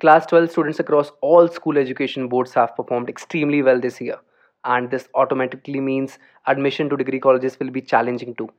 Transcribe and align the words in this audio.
Class 0.00 0.26
12 0.26 0.50
students 0.50 0.80
across 0.80 1.12
all 1.20 1.46
school 1.46 1.78
education 1.78 2.26
boards 2.26 2.54
have 2.54 2.74
performed 2.74 3.08
extremely 3.08 3.62
well 3.62 3.78
this 3.78 4.00
year, 4.00 4.18
and 4.64 4.90
this 4.90 5.08
automatically 5.14 5.78
means 5.78 6.18
admission 6.48 6.90
to 6.90 6.96
degree 6.96 7.20
colleges 7.20 7.56
will 7.60 7.70
be 7.70 7.82
challenging 7.82 8.34
too. 8.34 8.50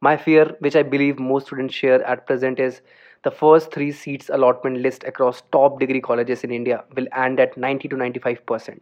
My 0.00 0.16
fear, 0.16 0.56
which 0.58 0.74
I 0.74 0.82
believe 0.82 1.20
most 1.20 1.46
students 1.46 1.76
share 1.76 2.02
at 2.02 2.26
present, 2.26 2.58
is 2.58 2.80
the 3.22 3.30
first 3.30 3.70
three 3.70 3.92
seats 3.92 4.30
allotment 4.30 4.78
list 4.78 5.04
across 5.04 5.42
top 5.52 5.78
degree 5.78 6.00
colleges 6.00 6.42
in 6.42 6.50
India 6.50 6.82
will 6.96 7.06
end 7.14 7.38
at 7.38 7.56
90 7.56 7.86
to 7.86 7.94
95%. 7.94 8.80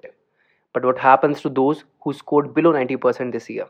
But 0.75 0.85
what 0.85 0.99
happens 0.99 1.41
to 1.43 1.49
those 1.49 1.85
who 2.03 2.13
scored 2.13 2.53
below 2.55 2.73
90% 2.73 3.31
this 3.31 3.49
year? 3.49 3.67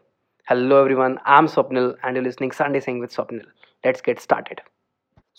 Hello 0.49 0.81
everyone, 0.81 1.19
I'm 1.27 1.49
Swapnil 1.49 1.97
and 2.03 2.17
you're 2.17 2.25
listening 2.25 2.53
Sunday 2.53 2.81
Sing 2.81 2.99
with 2.99 3.15
Swapnil. 3.17 3.43
Let's 3.85 4.01
get 4.07 4.23
started. 4.23 4.63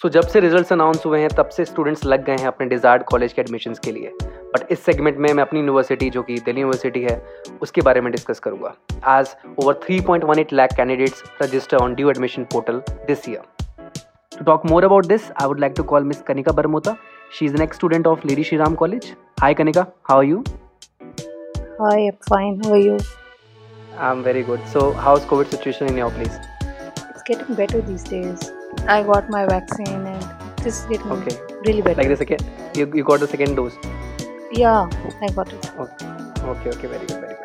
so 0.01 0.07
so, 0.07 0.13
जब 0.13 0.27
से 0.27 0.39
results 0.39 0.71
announce 0.73 1.05
हुए 1.05 1.19
हैं 1.19 1.29
तब 1.37 1.49
से 1.55 1.65
students 1.65 2.03
लग 2.05 2.23
गए 2.25 2.35
हैं 2.37 2.47
अपने 2.47 2.65
डिजायर्ड 2.67 3.03
कॉलेज 3.11 3.33
के 3.33 3.41
एडमिशन्स 3.41 3.79
के 3.85 3.91
लिए। 3.91 4.11
बट 4.21 4.71
इस 4.71 4.83
सेगमेंट 4.85 5.17
में 5.17 5.31
मैं 5.33 5.43
अपनी 5.43 5.59
यूनिवर्सिटी 5.59 6.09
जो 6.09 6.23
कि 6.23 6.37
दिल्ली 6.45 6.61
यूनिवर्सिटी 6.61 7.01
है 7.03 7.15
उसके 7.61 7.81
बारे 7.87 8.01
में 8.01 8.11
डिस्कस 8.11 8.39
करूँगा। 8.39 8.73
As 9.19 9.35
over 9.63 9.79
3.18 9.87 10.53
lakh 10.53 10.75
candidates 10.77 11.23
register 11.41 11.77
on 11.77 11.95
DU 11.95 12.09
admission 12.09 12.43
portal 12.53 12.81
this 13.07 13.29
year 13.29 13.41
to 14.37 14.43
talk 14.43 14.65
more 14.71 14.85
about 14.85 15.05
this 15.05 15.31
I 15.31 15.47
would 15.47 15.59
like 15.59 15.73
to 15.77 15.83
call 15.93 16.03
miss 16.11 16.21
Kanika 16.27 16.51
Barmota 16.61 16.95
she 17.39 17.45
is 17.45 17.57
next 17.59 17.79
student 17.79 18.07
of 18.07 18.27
lady 18.27 18.43
Shri 18.43 18.57
Ram 18.57 18.75
college 18.83 19.13
hi 19.41 19.53
Kanika 19.53 19.85
how 20.11 20.21
you 20.21 20.43
Hi, 21.77 22.07
I'm 22.07 22.17
fine. 22.29 22.61
How 22.63 22.71
are 22.71 22.77
you? 22.77 22.97
I'm 23.97 24.23
very 24.23 24.43
good. 24.43 24.65
So, 24.65 24.93
how's 24.93 25.25
COVID 25.25 25.51
situation 25.51 25.87
in 25.87 25.97
your 25.97 26.09
place? 26.09 26.33
It's 27.09 27.23
getting 27.23 27.53
better 27.53 27.81
these 27.81 28.03
days. 28.03 28.49
I 28.87 29.03
got 29.03 29.29
my 29.29 29.45
vaccine 29.45 30.05
and 30.11 30.25
it's 30.65 30.85
getting 30.85 31.11
okay. 31.11 31.37
really 31.65 31.81
better. 31.81 32.01
Like 32.01 32.07
the 32.07 32.15
second, 32.15 32.45
you, 32.75 32.89
you 32.95 33.03
got 33.03 33.19
the 33.19 33.27
second 33.27 33.55
dose? 33.55 33.75
Yeah, 34.53 34.89
I 35.21 35.27
got 35.35 35.51
it. 35.51 35.69
Okay, 35.77 36.05
okay, 36.43 36.69
okay 36.69 36.87
very 36.87 37.05
good, 37.07 37.19
very 37.19 37.35
good. 37.35 37.44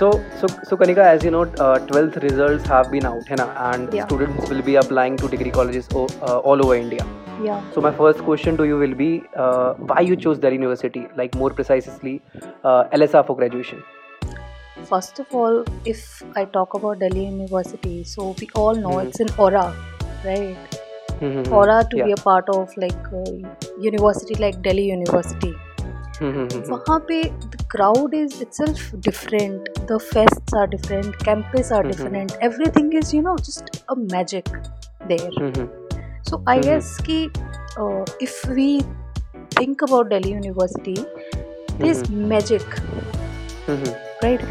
So, 0.00 0.10
so, 0.40 0.46
so, 0.68 0.76
Kanika, 0.76 1.02
as 1.04 1.22
you 1.22 1.30
know, 1.30 1.42
uh, 1.42 1.78
12th 1.88 2.22
results 2.22 2.66
have 2.66 2.90
been 2.90 3.06
out, 3.06 3.30
and 3.70 3.94
Yeah. 3.94 4.06
students 4.06 4.48
will 4.50 4.62
be 4.68 4.76
applying 4.82 5.18
to 5.22 5.28
degree 5.28 5.50
colleges 5.50 5.88
o- 5.94 6.06
uh, 6.28 6.38
all 6.38 6.62
over 6.66 6.76
India. 6.76 7.04
Yeah. 7.44 7.60
So, 7.74 7.82
my 7.82 7.92
first 7.98 8.22
question 8.28 8.56
to 8.60 8.66
you 8.70 8.78
will 8.82 8.94
be, 9.00 9.08
uh, 9.36 9.74
why 9.90 10.00
you 10.00 10.16
chose 10.16 10.38
Delhi 10.38 10.54
University, 10.54 11.06
like 11.20 11.36
more 11.42 11.50
precisely, 11.60 12.22
uh, 12.64 12.84
LSR 13.00 13.22
for 13.22 13.36
graduation. 13.36 13.82
First 14.90 15.18
of 15.18 15.38
all, 15.40 15.64
if 15.84 16.22
I 16.34 16.46
talk 16.46 16.74
about 16.74 16.98
Delhi 16.98 17.26
University, 17.26 18.04
so 18.04 18.34
we 18.40 18.48
all 18.54 18.74
know 18.74 18.96
Mhm. 18.96 19.06
it's 19.06 19.20
an 19.20 19.34
aura, 19.46 19.66
right? 20.24 20.78
Mhm. 21.20 21.52
Aura 21.52 21.84
to 21.90 21.96
yeah. 21.96 22.06
be 22.06 22.12
a 22.12 22.22
part 22.24 22.48
of 22.48 22.78
like 22.86 23.12
uh, 23.12 23.34
university 23.90 24.34
like 24.46 24.62
Delhi 24.62 24.86
University. 24.92 25.54
Mhm, 26.21 26.47
mhm, 26.47 26.69
वहाँ 26.69 26.99
पे 27.07 27.21
the 27.55 27.59
crowd 27.73 28.13
is 28.19 28.35
itself 28.45 28.83
different. 29.07 29.69
The 29.91 29.97
fests 30.11 30.55
are 30.61 30.67
different. 30.75 31.17
Campus 31.29 31.71
are 31.77 31.83
Mhm. 31.83 31.91
different. 31.93 32.35
Everything 32.49 32.91
is 33.01 33.13
you 33.17 33.21
know 33.27 33.35
just 33.49 33.71
a 33.95 33.97
magic 34.15 34.49
there. 35.13 35.31
mhm, 35.47 35.67
So 36.29 36.41
I 36.53 36.57
Mhm. 36.57 36.65
guess 36.69 36.91
कि 37.09 37.19
uh, 37.85 38.03
if 38.27 38.37
we 38.59 38.67
think 39.59 39.81
about 39.89 40.09
Delhi 40.15 40.31
University, 40.37 40.95
there's 41.79 42.03
magic, 42.09 42.79
mhm, 43.67 43.95
right? 44.23 44.41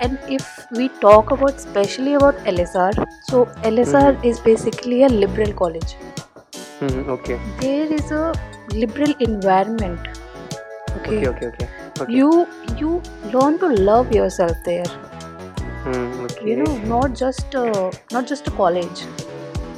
And 0.00 0.18
if 0.38 0.48
we 0.78 0.88
talk 1.04 1.30
about 1.36 1.54
especially 1.62 2.14
about 2.14 2.40
LSR, 2.54 2.92
so 3.30 3.42
LSR 3.72 4.12
Mhm. 4.12 4.24
is 4.32 4.40
basically 4.50 5.02
a 5.04 5.08
liberal 5.24 5.52
college. 5.62 5.96
mhm, 6.80 7.08
Okay, 7.16 7.38
There 7.60 7.92
is 7.92 8.10
a 8.10 8.32
liberal 8.74 9.14
environment. 9.26 10.08
Okay. 10.97 11.27
okay, 11.27 11.27
okay, 11.27 11.47
okay. 11.47 11.67
okay. 12.01 12.13
You 12.13 12.47
you 12.77 13.01
learn 13.33 13.59
to 13.59 13.67
love 13.89 14.11
yourself 14.11 14.57
there. 14.65 14.85
Hmm, 15.83 16.25
okay. 16.25 16.49
You 16.49 16.55
know, 16.63 16.77
not 16.93 17.15
just 17.15 17.55
uh, 17.55 17.91
not 18.11 18.27
just 18.27 18.47
a 18.47 18.51
college. 18.51 19.05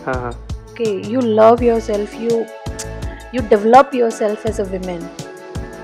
हाँ. 0.05 0.33
Okay, 0.71 1.01
you 1.15 1.21
love 1.21 1.61
yourself. 1.61 2.15
You 2.19 2.45
you 3.33 3.41
develop 3.55 3.93
yourself 3.93 4.45
as 4.45 4.59
a 4.59 4.65
woman. 4.75 5.03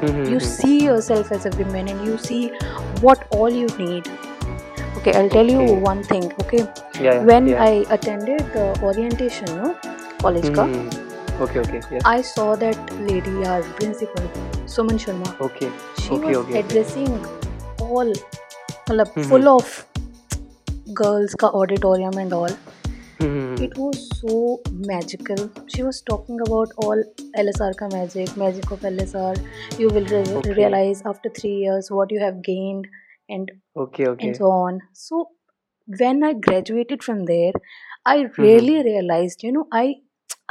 Mhm, 0.01 0.29
you 0.31 0.39
see 0.39 0.83
yourself 0.85 1.31
as 1.31 1.45
a 1.45 1.51
woman 1.59 1.87
and 1.93 2.05
you 2.05 2.17
see 2.23 2.51
what 3.05 3.23
all 3.37 3.49
you 3.59 3.65
need 3.77 4.09
okay 4.97 5.13
i'll 5.19 5.29
tell 5.35 5.49
you 5.53 5.63
one 5.85 6.03
thing 6.03 6.27
okay 6.43 6.59
Yeah, 6.59 7.01
yeah, 7.01 7.23
when 7.29 7.47
yeah. 7.47 7.63
i 7.63 7.85
attended 7.97 8.45
the 8.57 8.65
orientation 8.89 9.49
no 9.57 9.71
college 10.21 10.51
ka 10.59 10.65
Mhm, 10.67 10.77
mhm. 10.77 11.06
Okay, 11.40 11.60
okay, 11.60 11.80
yes. 11.90 12.02
i 12.04 12.20
saw 12.22 12.54
that 12.62 12.92
lady 13.10 13.34
our 13.52 13.62
principal 13.80 14.28
suman 14.74 15.00
sharma 15.04 15.30
Okay, 15.46 15.70
she 16.02 16.18
okay, 16.18 16.36
was 16.36 16.42
okay. 16.42 16.58
addressing 16.62 17.12
all 17.88 18.12
मतलब 18.90 19.14
Mhm. 19.16 19.28
full 19.30 19.48
of 19.54 19.72
girls 21.00 21.34
ka 21.42 21.48
auditorium 21.62 22.18
and 22.24 22.32
all 22.38 22.54
Mhm, 23.20 23.42
mhm. 23.42 23.62
it 23.66 23.76
was 23.82 24.00
so 24.20 24.36
magical 24.92 25.42
she 25.74 25.82
was 25.88 26.00
talking 26.10 26.40
about 26.46 26.72
all 26.86 27.02
lsr 27.44 27.70
ka 27.82 27.88
magic 27.94 28.36
magic 28.44 28.70
of 28.76 28.86
lsr 28.92 29.34
you 29.82 29.90
will 29.96 30.08
re- 30.14 30.42
Okay. 30.42 30.56
realize 30.60 31.02
after 31.12 31.32
3 31.40 31.54
years 31.66 31.90
what 31.98 32.14
you 32.16 32.20
have 32.26 32.40
gained 32.50 32.88
and 33.36 33.52
Okay, 33.86 34.06
okay. 34.14 34.28
and 34.28 34.40
so 34.42 34.50
on 34.62 34.80
so 35.04 35.22
when 36.02 36.22
i 36.30 36.32
graduated 36.48 37.04
from 37.08 37.24
there 37.32 37.52
i 38.14 38.16
Mm-hmm. 38.18 38.42
really 38.42 38.78
realized 38.90 39.42
you 39.48 39.52
know 39.58 39.66
i 39.82 39.86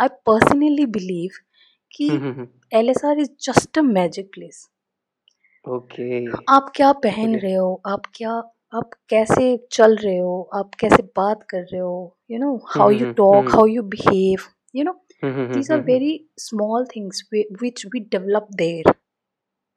I 0.01 0.09
personally 0.27 0.87
believe 0.87 1.31
कि 1.97 2.07
L 2.79 2.91
S 2.91 3.05
R 3.05 3.19
is 3.19 3.31
just 3.41 3.79
a 3.79 3.83
magic 3.83 4.31
place 4.35 4.69
okay 5.69 6.25
आप 6.49 6.73
क्या 6.77 6.93
पहन 6.93 7.31
okay. 7.31 7.43
रहे 7.43 7.55
हो? 7.55 7.83
आप 7.87 8.03
क्या 8.15 8.31
आप 8.75 8.91
कैसे 9.09 9.67
चल 9.73 9.97
रहे 9.97 10.19
हो? 10.19 10.51
आप 10.55 10.75
कैसे 10.75 11.03
बात 11.03 11.43
कर 11.51 11.63
रहे 11.63 11.81
हो? 11.81 12.17
You 12.31 12.39
know 12.39 12.57
how 12.69 12.91
you 12.91 13.13
talk 13.13 13.49
how 13.49 13.67
you 13.67 13.83
behave 13.83 14.39
you 14.75 14.85
know 14.85 14.93
these 15.25 15.73
are 15.73 15.81
very 15.81 16.29
small 16.39 16.85
things 16.87 17.29
which 17.35 17.87
we 17.87 18.01
develop 18.01 18.49
there 18.55 18.93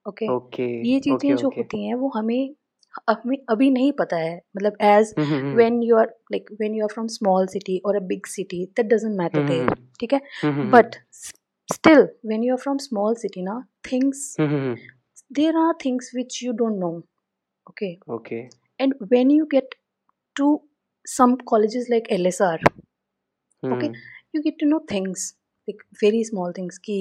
okay 0.08 0.26
ये 0.90 1.00
चीज़ें 1.00 1.18
okay, 1.18 1.32
okay. 1.32 1.42
जो 1.42 1.50
होती 1.50 1.86
हैं 1.86 1.96
वो 1.96 2.12
हमें 2.16 2.56
हमें 3.10 3.38
अभी 3.50 3.70
नहीं 3.72 3.92
पता 4.00 4.18
है। 4.18 4.36
मतलब 4.56 4.78
as 4.82 5.14
when 5.20 5.82
you 5.84 5.98
are 5.98 6.06
like 6.32 6.52
when 6.52 6.76
you 6.76 6.84
are 6.86 6.94
from 6.94 7.08
small 7.08 7.48
city 7.48 7.78
और 7.86 7.96
a 7.96 8.00
big 8.08 8.26
city 8.28 8.66
that 8.66 8.86
doesn't 8.94 9.18
matter 9.18 9.48
there 9.48 9.74
ठीक 10.00 10.14
है? 10.14 10.22
But 10.72 10.96
still 11.70 12.02
when 12.26 12.44
you 12.44 12.54
are 12.54 12.62
from 12.62 12.78
small 12.78 13.16
city 13.16 13.42
ना 13.42 13.62
things 13.92 14.36
there 14.40 15.58
are 15.58 15.74
things 15.86 16.12
which 16.16 16.40
you 16.44 16.52
don't 16.54 16.80
know 16.80 16.90
okay 17.70 17.94
okay 18.14 18.36
and 18.80 18.96
when 19.02 19.32
you 19.32 19.46
get 19.52 19.76
to 20.36 20.62
some 21.08 21.36
colleges 21.46 21.88
like 21.90 22.12
are 22.42 22.64
okay 23.64 23.88
you 24.36 24.42
get 24.42 24.60
to 24.60 24.68
know 24.70 24.80
things 24.92 25.34
एक 25.68 25.82
very 26.04 26.24
small 26.24 26.52
things 26.58 26.78
कि 26.78 26.96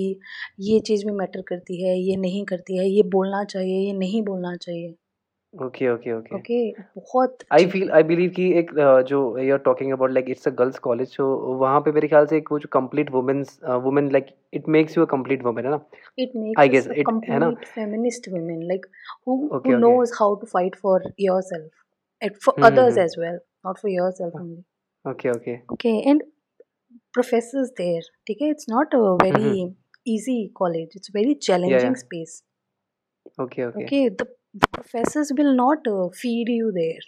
ये 0.61 0.79
चीज़ 0.87 1.05
में 1.07 1.13
matter 1.15 1.43
करती 1.49 1.83
है 1.83 1.99
ये 1.99 2.17
नहीं 2.17 2.45
करती 2.45 2.77
है 2.79 2.89
ये 2.89 3.03
बोलना 3.13 3.43
चाहिए 3.45 3.79
ये 3.87 3.93
नहीं 3.93 4.23
बोलना 4.23 4.55
चाहिए। 4.57 4.95
Okay, 5.57 5.89
okay, 5.89 6.13
okay. 6.13 6.37
ओके 6.37 6.59
बहुत 6.97 7.45
I 7.51 7.67
feel 7.73 7.91
I 7.99 8.03
believe 8.09 8.35
कि 8.35 8.45
एक 8.59 8.71
uh, 8.87 9.03
जो 9.11 9.21
you're 9.45 9.59
talking 9.69 9.93
about 9.97 10.13
like 10.17 10.29
it's 10.35 10.47
a 10.47 10.53
girls 10.59 10.79
college 10.87 11.15
so 11.17 11.29
वहाँ 11.63 11.81
पे 11.87 11.93
मेरे 11.93 12.09
ख्याल 12.09 12.27
से 12.33 12.37
एक 12.37 12.53
वो 12.53 12.59
जो 12.65 12.69
women's 13.17 13.55
uh, 13.71 13.79
woman 13.87 14.11
like 14.17 14.29
it 14.53 14.69
makes 14.77 14.97
you 14.97 15.03
a 15.03 15.11
complete 15.15 15.43
woman 15.49 15.65
है 15.65 15.71
ना 15.77 15.81
I 16.57 16.69
us 16.69 16.75
guess 16.75 16.87
a 16.87 16.99
it- 17.03 17.31
है 17.31 17.39
ना? 17.39 17.49
Okay, 17.49 17.89
who 19.25 19.37
okay. 19.59 19.75
knows 19.85 20.13
how 20.19 20.35
to 20.37 20.47
fight 20.47 20.77
for 20.77 21.01
yourself 21.17 21.85
and 22.23 22.37
for 22.47 22.55
Hmm, 22.57 22.65
others 22.71 22.95
hmm. 22.95 23.05
as 23.07 23.17
well 23.25 23.39
not 23.65 23.81
for 23.81 23.89
yourself 23.89 24.35
only 24.43 24.65
Okay, 25.07 25.31
okay. 25.31 25.63
okay 25.73 25.95
and 26.13 26.23
professors 27.19 27.73
there 27.81 28.05
ठीक 28.27 28.43
है 28.43 28.51
it's 28.55 28.69
not 28.75 28.95
a 29.01 29.03
very 29.25 29.51
easy 30.17 30.39
college 30.63 30.99
it's 31.01 31.17
very 31.19 31.35
challenging 31.49 31.97
yeah. 31.97 32.03
space 32.05 32.43
Okay, 33.39 33.65
okay. 33.65 33.85
okay 33.87 34.11
the, 34.48 34.48
the 34.64 34.68
professors 34.78 35.32
will 35.38 35.56
not 35.56 35.88
uh, 35.88 36.10
feed 36.24 36.50
you 36.60 36.72
there 36.80 37.04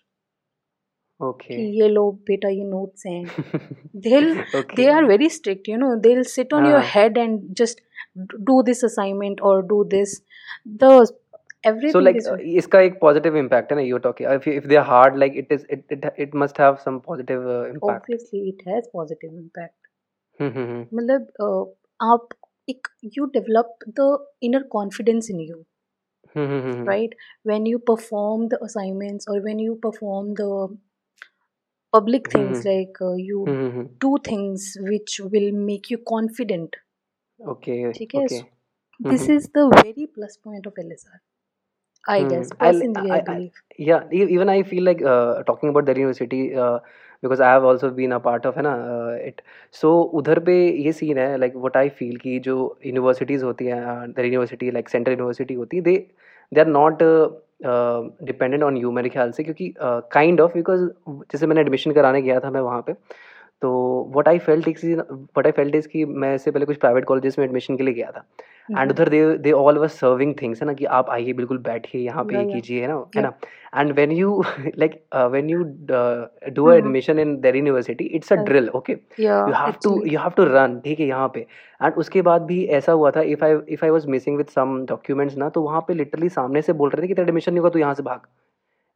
कि 1.22 1.26
Okay. 1.26 1.58
ये 1.80 1.88
लो 1.90 2.02
बेटा 2.30 2.50
ये 2.50 2.64
notes 2.70 3.06
हैं 3.08 3.20
they'll 4.06 4.32
Okay. 4.62 4.76
they 4.80 4.88
are 4.94 5.04
very 5.12 5.30
strict 5.36 5.68
you 5.74 5.78
know 5.84 5.92
they'll 6.08 6.26
sit 6.32 6.56
on 6.58 6.66
your 6.70 6.80
हाँ. 6.80 6.90
head 6.96 7.20
and 7.22 7.46
just 7.60 7.82
do 8.50 8.56
this 8.70 8.84
assignment 8.88 9.40
or 9.42 9.54
do 9.62 9.78
this 9.94 10.16
the 10.82 10.90
everything 11.70 11.92
So 11.94 12.00
like 12.00 12.20
is 12.22 12.28
uh, 12.28 12.38
इसका 12.64 12.82
एक 12.88 13.00
positive 13.04 13.38
impact 13.44 13.72
है 13.72 13.78
ना 13.78 13.86
you're 13.88 14.02
talking 14.08 14.28
if 14.34 14.48
if 14.56 14.68
they 14.74 14.80
are 14.82 14.86
hard 14.90 15.18
like 15.24 15.38
it 15.44 15.56
is 15.58 15.64
it 15.78 15.86
it, 15.98 16.06
it 16.26 16.34
must 16.34 16.58
have 16.58 16.82
some 16.88 17.00
positive 17.08 17.48
uh, 17.48 17.64
impact. 17.70 17.94
obviously 17.94 18.44
it 18.50 18.68
has 18.74 18.92
positive 19.00 19.32
impact 19.34 19.76
hmm, 20.42 20.52
hmm, 20.52 20.68
hmm. 20.72 20.98
मतलब 20.98 21.28
uh, 21.48 21.64
आप 22.12 22.36
एक 22.70 22.88
you 23.18 23.32
develop 23.40 23.88
the 24.02 24.18
inner 24.50 24.64
confidence 24.78 25.30
in 25.30 25.40
you 25.40 25.58
hmm, 25.58 25.64
hmm, 25.64 25.64
hmm. 25.64 25.69
right 26.90 27.14
when 27.44 27.66
you 27.66 27.80
perform 27.80 28.48
the 28.50 28.64
assignments 28.64 29.28
or 29.28 29.40
when 29.42 29.60
you 29.60 29.76
perform 29.76 30.34
the 30.36 30.50
public 31.94 32.28
hmm 32.34 32.34
things 32.34 32.66
like 32.66 33.02
uh, 33.02 33.14
you 33.14 33.44
hmm 33.48 33.70
hmm 33.72 33.88
do 34.06 34.12
things 34.30 34.66
which 34.90 35.20
will 35.36 35.52
make 35.70 35.90
you 35.94 36.00
confident 36.14 36.76
okay 37.40 37.78
ठीक 37.94 38.16
है 38.16 38.26
okay 38.26 38.40
so 38.40 39.10
this 39.12 39.24
is 39.36 39.48
the 39.58 39.64
very 39.78 40.08
plus 40.18 40.38
point 40.48 40.68
of 40.72 40.78
LSR 40.84 41.20
I 42.09 42.23
Hmm. 42.23 42.25
guess 42.25 42.51
personally 42.59 43.13
I, 43.13 43.19
I 43.19 43.21
believe 43.21 43.53
yeah, 43.79 44.05
e- 44.13 44.29
even 44.35 44.49
I 44.49 44.63
feel 44.63 44.85
like 44.85 45.03
uh, 45.03 45.43
talking 45.45 45.69
about 45.71 45.85
Delhi 45.85 46.01
University 46.01 46.55
uh, 46.55 46.79
because 47.23 47.41
I 47.41 47.51
have 47.51 47.65
also 47.65 47.91
been 47.91 48.13
a 48.13 48.21
part 48.21 48.45
of 48.47 48.57
है 48.57 48.63
ना 48.63 48.73
uh, 48.95 49.29
it. 49.29 49.43
So 49.81 49.93
उधर 50.21 50.39
पे 50.49 50.55
ये 50.85 50.93
scene 50.93 51.19
है 51.19 51.37
like 51.39 51.55
what 51.67 51.77
I 51.77 51.89
feel 52.01 52.17
कि 52.23 52.39
जो 52.49 52.57
universities 52.93 53.43
होती 53.43 53.67
हैं 53.67 53.81
uh, 53.85 54.07
Delhi 54.19 54.33
University 54.33 54.71
like 54.79 54.91
Central 54.97 55.17
University 55.19 55.57
होती 55.57 55.77
है 55.77 55.83
they 55.83 55.97
they 56.53 56.63
are 56.65 56.71
not 56.79 57.03
uh, 57.03 57.29
uh, 57.73 58.01
dependent 58.33 58.69
on 58.71 58.77
you 58.85 58.93
मेरे 59.01 59.09
ख्याल 59.17 59.33
से 59.39 59.45
क्योंकि 59.45 59.73
uh, 59.89 60.01
kind 60.17 60.45
of 60.47 60.57
because 60.61 60.89
जैसे 61.33 61.47
मैंने 61.47 61.61
एडमिशन 61.61 61.93
कराने 62.01 62.23
गया 62.23 62.41
था 62.41 62.51
मैं 62.51 62.61
वहाँ 62.61 62.83
पे 62.87 62.95
तो 63.63 63.71
what 64.17 64.29
I 64.29 64.39
felt 64.41 64.69
is 64.69 64.87
what 64.95 65.47
I 65.47 65.53
felt 65.53 65.75
is 65.75 65.89
कि 65.89 66.05
मैं 66.05 66.35
इससे 66.35 66.51
पहले 66.51 66.67
कुछ 66.67 66.77
प्राइवेट 66.77 67.05
कॉलेजेस 67.05 67.39
में 67.39 67.45
एडमिशन 67.45 67.77
के 67.77 67.83
लिए 67.83 67.95
गया 67.95 68.11
था। 68.11 68.25
And 68.71 68.79
Mhm. 68.79 68.91
उधर 68.91 69.09
they 69.09 69.21
they 69.39 69.53
all 69.53 69.79
were 69.79 69.89
serving 69.89 70.35
things 70.41 70.61
है 70.63 70.67
ना 70.67 70.73
कि 70.73 70.85
आप 70.97 71.09
आइए 71.11 71.33
बिल्कुल 71.33 71.59
बैठिए 71.61 72.01
यहाँ 72.01 72.25
पे. 72.25 72.45
कीजिए 72.53 72.81
है 72.81 72.89
ना 72.89 73.05
है 73.17 73.23
ना। 73.23 73.33
And 73.77 73.93
when 73.93 74.13
you 74.13 74.43
like 74.79 75.01
when 75.31 75.51
you 75.51 75.63
do. 76.51 76.71
Admission 76.73 77.19
in 77.19 77.37
there 77.41 77.57
university 77.57 78.05
it's 78.05 78.33
a 78.33 78.37
drill 78.37 78.69
okay 78.75 78.93
you 78.93 79.53
have 79.55 79.75
to 79.85 79.95
you 80.07 80.19
have 80.21 80.31
to 80.37 80.45
run 80.45 80.79
ठीक 80.85 81.01
है 81.01 81.07
यहाँ 81.07 81.29
पे। 81.35 81.41
एंड 81.81 81.95
उसके 81.95 82.23
बाद 82.23 82.43
भी 82.43 82.65
ऐसा 82.79 82.93
हुआ 82.93 83.11
था 83.11 83.23
if 83.35 83.45
I 83.45 83.57
if 83.69 83.85
I 83.85 83.91
was 83.91 84.07
missing 84.11 84.37
with 84.37 84.47
some 84.55 84.85
documents 84.89 85.37
ना 85.37 85.49
तो 85.49 85.63
वहाँ 85.63 85.81
पे 85.89 85.95
लिटरली 85.95 86.29
सामने 86.31 86.63
से 86.63 86.73
बोल 86.73 86.91
रहे 86.91 87.03
थे 87.03 87.09
कि 87.09 87.15
तेरा 87.15 87.27
एडमिशन 87.27 87.53
नहीं 87.53 87.61
होगा 87.61 87.71
तो 87.71 87.79
यहाँ 87.79 87.95
से 87.95 88.03
भाग। 88.03 88.27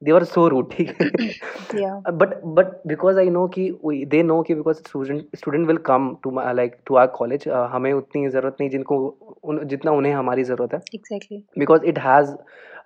दे 0.04 0.12
वर 0.12 0.24
सो 0.24 0.48
रूड 0.48 0.70
ठीक 0.72 0.88
है 1.00 2.12
but 2.12 2.40
but 2.44 2.66
because 2.86 3.18
I 3.18 3.30
know 3.30 3.46
कि 3.48 3.78
दे 3.84 4.22
नो 4.22 4.42
कि 4.42 4.54
because 4.54 4.76
student 4.76 5.36
student 5.36 5.66
will 5.66 5.76
come 5.76 6.16
to 6.24 6.30
like 6.30 6.76
to 6.86 6.94
our 6.94 7.06
college 7.06 7.48
हमें 7.48 7.92
उतनी 7.92 8.28
ज़रूरत 8.28 8.56
नहीं 8.60 8.70
जिनको 8.70 8.96
उन, 9.44 9.66
जितना 9.66 9.92
उन्हें 9.92 10.12
हमारी 10.12 10.44
ज़रूरत 10.44 10.74
है। 10.74 10.80
Exactly. 10.94 11.40
Because 11.58 11.84
it 11.84 11.98
has 11.98 12.30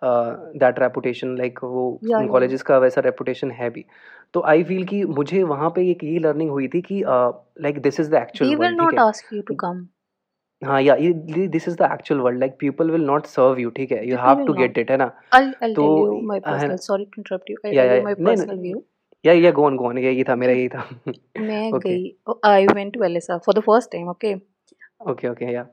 that 0.05 0.79
reputation 0.79 1.37
like 1.37 1.59
वो 1.65 2.01
Yeah, 2.05 2.19
yeah. 2.19 2.31
कॉलेजेस 2.31 2.63
का 2.63 2.79
वैसा 2.79 3.01
रेपुटेशन 3.01 3.51
है 3.51 3.71
भी। 3.71 3.85
तो 4.35 4.43
आई 4.47 4.63
फील 4.65 4.85
कि 4.85 5.05
मुझे 5.05 5.43
वहाँ 5.43 5.71
पे 5.71 5.91
एक 5.91 6.05
ये 6.05 6.19
लर्निंग 6.19 6.51
हुई 6.51 6.69
थी 6.69 6.81
कि 6.81 7.03
like 7.07 7.83
this 7.83 8.01
is 8.01 8.11
the 8.11 8.15
actual 8.15 8.51
है 10.63 10.69
हाँ 10.69 10.83
या 10.83 10.97
this 11.49 11.69
is 11.69 11.77
the 11.77 11.89
actual 11.93 12.21
world 12.21 12.41
like 12.41 12.57
people 12.61 12.91
will 12.91 13.05
not 13.05 13.27
serve 13.27 13.59
you 13.59 13.71
ठीक 13.71 13.93
है 13.93 14.09
you 14.09 14.17
have 14.17 14.47
to. 14.47 14.53
Get 14.53 14.79
it 14.79 14.91
है 14.91 14.97
ना 14.97 15.07
तो 15.65 15.85
uh, 16.39 16.59
है 16.59 16.77
interrupt 16.77 17.51
you 17.51 17.57
I'll 17.65 17.75
या 17.75 17.85
या 17.85 18.03
personal 18.03 18.49
नहीं 18.49 18.73
view 18.73 18.83
या 19.27 19.33
yeah 19.33 19.51
go 19.51 19.65
on 19.65 19.77
go 19.77 19.85
on 19.85 19.99
यही 19.99 20.25
था 20.25 20.37
मेरा 20.37 20.53
यही 20.53 20.69
था 20.69 20.89
मैं 21.39 21.73
ओके 21.73 21.89
गई 21.89 22.17
oh, 22.31 22.37
I 22.45 22.67
went 22.75 22.93
to 22.93 23.01
LSR 23.01 23.39
for 23.47 23.55
the 23.61 23.65
first 23.71 23.91
time 23.95 24.09
okay 24.15 24.35
okay 25.11 25.29
okay 25.29 25.53
या 25.53 25.67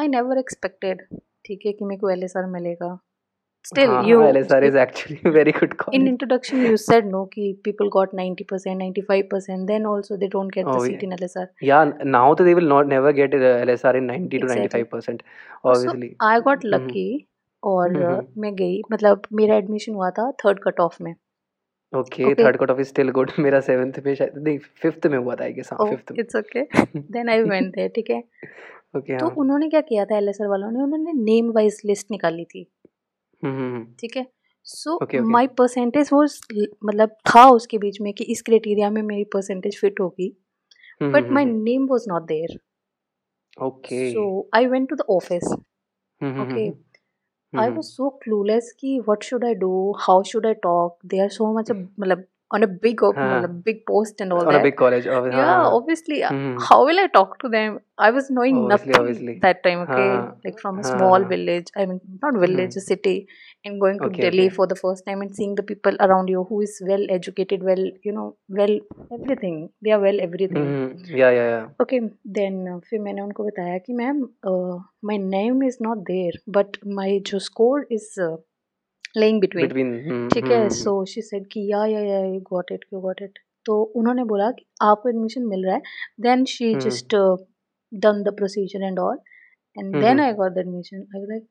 I 0.00 0.06
never 0.06 0.38
expected 0.44 0.96
ठीक 1.44 1.66
है 1.66 1.72
कि 1.72 1.84
मेरे 1.84 2.00
को 2.00 2.12
LSR 2.12 2.48
मिलेगा 2.48 2.98
still 3.64 3.90
हाँ 3.90 4.02
you 4.04 4.20
हाँ 4.20 4.28
LSR 4.32 4.62
is 4.68 4.76
actually 4.82 5.32
very 5.38 5.52
good 5.52 5.74
in 5.92 6.06
introduction 6.10 6.62
you 6.66 6.76
said 6.82 7.06
no 7.06 7.24
कि 7.34 7.48
people 7.64 7.90
got 7.96 8.14
90% 8.20 8.76
95% 8.82 9.66
then 9.66 9.86
also 9.86 10.16
they 10.16 10.28
don't 10.28 10.54
get 10.58 10.66
the 10.66 10.76
oh 10.76 10.84
seat 10.84 11.02
yeah 11.02 11.08
in 11.08 11.16
LSR 11.18 11.46
yeah 11.62 11.92
now 12.18 12.34
तो 12.34 12.44
they 12.44 12.54
will 12.54 12.70
not 12.74 12.86
never 12.86 13.12
get 13.12 13.34
uh, 13.34 13.56
LSR 13.66 13.96
in 13.96 14.06
90 14.06 14.36
exactly. 14.36 14.38
to 14.38 14.46
exactly 14.46 14.82
95 14.82 14.90
percent 14.90 15.22
so 15.64 15.96
I 16.30 16.40
got 16.40 16.64
hmm 16.64 16.76
lucky 16.76 17.08
और 17.62 17.90
हम्म 17.90 18.02
uh, 18.02 18.10
हम्म 18.10 18.40
मैं 18.42 18.54
गई 18.56 18.80
मतलब 18.92 19.22
मेरा 19.32 19.56
admission 19.56 19.94
हुआ 19.94 20.10
था 20.18 20.30
third 20.44 20.58
cut 20.62 20.80
off 20.80 21.02
में 21.02 21.14
okay 21.92 22.24
okay 22.24 22.38
third 22.38 22.56
cut 22.56 22.70
off 22.70 22.80
is 22.80 22.88
still 22.88 23.10
good 23.10 23.30
मेरा 23.38 23.60
सेवेंथ 23.60 23.98
में 24.04 24.14
शायद 24.14 24.38
नहीं 24.38 24.58
फिफ्थ 24.82 25.06
में 25.06 25.18
हुआ 25.18 25.34
था 25.34 25.44
आई 25.44 25.52
गेस 25.52 25.72
हाँ 25.72 25.78
oh 25.80 25.90
fifth 25.90 26.12
it's 26.22 26.38
okay 26.40 26.64
then 27.16 27.32
I 27.34 27.38
went 27.52 27.76
there 27.76 27.94
ठीक 27.96 28.10
है 28.10 28.22
ओके 28.96 29.18
तो 29.18 29.26
हाँ 29.26 29.34
उन्होंने 29.38 29.68
क्या 29.70 29.80
किया 29.88 30.04
था 30.04 30.16
एलएसआर 30.18 30.48
वालों 30.48 30.70
ने 30.70 30.82
उन्होंने 30.82 31.12
नेम 31.22 31.50
वाइज 31.54 31.80
लिस्ट 31.86 32.10
निकाली 32.10 32.44
थी 32.44 32.62
हम्म 32.62 32.66
हम्म 32.66 32.79
ठीक 33.42 34.16
है? 34.16 34.26
सो 34.66 34.98
माय 35.22 35.46
परसेंटेज 35.46 36.08
वो 36.12 36.22
मतलब 36.84 37.16
था 37.28 37.48
उसके 37.50 37.78
बीच 37.78 38.00
में 38.00 38.12
कि 38.12 38.24
इस 38.24 38.42
क्राइटेरिया 38.42 38.90
में 38.90 39.02
मेरी 39.02 39.24
परसेंटेज 39.24 39.80
फिट 39.80 40.00
होगी 40.00 40.36
हम्म 41.02 41.12
but 41.12 41.24
hmm 41.24 41.34
my 41.34 41.44
hmm. 41.44 41.62
Name 41.62 41.86
was 41.86 42.04
not 42.08 42.22
there 42.22 42.58
okay 43.64 44.10
so 44.12 44.48
I 44.54 44.66
went 44.66 44.88
to 44.88 44.96
the 44.96 45.00
office 45.10 45.44
hmm 45.44 46.32
hmm 46.32 46.42
okay 46.42 46.60
hmm 46.60 47.60
I 47.60 47.66
hmm 47.66 47.74
was 47.76 47.84
so 47.84 48.10
clueless 48.22 48.74
कि 48.80 48.98
what 48.98 49.22
should 49.22 49.44
I 49.44 49.54
do 49.54 49.92
how 50.00 50.22
should 50.22 50.46
I 50.46 50.54
talk 50.54 50.98
they 51.06 51.20
are 51.20 51.28
so 51.28 51.52
much 51.58 51.70
मतलब 51.70 52.24
on 52.55 52.63
a 52.63 52.67
big 52.83 53.01
op- 53.05 53.17
हाँ 53.17 53.29
मतलब 53.29 53.61
big 53.67 53.79
post 53.89 54.21
and 54.23 54.33
all 54.33 54.41
on 54.41 54.47
a 54.47 54.51
that 54.55 54.63
big 54.65 54.75
college 54.81 55.07
हाँ 55.13 55.21
yeah 55.29 55.45
हाँ 55.45 55.71
obviously 55.77 56.19
uh, 56.23 56.29
hmm 56.31 56.59
how 56.67 56.77
will 56.89 56.99
i 57.03 57.07
talk 57.15 57.31
to 57.43 57.49
them 57.55 57.79
i 58.07 58.09
was 58.17 58.29
knowing 58.35 58.59
obviously 58.61 58.91
nothing 58.91 58.99
obviously 58.99 59.33
that 59.45 59.63
time 59.65 59.81
हाँ 59.81 59.95
okay 59.95 60.05
हाँ 60.11 60.21
like 60.45 60.59
from 60.61 60.79
a 60.79 60.85
हाँ 60.85 60.91
small 60.91 61.25
हाँ 61.25 61.29
village 61.31 61.71
i 61.83 61.85
mean 61.91 61.99
not 62.25 62.39
village 62.45 62.77
hmm 62.77 62.81
a 62.81 62.85
city 62.87 63.15
and 63.65 63.81
going 63.85 63.99
to 64.03 64.09
okay 64.09 64.21
delhi 64.27 64.45
okay 64.47 64.55
for 64.59 64.67
the 64.73 64.79
first 64.83 65.05
time 65.09 65.25
and 65.25 65.35
seeing 65.39 65.55
the 65.61 65.67
people 65.73 65.99
around 66.07 66.33
you 66.35 66.45
who 66.51 66.61
is 66.67 66.77
well 66.91 67.05
educated 67.17 67.67
well 67.71 67.83
you 68.09 68.15
know 68.19 68.27
well 68.61 68.75
everything 69.19 69.59
they 69.87 69.95
are 69.97 70.01
well 70.07 70.23
everything 70.29 70.65
hmm 70.65 71.17
yeah 71.23 71.29
yeah 71.39 71.45
yeah 71.49 71.61
okay 71.85 72.01
then 72.39 72.61
uh, 72.73 72.79
फिर 72.89 72.99
मैंने 73.09 73.21
उनको 73.21 73.43
बताया 73.51 73.77
कि 73.87 73.93
ma'am 74.03 74.25
my 75.11 75.17
name 75.17 75.63
is 75.71 75.79
not 75.87 76.05
there 76.11 76.37
but 76.59 76.77
my 77.01 77.09
जो 77.31 77.39
score 77.49 77.79
is 77.99 78.09
uh, 79.16 79.40
between 79.40 79.92
हम्म 80.08 80.28
ठीक 80.30 80.44
है 80.44 80.58
हम्म 80.58 80.68
so 80.74 81.04
she 81.12 81.22
said 81.22 81.46
कि 81.52 81.60
या 81.72 81.84
या 81.86 82.00
या 82.00 82.18
you 82.24 82.40
got 82.50 82.72
it 82.72 82.84
you 82.94 83.00
got 83.00 83.22
it 83.22 83.38
तो 83.66 83.82
उन्होंने 84.00 84.24
बोला 84.24 84.50
कि 84.58 84.64
आपको 84.82 85.08
एडमिशन 85.08 85.46
मिल 85.46 85.64
रहा 85.66 85.74
है 85.74 85.82
then 86.26 86.44
she 86.52 86.72
hmm 86.72 86.80
just 86.88 87.14
done 87.92 88.22
the 88.22 88.34
procedure 88.36 88.84
and 88.84 88.98
all 88.98 89.16
and 89.76 89.86
hmm 89.86 90.00
then 90.00 90.20
I 90.20 90.28
hmm 90.28 90.36
got 90.36 90.52
the 90.52 90.58
admission 90.58 91.06
I 91.16 91.24
like 91.26 91.46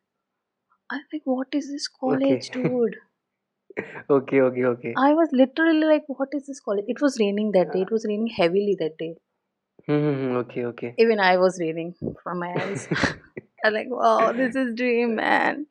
I 0.93 0.99
like 0.99 1.21
what 1.27 1.55
is 1.55 1.71
this 1.71 1.87
college 2.01 2.49
dude 2.57 2.95
okay 4.11 4.39
okay 4.41 4.63
okay 4.71 4.93
I 4.99 5.13
was 5.17 5.33
literally 5.39 5.87
like, 5.89 6.07
what 6.19 6.33
is 6.37 6.47
this 6.47 6.59
college? 6.59 6.87
It 6.93 7.01
was 7.01 7.17
raining 7.19 7.51
that 7.57 7.73
day. 7.73 7.81
It 7.87 7.91
was 7.95 8.05
raining 8.09 8.31
heavily 8.37 8.75
that 8.79 8.95
day. 9.01 9.11
Hmm 9.89 10.07
hmm 10.07 10.37
okay 10.39 10.63
okay 10.65 10.91
Even 11.03 11.21
I 11.25 11.35
was 11.43 11.59
raining 11.61 11.91
from 12.23 12.41
my 12.45 12.49
eyes. 12.63 12.87
I'm 13.65 13.73
like, 13.73 13.93
wow, 13.99 14.31
this 14.39 14.57
is 14.63 14.73
dream, 14.81 15.15
man. 15.15 15.65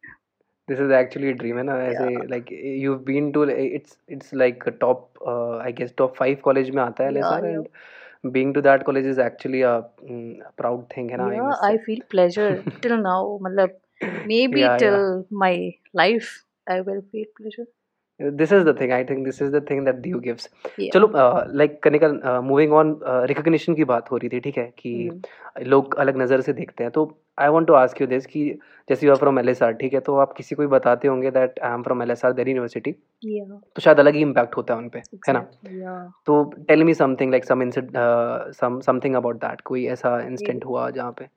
Is 0.70 0.92
actually 0.92 1.32
dream 1.32 1.56
है 1.56 1.62
ना 1.62 1.74
Yeah, 1.74 1.92
ऐसे 1.92 2.26
like 2.26 2.46
you 2.82 2.94
been 2.94 3.30
to 3.32 3.44
it's 3.44 3.98
it's 4.08 4.34
like 4.34 4.64
top 4.80 5.28
I 5.62 5.72
guess 5.72 5.94
top 5.98 6.14
five 6.16 6.36
college 6.42 6.70
में 6.70 6.82
आता 6.82 7.04
है 7.04 7.10
yeah, 7.10 7.18
LSR 7.18 7.42
yeah. 7.42 7.50
And 7.50 8.32
being 8.32 8.54
to 8.54 8.60
that 8.60 8.82
college 8.82 9.06
is 9.06 9.20
actually 9.20 9.62
a 9.62 9.78
proud 10.56 10.84
thing 10.96 11.10
है 11.10 11.16
ना 11.16 11.26
I 11.26 11.36
Yeah, 11.36 11.48
must 11.48 11.64
I 11.64 11.76
say 11.76 11.84
feel 11.86 12.04
pleasure 12.14 12.50
till 12.86 12.96
now. 13.02 13.38
मतलब 13.42 13.80
maybe 14.26 14.60
yeah 14.60 14.76
till 14.78 14.98
yeah 14.98 15.38
my 15.44 15.54
life 15.96 16.30
I 16.66 16.80
will 16.80 17.02
feel 17.12 17.28
pleasure. 17.40 17.66
This 18.20 18.52
is 18.54 18.64
the 18.64 18.72
thing 18.78 18.92
i 18.92 19.04
think 19.08 19.26
this 19.26 19.36
is 19.40 19.50
the 19.52 19.60
thing 19.66 19.84
that 19.88 19.98
due 20.04 20.20
gives 20.22 20.48
Yeah. 20.78 20.92
चलो 20.94 21.10
like 21.58 21.78
Kanika 21.82 22.40
moving 22.46 22.72
on 22.72 22.98
recognition 23.28 23.74
की 23.74 23.84
बात 23.90 24.10
हो 24.10 24.16
रही 24.16 24.28
थी 24.28 24.40
ठीक 24.46 24.58
है 24.58 24.64
कि 24.78 24.94
Hmm. 25.10 25.66
लोग 25.66 25.94
अलग 26.04 26.16
नज़र 26.22 26.40
से 26.40 26.52
देखते 26.52 26.84
हैं 26.84 26.90
तो 26.92 27.04
I 27.38 27.48
want 27.54 27.66
to 27.66 27.74
ask 27.74 28.00
you 28.00 28.06
this 28.06 28.26
कि 28.26 28.42
जैसे 28.88 29.06
यू 29.06 29.12
आर 29.12 29.18
फ्रॉम 29.18 29.38
एलएसआर 29.38 29.72
ठीक 29.80 29.94
है 29.94 30.00
तो 30.08 30.16
आप 30.24 30.32
किसी 30.36 30.54
को 30.54 30.62
भी 30.62 30.68
बताते 30.74 31.08
होंगे 31.08 31.30
that 31.30 31.58
I 31.64 31.72
am 31.74 31.82
from 31.82 32.02
LSR 32.02 32.32
Delhi 32.32 32.50
university 32.52 32.94
Yeah. 33.28 33.48
तो 33.76 33.82
शायद 33.82 34.00
अलग 34.00 34.14
ही 34.14 34.20
इम्पैक्ट 34.22 34.56
होता 34.56 34.74
है 34.74 34.80
उन 34.80 34.88
पे 34.88 34.98
है 35.28 35.32
ना 35.32 35.40
Exactly. 35.40 35.80
Yeah. 35.82 36.04
तो 36.26 36.42
tell 36.68 36.84
me 36.84 36.94
something 36.94 37.30
like 37.30 37.44
some 37.44 37.70
some 38.60 38.80
something 38.86 39.14
about 39.16 39.36
that 39.44 39.60
कोई 39.72 39.86
ऐसा 39.96 40.20
इंसिडेंट 40.20 40.62
Yeah. 40.62 40.68
हुआ 40.70 40.90
जहाँ 40.98 41.14
पे 41.20 41.28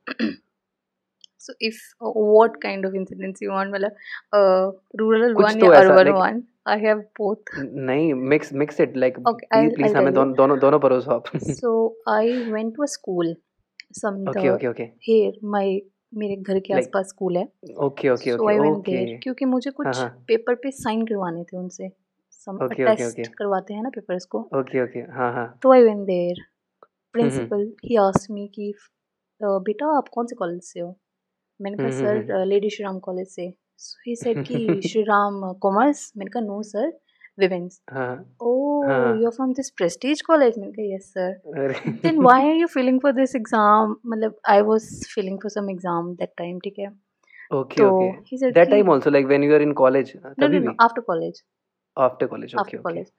So 1.43 1.53
if 1.67 1.77
uh, 2.01 2.11
what 2.31 2.57
kind 2.63 2.87
of 2.87 2.95
incidents 2.97 3.41
you 3.43 3.51
want? 3.51 3.71
मतलब 3.73 3.95
uh, 4.39 4.65
rural 5.01 5.31
one 5.43 5.59
तो 5.61 5.73
या 5.73 5.79
urban 5.83 6.09
one? 6.17 6.41
I 6.65 6.77
have 6.79 6.99
both. 7.19 7.53
नहीं 7.89 8.13
mix 8.31 8.53
mix 8.61 8.79
it 8.81 8.97
like 8.97 9.15
Okay, 9.29 9.47
please 9.53 9.73
please 9.75 9.95
हमें 9.97 10.13
दोनों 10.13 10.33
दोनों 10.35 10.57
दोनों 10.59 10.79
परोसो 10.79 11.11
आप। 11.11 11.31
So 11.61 11.71
I 12.13 12.25
went 12.55 12.75
to 12.75 12.83
a 12.83 12.91
school. 12.95 13.31
Some 13.99 14.19
the 14.25 14.49
okay 14.49 14.67
okay 14.67 14.83
here 15.07 15.31
my 15.55 15.65
मेरे 16.13 16.35
घर 16.35 16.59
के 16.59 16.73
लाइक 16.73 16.85
आसपास 16.85 17.07
स्कूल 17.09 17.37
है। 17.37 17.43
Okay 17.85 18.09
okay 18.09 18.31
so 18.31 18.47
I 18.49 18.55
okay 18.55 18.61
went 18.61 18.77
okay 18.77 18.91
there 18.91 19.19
क्योंकि 19.23 19.45
मुझे 19.45 19.69
हाँ 19.69 19.73
कुछ 19.77 19.97
हाँ 19.97 20.09
पेपर 20.27 20.55
पे 20.63 20.71
साइन 20.71 21.05
करवाने 21.07 21.43
थे 21.43 21.57
उनसे। 21.57 21.85
ओके 21.85 22.65
ओके 22.65 22.85
टेस्ट 22.85 23.19
ओके 23.19 23.23
करवाते 23.37 23.73
हैं 23.73 23.83
ना 23.83 23.89
पेपर्स 23.95 24.25
को। 24.25 24.39
ओके 24.59 24.83
ओके 24.83 24.99
हाँ 25.17 25.31
हाँ। 25.33 25.47
तो 25.63 25.73
went 25.73 26.05
there 26.07 26.41
hmm 26.41 27.23
hmm 27.23 27.29
principal 27.29 27.71
he 27.85 27.95
asked 27.97 28.33
me 28.33 28.47
कि 28.55 28.73
बेटा 29.41 29.97
आप 29.97 30.07
कौन 30.13 30.25
से 30.27 30.35
कॉलेज 30.35 30.61
से 30.63 30.79
हो? 30.79 30.95
मैंने 31.59 31.77
कहा 31.77 31.89
sir 31.91 32.45
Lady 32.45 32.69
Shri 32.69 32.83
Ram 32.85 32.99
College 32.99 33.27
से। 33.27 33.47
सो 33.83 34.01
ही 34.07 34.15
सेड 34.15 34.43
कि 34.45 34.81
श्री 34.89 35.03
राम 35.03 35.53
कॉमर्स 35.61 36.11
मैंने 36.17 36.29
कहा 36.29 36.43
no 36.43 36.61
sir 36.63 36.91
women's 37.39 37.81
oh 38.41 38.85
you 38.87 39.25
are 39.25 39.31
from 39.35 39.53
this 39.53 39.69
prestige 39.77 40.21
college 40.21 40.59
मैंने 40.59 40.71
कहा 40.71 40.95
yes 40.95 41.13
sir 41.17 41.31
then 41.47 42.01
then 42.01 42.19
why 42.27 42.39
are 42.49 42.57
you 42.63 42.67
feeling 42.75 42.99
for 43.05 43.13
this 43.19 43.35
exam? 43.39 43.95
मतलब 44.07 44.39
I 44.55 44.59
was 44.71 44.89
feeling 45.15 45.39
for 45.45 45.53
some 45.57 45.71
exam 45.75 46.11
that 46.19 46.33
time 46.41 46.59
ठीक 46.63 46.79
है? 46.79 46.91
Okay 47.53 47.83
okay 47.83 48.51
that 48.51 48.69
time 48.69 48.91
also 48.91 49.09
like 49.09 49.25
when 49.25 49.43
you 49.43 49.53
are 49.53 49.61
in 49.61 49.71
college 49.81 50.13
तभी 50.17 50.59
no 50.59 50.67
भी? 50.67 50.75
After 52.07 52.27
college 52.27 52.53
after 52.53 52.55
college 52.55 52.55
after 52.55 52.77
okay 52.77 52.77
okay 52.77 52.83
college. 52.87 53.09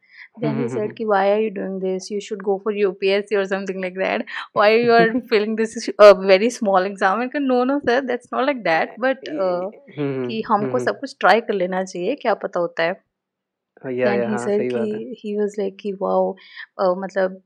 Then 0.45 0.57
he 0.61 0.65
Mhm, 0.65 0.73
said, 0.75 0.91
mhm. 0.91 0.97
"Ki 0.99 1.07
why 1.13 1.23
are 1.33 1.41
you 1.45 1.51
doing 1.59 1.79
this? 1.85 2.11
You 2.15 2.21
should 2.27 2.43
go 2.49 2.59
for 2.65 2.73
UPSC 2.81 3.39
or 3.43 3.45
something 3.53 3.81
like 3.87 3.99
that. 4.03 4.25
Why 4.61 4.69
you 4.77 4.93
are 5.01 5.09
feeling 5.33 5.57
this 5.63 5.77
is 5.83 5.89
a 6.09 6.15
very 6.33 6.51
small 6.59 6.91
exam?" 6.93 7.25
Said, 7.37 7.49
"No, 7.53 7.63
no, 7.73 7.81
sir, 7.91 8.01
that's 8.13 8.33
not 8.37 8.47
like 8.53 8.63
that. 8.71 8.97
But 9.07 9.33
uh, 9.49 9.63
हम्म 9.99 10.25
कि 10.27 10.43
हमको 10.49 10.79
हम्म 10.79 10.85
सब 10.89 10.99
कुछ 11.01 11.17
try 11.21 11.41
कर 11.49 11.55
लेना 11.55 11.83
चाहिए 11.85 12.15
क्या 12.25 12.35
पता 12.45 12.61
होता 12.61 12.83
है 12.83 12.95
ही 13.87 14.23
हाँ 14.23 14.47
है 14.49 15.13
ही 15.21 15.37
वाज 15.39 15.55
लाइक 15.59 15.77
कि 15.81 15.93
वाओ 16.03 16.35
मतलब 17.03 17.41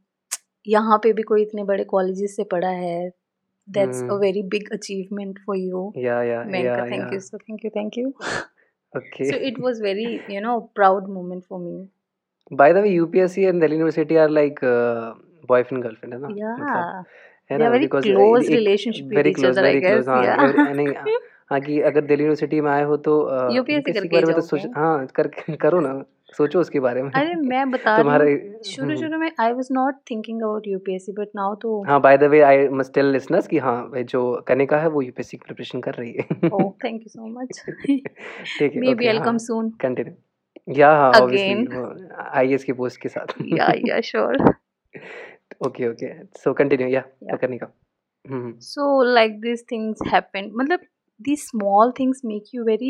यहाँ 0.68 0.98
पे 1.02 1.12
भी 1.12 1.22
कोई 1.22 1.42
इतने 1.42 1.64
बड़े 1.64 1.84
कॉलेजेस 1.94 2.36
से 2.36 2.44
पढ़ा 2.52 2.68
है 2.68 2.98
that's 3.68 4.04
a 4.10 4.14
hmm 4.14 4.20
very 4.22 4.42
big 4.54 4.72
achievement 4.72 5.38
for 5.46 5.56
you 5.56 5.92
yeah 6.04 6.22
yeah 6.22 6.42
मैंने 6.46 6.62
या 6.62 6.76
कहा 6.76 6.84
thank 6.92 7.12
yeah 7.12 7.12
you 7.12 7.20
so 7.20 7.38
thank 7.38 7.64
you 7.64 7.70
thank 7.76 7.98
you 7.98 8.12
okay. 8.96 9.30
So 9.30 9.36
it 9.36 9.60
was 9.60 9.82
very 9.82 10.20
you 10.30 10.40
know 10.40 10.60
proud 10.60 11.08
moment 11.08 11.42
for 11.42 11.60
me 11.60 11.88
by 12.52 12.66
the 12.72 12.80
way 12.82 12.90
UPSC 13.02 13.42
and 13.50 13.60
Delhi 13.60 13.76
University 13.76 14.14
are 14.14 14.28
like 14.28 14.60
uh, 14.62 15.14
boyfriend 15.50 15.84
girlfriend 15.84 16.12
है 16.14 16.20
ना 16.20 16.28
या 16.36 16.56
मतलब 16.56 17.04
है 17.50 17.58
ना 17.58 17.68
with 17.68 17.90
very 17.94 19.30
each 19.30 19.34
close 19.36 19.58
other 19.58 19.64
I 19.64 19.74
very 19.74 19.80
close 19.80 19.98
guess 19.98 20.08
हाँ 20.08 20.24
yeah 20.24 20.34
हाँ 21.50 21.60
कि 21.60 21.80
अगर 21.80 22.00
दिल्ली 22.00 22.24
यूनिवर्सिटी 22.24 22.60
में 22.60 22.70
आए 22.70 22.84
हो 22.84 22.96
तो 22.96 23.30
यूपीएससी 23.54 24.08
करके 24.08 24.32
तो 24.32 24.40
सोच 24.40 24.66
हाँ 24.76 25.06
कर 25.06 25.26
करो 25.56 25.80
ना। 25.80 26.04
सोचो 26.32 26.60
उसके 26.60 26.80
बारे 26.80 27.02
में। 27.02 27.10
अरे 27.10 27.34
मैं 27.36 27.70
बता 27.70 27.96
तुम्हारे 27.98 28.60
शुरू 28.66 28.96
शुरू 28.96 29.18
में 29.18 29.30
I 29.40 29.52
was 29.52 29.68
not 29.72 29.94
thinking 30.10 30.42
about 30.42 30.66
UPSC 30.66 31.12
but 31.12 31.28
now 31.36 31.54
तो 31.62 31.82
हाँ 31.88 32.00
by 32.00 32.18
the 32.18 32.24
way 32.32 32.40
I 32.42 32.68
must 32.70 32.94
tell 32.94 33.06
listeners 33.12 33.46
कि 33.46 33.58
हाँ 33.58 33.76
भाई 33.90 34.04
जो 34.04 34.22
कनिका 34.48 34.78
है 34.78 34.88
वो 34.88 35.02
यूपीएससी 35.02 35.36
की 35.36 35.44
प्रिपरेशन 35.46 35.80
कर 35.80 35.94
रही 35.94 36.12
है। 36.12 36.50
Oh 36.52 36.70
thank 36.84 37.00
you 37.02 37.08
so 37.08 37.26
much 37.40 37.62
ठीक 37.86 38.74
है 38.74 38.80
maybe 38.94 39.06
I 39.06 39.18
come 39.24 39.38
soon 39.46 39.70
continue 39.80 40.74
yeah 40.78 40.90
हाँ 40.96 41.12
ऑब्वियसली 41.12 41.54
अगेन 41.54 42.08
आईएएस 42.34 42.64
की 42.64 42.72
पोस्ट 42.72 43.00
के 43.00 43.08
साथ। 43.08 43.34
Yeah 43.54 43.72
yeah 43.88 44.00
sure 44.10 44.44
okay 45.66 45.88
okay 45.88 46.12
so 46.38 46.52
continue 46.52 46.88
yeah 46.88 47.02
yeah 47.30 47.36
Kanika. 47.36 47.72
so 48.66 48.84
like 49.16 49.34
these 49.42 49.60
things 49.70 50.00
happen. 50.12 50.46
मतलब 50.56 50.80
these 51.20 51.42
small 51.50 51.92
things 51.98 52.22
make 52.30 52.48
you 52.54 52.64
very 52.68 52.88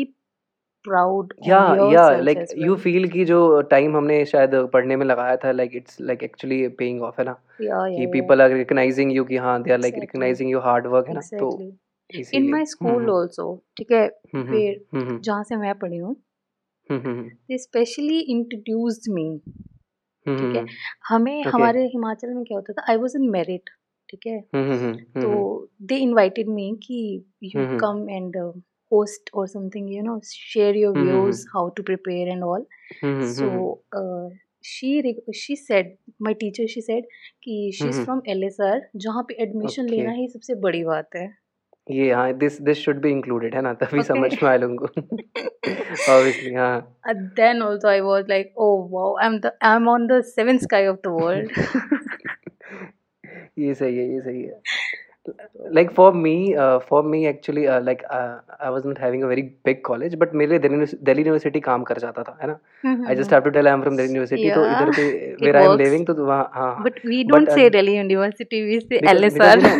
proud 0.87 1.33
या 1.47 1.91
yeah 1.93 2.09
like 2.17 2.45
you 2.57 2.75
feel 2.75 3.09
कि 3.09 3.25
जो 3.25 3.61
time 3.61 3.97
हमने 3.97 4.25
शायद 4.25 4.55
पढ़ने 4.73 4.95
में 4.95 5.05
लगाया 5.05 5.35
था 5.35 5.51
like 5.51 5.71
it's 5.75 6.01
like 6.01 6.23
actually 6.23 6.67
paying 6.67 7.01
off 7.01 7.15
है 7.19 7.25
ना? 7.25 7.35
Yeah 7.61 7.71
yeah 7.71 7.95
कि 7.95 8.05
पीपल 8.05 8.41
आर 8.41 8.49
रिकग्नाइजिंग 8.49 9.13
यू 9.13 9.23
कि 9.23 9.37
हाँ 9.37 9.63
they 9.63 9.71
are 9.71 9.79
like 9.79 9.95
recognising 9.99 10.51
your 10.51 10.63
hard 10.63 10.87
work 10.87 11.07
है 11.07 11.13
ना? 11.13 11.19
तो 11.19 11.49
exactly. 11.51 11.77
In 12.13 12.19
इसीलिए। 12.19 12.51
my 12.51 12.57
hmm 12.57 12.65
school 12.65 13.09
hmm. 13.09 13.21
also 13.21 13.57
ठीक 13.77 13.91
है? 13.91 14.05
हम्म 14.05 14.43
हम्म 14.43 14.51
फिर 14.51 14.85
हम्म 14.93 15.19
जहाँ 15.19 15.43
से 15.43 15.55
मैं 15.55 15.79
पढ़ी 15.79 15.97
हूँ 15.97 16.15
specially 17.51 18.19
introduced 18.35 19.17
me 19.17 19.39
हम्म 20.27 20.37
ठीक 20.37 20.55
है? 20.55 20.65
हमें 21.09 21.43
हमारे 21.43 21.85
हिमाचल 21.85 22.27
में 22.27 22.43
क्या 22.43 22.57
होता 22.57 22.73
था? 22.73 22.85
आई 22.89 22.97
वॉज़ 22.97 23.17
इन 23.17 23.29
मेरिट 23.29 23.69
ठीक 24.09 24.27
है? 24.27 24.41
तो 25.05 25.67
दे 25.81 25.95
इनवाइटेड 25.95 26.47
मी 26.47 26.79
कि 26.83 27.25
you 27.43 27.77
come 27.77 28.09
and 28.09 28.37
host 28.95 29.29
or 29.33 29.45
something 29.53 29.87
you 29.95 30.03
know 30.07 30.19
share 30.31 30.75
your 30.81 30.93
hmm 30.95 31.09
hmm 31.09 31.29
views 31.29 31.45
how 31.53 31.63
to 31.79 31.85
prepare 31.91 32.27
and 32.35 32.43
all 32.51 32.65
hmm 33.03 33.31
so 33.31 33.47
hmm 33.49 33.65
uh, 34.01 34.27
she 34.73 34.91
she 35.41 35.55
said 35.63 35.91
my 36.27 36.33
teacher 36.43 36.67
she 36.75 36.81
said 36.89 37.09
कि 37.47 37.57
she's 37.79 37.99
hmm 37.99 38.05
from 38.07 38.21
LSR 38.37 38.77
जहाँ 39.07 39.23
पे 39.29 39.41
admission 39.43 39.85
okay 39.85 39.95
लेना 39.95 40.11
ही 40.21 40.27
सबसे 40.37 40.55
बड़ी 40.67 40.83
बात 40.93 41.15
है 41.15 41.27
ये 41.91 42.11
हाँ 42.13 42.33
this 42.37 42.61
this 42.61 42.77
should 42.85 43.01
be 43.01 43.09
included 43.11 43.55
है 43.55 43.61
ना 43.61 43.73
तभी 43.81 44.01
okay 44.01 44.07
समझ 44.07 44.31
में 44.43 44.49
आए 44.49 44.57
लोगों 44.57 44.87
को 44.87 45.01
ऑब्वियसली 46.13 46.53
हाँ 46.53 46.75
and 47.11 47.29
then 47.35 47.61
also 47.61 47.87
I 47.89 48.01
was 48.01 48.25
like 48.27 48.53
oh 48.57 48.75
wow 48.95 49.15
I'm 49.21 49.39
the 49.41 49.53
I'm 49.61 49.87
on 49.87 50.07
the 50.07 50.21
seventh 50.23 50.63
sky 50.63 50.81
of 50.93 51.01
the 51.03 51.11
world 51.11 51.51
ये 53.59 53.73
सही 53.73 53.97
है 53.97 54.05
ये 54.13 54.19
सही 54.21 54.43
है 54.43 54.61
like 55.71 55.93
for 55.93 56.13
me 56.13 56.55
uh, 56.55 56.79
for 56.79 57.03
me 57.03 57.27
actually 57.27 57.67
uh, 57.67 57.81
like 57.81 58.03
uh, 58.09 58.39
I 58.59 58.69
was 58.69 58.85
not 58.85 58.97
having 58.97 59.23
a 59.23 59.27
very 59.27 59.43
big 59.69 59.83
college 59.83 60.17
but 60.19 60.33
मेरे 60.41 60.59
Delhi 60.65 60.85
Delhi 61.09 61.23
University 61.23 61.59
काम 61.69 61.83
कर 61.89 61.99
जाता 61.99 62.23
था 62.23 62.37
है 62.41 62.47
ना 62.47 62.59
I 63.11 63.15
just 63.15 63.31
have 63.31 63.43
to 63.45 63.51
tell 63.51 63.67
I'm 63.73 63.83
from 63.83 63.97
Delhi 63.97 64.13
university 64.13 64.51
तो 64.57 64.65
इधर 64.75 64.91
पे 64.99 65.07
where 65.43 65.57
I 65.61 65.65
am 65.69 65.77
living 65.83 66.05
तो 66.07 66.25
वहाँ 66.25 66.49
हाँ 66.53 66.73
हाँ 66.75 66.83
but 66.83 66.99
we 67.03 67.23
but 67.25 67.33
don't 67.33 67.49
uh, 67.49 67.55
say 67.55 67.69
Delhi 67.69 67.97
University 67.97 68.63
we 68.69 68.79
say 68.81 69.01
because 69.01 69.31
because 69.33 69.55
you 69.55 69.61
know 69.61 69.77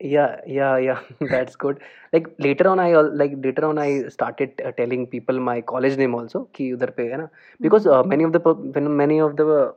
yeah 0.00 0.40
yeah 0.46 0.76
yeah 0.76 1.00
that's 1.34 1.56
good 1.56 1.80
like 2.12 2.28
later 2.38 2.68
on 2.68 2.78
I 2.78 2.92
like 3.22 3.34
later 3.44 3.66
on 3.66 3.78
I 3.78 4.08
started 4.08 4.60
uh, 4.64 4.72
telling 4.72 5.06
people 5.06 5.40
my 5.40 5.60
college 5.72 5.96
name 6.02 6.14
also 6.14 6.44
कि 6.56 6.72
उधर 6.72 6.90
पे 6.98 7.02
है 7.12 7.16
ना 7.18 7.28
because 7.66 7.86
hmm 7.86 7.96
uh, 7.96 8.02
many 8.14 8.24
of 8.24 8.32
the 8.32 8.40
when 8.76 8.96
many 9.02 9.20
of 9.28 9.36
the 9.36 9.46
uh, 9.56 9.72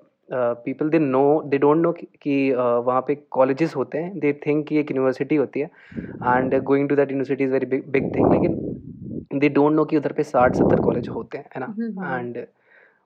people 0.66 0.90
they 0.90 1.00
know 1.04 1.26
they 1.52 1.60
don't 1.64 1.82
know 1.86 1.94
कि 1.98 2.52
uh, 2.52 2.86
वहाँ 2.86 3.02
पे 3.08 3.16
colleges 3.32 3.76
होते 3.76 3.98
हैं। 3.98 4.20
दे 4.20 4.34
थिंक 4.46 4.68
कि 4.68 4.80
एक 4.80 4.92
यूनिवर्सिटी 4.92 5.36
होती 5.36 5.60
है। 5.60 5.66
And 5.96 6.56
going 6.64 6.90
to 6.90 6.96
that 6.96 7.12
university 7.12 7.48
is 7.48 7.54
very 7.56 7.70
big 7.74 7.84
big 7.96 8.08
thing. 8.14 8.32
लेकिन 8.32 9.40
they 9.40 9.50
don't 9.58 9.76
know 9.78 9.90
कि 9.90 9.98
उधर 9.98 10.12
पे 10.12 10.24
साठ 10.24 10.56
सत्तर 10.56 10.82
कॉलेज 10.82 11.10
होते 11.10 11.38
हैं 11.38 11.46
है 11.56 11.66
ना? 11.66 12.18
and 12.18 12.46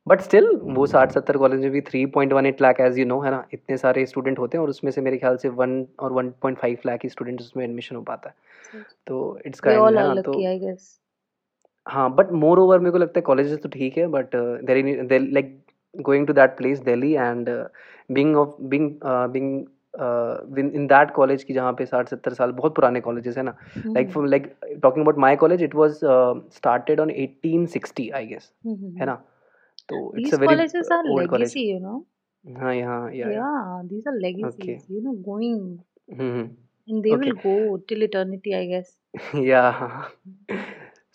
बट 0.07 0.21
स्टिल 0.21 0.47
वो 0.63 0.85
साठ 0.85 1.11
सत्तर 1.11 1.37
कॉलेज 1.37 1.59
में 1.59 1.71
भी 1.71 1.81
three 1.81 2.05
point 2.05 2.33
one 2.33 2.45
eight 2.45 2.61
lakh 2.61 2.79
as 2.79 2.99
you 2.99 3.05
know 3.05 3.19
है 3.19 3.31
ना? 3.31 3.45
इतने 3.53 3.77
सारे 3.77 4.05
स्टूडेंट 4.05 4.39
होते 4.39 4.57
हैं 4.57 4.63
और 4.63 4.69
उसमें 4.69 4.91
से 4.91 5.01
मेरे 5.01 5.17
ख्याल 5.17 5.37
से 5.37 5.49
वन 5.49 5.85
और 5.99 6.13
वन 6.13 6.29
पॉइंट 6.41 6.57
फाइव 6.59 6.77
लाख 6.85 6.99
ही 7.03 7.09
स्टूडेंट 7.09 7.41
उसमें 7.41 7.63
एडमिशन 7.65 7.95
हो 7.95 8.01
पाता 8.01 8.29
है। 8.29 8.35
तो 9.07 9.39
इट्स 9.45 9.59
काइंड 9.59 9.97
है 9.97 10.15
ना? 10.15 10.21
तो 10.21 10.33
हाँ 11.87 12.13
बट 12.15 12.31
मोर 12.31 12.59
ओवर 12.59 12.79
मेरे 12.79 12.91
को 12.91 12.97
लगता 12.97 13.19
है 13.19 13.21
कॉलेजेस 13.21 13.61
तो 13.63 13.69
ठीक 13.69 13.97
है 13.97 14.07
but 14.07 14.35
there 14.35 15.21
like 15.21 15.62
going 15.95 16.27
to 16.27 16.33
that 16.33 16.57
place 16.57 16.79
Delhi 16.83 17.11
and 17.13 17.49
being 18.11 18.35
of 18.37 18.55
being 18.61 18.91
being 19.33 20.75
in 20.75 20.87
that 20.87 21.11
college 21.15 21.43
की 21.43 21.53
जहाँ 21.53 21.73
पे 21.79 21.85
साठ 21.85 22.09
सत्तर 22.09 22.33
साल 22.33 22.51
बहुत 22.51 22.75
पुराने 22.75 23.01
कॉलेजेस 23.01 23.37
है 23.37 23.43
ना 23.43 23.55
like 23.77 24.17
like 24.17 24.47
talking 24.83 25.05
about 25.05 25.17
my 25.17 25.35
college 25.43 25.63
it 25.63 25.75
was 25.75 25.99
started 26.55 26.99
on 26.99 27.09
eighteen 27.09 27.65
sixty 27.75 28.09
I 28.09 28.25
guess 28.25 28.51
है 28.67 29.05
ना 29.05 29.15
तो 29.89 30.01
it's 30.19 30.33
a 30.33 30.37
very 30.37 30.55
colleges 30.55 30.91
are 30.97 31.05
old 31.13 31.29
college 31.29 31.49
legacy 31.49 31.69
you 31.69 31.79
know? 31.85 32.01
हाँ 32.59 32.75
यहाँ 32.75 33.11
या 33.13 33.29
yeah 33.31 33.39
yeah 33.39 33.87
these 33.89 34.07
are 34.11 34.15
okay 34.17 34.27
legacies 34.27 34.91
you 34.91 35.01
know 35.03 35.15
going. 35.29 35.63
Hmm 36.19 36.49
and 36.87 37.03
they 37.03 37.13
okay 37.15 37.31
will 37.31 37.41
go 37.43 37.77
till 37.89 38.05
eternity 38.05 38.55
I 38.55 38.65
guess. 38.71 38.89
Yeah. 39.47 40.05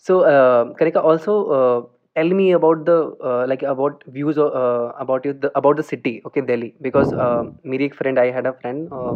So 0.05 0.21
uh, 0.21 0.73
Karika 0.79 1.03
also 1.03 1.33
uh, 1.55 1.81
tell 2.18 2.30
me 2.40 2.46
about 2.52 2.84
the 2.88 2.96
uh, 3.30 3.44
like 3.48 3.62
about 3.74 4.04
views 4.16 4.38
uh, 4.38 4.92
about 5.04 5.24
you 5.24 5.32
the, 5.32 5.50
about 5.54 5.76
the 5.76 5.82
city 5.82 6.14
okay 6.26 6.40
Delhi 6.40 6.74
because 6.88 7.12
uh, 7.12 7.42
मेरी 7.66 7.84
एक 7.84 7.94
friend 7.94 8.18
I 8.18 8.30
had 8.30 8.46
a 8.46 8.52
friend 8.52 8.92
uh, 8.92 9.14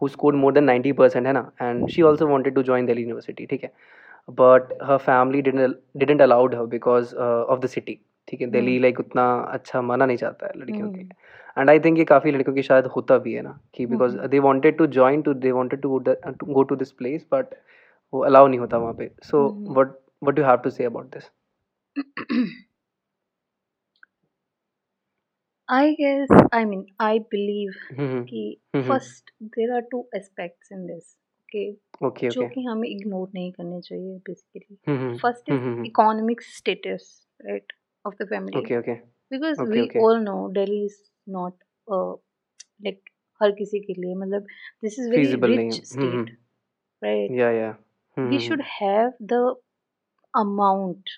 who 0.00 0.08
scored 0.08 0.40
more 0.44 0.52
than 0.52 0.66
90% 0.66 1.26
है 1.26 1.32
ना 1.32 1.44
and 1.60 1.90
she 1.90 2.02
also 2.10 2.26
wanted 2.26 2.54
to 2.54 2.66
join 2.70 2.90
Delhi 2.92 3.06
University 3.08 3.46
ठीक 3.50 3.64
है 3.64 3.72
but 4.40 4.74
her 4.90 4.98
family 5.06 5.42
didn't 5.42 5.78
didn't 6.02 6.26
allowed 6.28 6.54
her 6.54 6.66
because 6.66 7.14
uh, 7.14 7.54
of 7.54 7.60
the 7.60 7.72
city 7.76 8.00
ठीक 8.28 8.40
है 8.40 8.46
दिल्ली 8.50 8.72
हम्म 8.72 8.82
like 8.82 9.00
उतना 9.00 9.24
अच्छा 9.52 9.80
माना 9.82 10.06
नहीं 10.06 10.16
जाता 10.16 10.46
है 10.46 10.52
लड़कियों 10.60 10.88
के 10.88 10.96
हम्म 10.96 10.96
लिए 10.98 11.60
एंड 11.60 11.70
आई 11.70 11.80
थिंक 11.80 11.98
ये 11.98 12.04
काफ़ी 12.04 12.30
लड़कियों 12.32 12.54
के 12.54 12.62
शायद 12.62 12.86
होता 12.96 13.18
भी 13.24 13.32
है 13.34 13.42
ना 13.42 13.58
कि 13.74 13.86
because 13.86 14.14
hmm 14.14 14.28
they 14.28 14.38
wanted 14.46 14.76
to 14.78 14.86
join 14.98 15.22
to 15.22 15.34
they 15.34 15.52
wanted 15.52 15.80
to 15.80 15.98
go 16.44 16.62
to 16.62 16.76
this 16.76 16.92
place 17.00 17.26
but 17.32 17.54
वो 18.12 18.20
अलाउ 18.24 18.46
नहीं 18.46 18.60
होता 18.60 18.78
वहाँ 18.78 18.94
पे 18.98 19.10
so 19.30 19.46
hmm 19.48 19.74
what 19.74 19.92
what 20.22 20.38
you 20.38 20.44
have 20.44 20.56
to 20.64 20.70
say 20.70 20.84
about 20.84 21.14
this 21.14 21.30
I 25.69 25.95
guess 25.97 26.29
I 26.51 26.65
mean 26.65 26.85
I 26.99 27.19
believe 27.31 27.75
hmm 27.97 28.23
कि 28.29 28.43
hmm 28.75 28.87
first 28.87 29.31
there 29.57 29.75
are 29.77 29.83
two 29.91 30.03
aspects 30.19 30.71
in 30.71 30.87
this 30.87 31.05
okay 31.43 31.67
okay 32.07 32.29
जो 32.29 32.47
कि 32.53 32.63
हमें 32.63 32.87
ignore 32.89 33.27
नहीं 33.35 33.51
करने 33.51 33.81
चाहिए 33.81 34.17
basically 34.29 34.77
hmm 34.89 35.17
first 35.23 35.51
is 35.53 35.59
hmm 35.65 35.85
economic 35.91 36.41
status 36.41 37.05
right 37.49 37.75
of 38.05 38.17
the 38.21 38.27
family 38.33 38.57
okay 38.63 38.77
okay 38.77 38.95
because 39.35 39.61
okay 39.61 39.71
we 39.73 39.83
okay 39.83 39.99
all 40.05 40.19
know 40.29 40.39
Delhi 40.57 40.81
is 40.89 40.97
not 41.37 41.53
uh, 41.97 42.13
like 42.87 43.13
हर 43.41 43.51
किसी 43.61 43.79
के 43.79 43.93
लिए 44.01 44.15
मतलब 44.15 44.47
this 44.83 44.97
is 45.03 45.11
very 45.15 45.25
feasible 45.25 45.55
नहीं 45.55 45.71
rich 45.71 45.95
है 45.95 46.01
हम्म 46.01 46.25
state 46.25 46.35
right 47.01 47.39
या 47.39 47.51
या 47.59 47.71
we 48.17 48.39
should 48.47 48.63
have 48.75 49.11
the 49.33 49.43
amount 50.33 51.17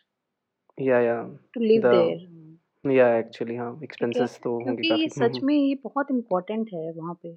yeah 0.77 0.99
yeah 0.99 1.15
to 1.53 1.61
live 1.61 1.83
the 1.85 1.93
there. 1.93 2.95
Yeah 2.95 3.07
actually 3.17 3.55
हाँ 3.55 3.79
एक्सपेंसेस 3.83 4.39
तो 4.43 4.51
होंगे 4.53 4.83
काफ़ी। 4.83 5.01
ये 5.01 5.07
सच 5.09 5.39
में 5.43 5.55
ये 5.55 5.75
बहुत 5.83 6.11
इम्पोर्टेंट 6.11 6.69
है 6.73 6.91
वहाँ 6.91 7.13
पे। 7.23 7.29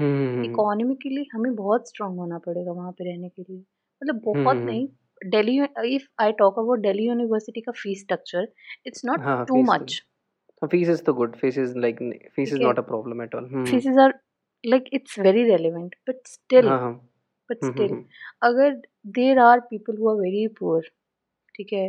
हम्म 0.00 0.44
इकोनॉमिकली 0.44 1.26
हमें 1.32 1.54
बहुत 1.54 1.88
स्ट्रांग 1.88 2.18
होना 2.18 2.38
पड़ेगा 2.38 2.72
वहाँ 2.72 2.92
पे 2.92 3.04
रहने 3.04 3.28
के 3.28 3.42
लिए। 3.42 3.58
मतलब 3.58 4.20
बहुत 4.24 4.56
हम्म 4.56 4.66
नहीं 4.66 4.86
Delhi 5.22 5.56
if 5.94 6.06
I 6.22 6.32
talk 6.32 6.58
about 6.58 6.80
Delhi 6.80 7.06
university 7.06 7.60
का 7.60 7.72
fees 7.72 8.00
structure 8.00 8.48
it's 8.86 9.04
not 9.04 9.20
too 9.48 9.62
much 9.62 10.02
fees 10.62 10.88
is 10.88 11.02
तो 11.02 11.14
good 11.14 11.36
fees 11.36 11.58
is 11.58 11.76
like 11.78 11.98
fees 12.36 12.52
is 12.52 12.60
not 12.62 12.78
a 12.78 12.82
problem 12.82 13.22
at 13.22 13.34
all 13.34 13.44
hmm 13.44 13.64
fees 13.64 13.98
are 13.98 14.14
like 14.64 14.84
it's 14.92 15.18
very 15.18 15.44
relevant 15.44 15.94
but 16.08 16.26
still 16.26 16.68
but 16.68 17.64
hmm 17.64 17.72
still 17.72 17.90
hmm. 17.90 18.04
अगर 18.42 18.74
there 19.18 19.38
are 19.38 19.60
people 19.60 19.96
who 19.96 20.08
are 20.08 20.16
very 20.16 20.46
poor 20.58 20.88
ठीक 21.58 21.72
है? 21.72 21.88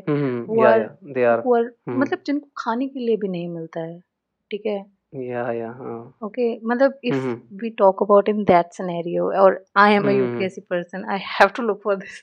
मतलब 1.99 2.21
जिनको 2.25 2.47
खाने 2.57 2.87
के 2.87 2.99
लिए 2.99 3.17
भी 3.17 3.27
नहीं 3.27 3.47
मिलता 3.47 3.81
है 3.81 3.99
ठीक 4.51 4.65
है? 4.65 4.77
या 5.15 5.51
या 5.51 5.69
ओके 6.25 6.47
मतलब 6.67 6.99
if 7.03 7.27
we 7.61 7.69
talk 7.77 8.03
about 8.03 8.29
in 8.29 8.43
that 8.43 8.73
scenario 8.73 9.31
और 9.41 9.63
I 9.77 9.93
am 9.93 10.07
a 10.07 10.11
UPSC 10.11 10.61
person 10.69 11.05
I 11.11 11.19
have 11.29 11.49
to 11.55 11.63
look 11.63 11.81
for 11.83 11.95
this. 11.95 12.21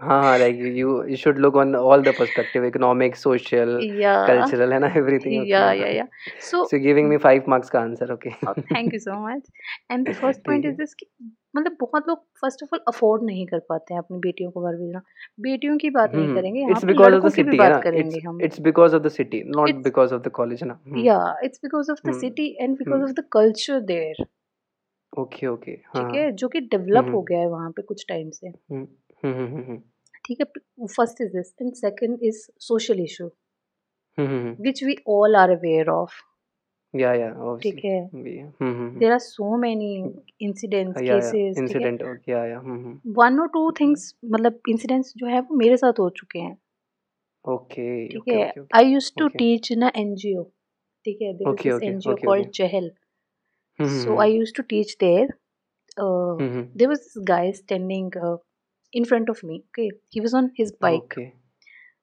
हाँ 0.00 0.38
like 0.38 0.56
you 0.76 1.02
you 1.04 1.16
should 1.16 1.38
look 1.38 1.56
on 1.56 1.74
all 1.76 2.02
the 2.02 2.14
perspective 2.18 2.64
economic 2.64 3.16
social 3.16 3.78
cultural 4.28 4.72
है 4.72 4.78
ना 4.78 4.92
everything 4.96 5.50
yeah 5.50 5.72
yeah 5.72 5.88
yeah 5.88 6.06
so 6.40 6.64
so 6.64 6.78
giving 6.78 7.08
me 7.08 7.16
5 7.26 7.48
marks 7.48 7.70
का 7.70 7.80
answer 7.80 8.12
okay 8.12 8.30
thank 8.30 8.94
you 8.94 9.00
so 9.00 9.18
much 9.26 9.50
and 9.90 10.08
the 10.08 10.12
first 10.12 10.44
point 10.46 10.64
is 10.64 10.76
this 10.76 10.94
मतलब 11.56 11.76
बहुत 11.80 12.08
लोग 12.08 12.18
first 12.40 12.62
of 12.62 12.68
all 12.74 12.80
afford 12.88 13.22
नहीं 13.22 13.46
कर 13.46 13.58
पाते 13.58 13.94
हैं 13.94 13.98
अपनी 14.00 14.18
बेटियों 14.18 14.50
को 14.50 14.60
बाहर 14.60 14.76
भेजना। 14.76 15.02
बेटियों 15.40 15.78
की 15.78 15.90
बात 15.90 16.14
नहीं 16.14 16.26
हम्म 16.26 16.34
करेंगे 16.34 16.60
the 17.30 17.36
की 17.36 17.42
भी 17.42 17.50
city 17.50 17.62
है 17.62 17.70
बात 17.70 17.82
करेंगे 17.82 18.18
हम। 18.18 18.38
of 18.94 19.02
the 19.02 19.12
city 19.18 19.42
not 19.56 19.68
it's 19.68 19.84
because 19.88 20.12
of 20.12 20.22
the 20.22 20.34
college 20.40 20.62
है 20.62 20.68
ना? 20.68 20.80
it's 21.44 21.58
because 21.66 21.90
of 21.90 21.98
the 21.98 22.08
hmm. 22.08 22.20
city 22.20 22.48
and 22.60 22.78
because 22.78 23.02
hmm 23.02 23.08
of 23.08 23.14
the 23.14 23.26
culture 23.36 23.80
there 23.92 24.26
okay 25.18 25.48
okay 25.54 25.76
हाँ 25.86 26.10
ठीक 26.10 26.20
है। 26.20 26.32
जो 26.32 26.48
कि 26.48 26.60
डेवलप 26.60 27.04
हो 27.04 27.10
हम्म 27.10 27.24
गया 27.24 27.38
है 27.38 27.46
वहाँ 27.46 27.70
पे 27.70 27.82
कुछ 27.82 28.06
टाइम 28.08 28.30
से। 28.30 28.48
हम्म 28.48 29.78
ठीक 30.24 30.40
है 30.40 30.44
first 30.86 31.20
is 31.20 31.28
this 31.28 31.54
and 31.62 31.74
second 31.74 32.18
is 32.22 32.48
social 32.58 33.00
issue 33.00 33.30
which 34.60 34.84
we 34.84 34.96
all 35.08 35.36
are 35.36 35.50
aware 35.50 35.88
are 35.90 36.08
yeah 36.94 37.12
yeah 37.14 37.28
ठीक 37.62 37.84
है। 37.84 38.00
There 38.98 39.12
are 39.12 39.18
so 39.18 39.56
many 39.56 39.94
incidents 40.40 41.00
cases 41.00 41.58
incident 41.58 42.02
हो? 42.02 42.12
गया 42.26 42.44
या 42.46 42.58
हम्म 42.58 43.12
वन 43.16 43.40
और 43.40 43.48
टू 43.48 43.70
थिंग्स 43.80 44.14
मतलब 44.24 44.60
इंसिडेंट्स 44.68 45.12
जो 45.16 45.26
है 45.26 45.40
वो 45.40 45.56
मेरे 45.56 45.76
साथ 45.76 46.00
हो 46.00 46.08
चुके 46.10 46.38
हैं। 46.38 46.56
ओके 47.44 48.06
ठीक 48.08 48.28
है? 48.28 48.52
I 48.74 48.84
use 48.84 49.12
to 49.18 49.28
teach 49.28 49.72
in 49.72 49.82
a 49.82 49.90
NGO 49.96 50.42
ठीक 51.04 51.22
है? 51.22 51.32
There 51.32 51.50
is 51.50 51.62
this 51.62 51.82
NGO 51.82 52.14
called 52.24 52.50
Jahl 52.54 52.90
so 53.78 54.18
I 54.20 54.32
use 54.32 54.52
to 54.56 54.62
teach 54.62 54.96
there 55.00 55.32
there 55.98 56.88
was 56.88 56.98
this 56.98 57.14
guy 57.28 57.52
standing 57.52 58.12
in 58.92 59.04
front 59.04 59.30
of 59.30 59.46
me 59.46 59.58
okay 59.58 59.82
he 59.82 60.20
was 60.20 60.34
on 60.34 60.50
his 60.58 60.72
bike 60.82 61.14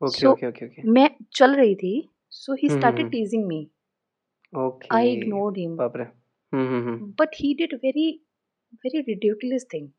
okay 0.01 0.27
okay 0.27 0.47
okay 0.47 0.65
okay 0.65 0.81
मैं 0.91 1.09
चल 1.33 1.55
रही 1.55 1.75
थी 1.75 1.93
so 2.31 2.53
he 2.53 2.69
started 2.69 3.09
teasing 3.11 3.45
me 3.47 3.67
me 4.53 4.87
I 4.89 5.03
ignored 5.07 5.57
him 5.57 5.77
hmm 6.53 6.67
hmm 6.67 6.87
hmm 6.87 7.13
but 7.21 7.35
he 7.41 7.53
did 7.53 7.73
very 7.81 8.07
very 8.85 9.03
ridiculous 9.09 9.65
thing 9.73 9.89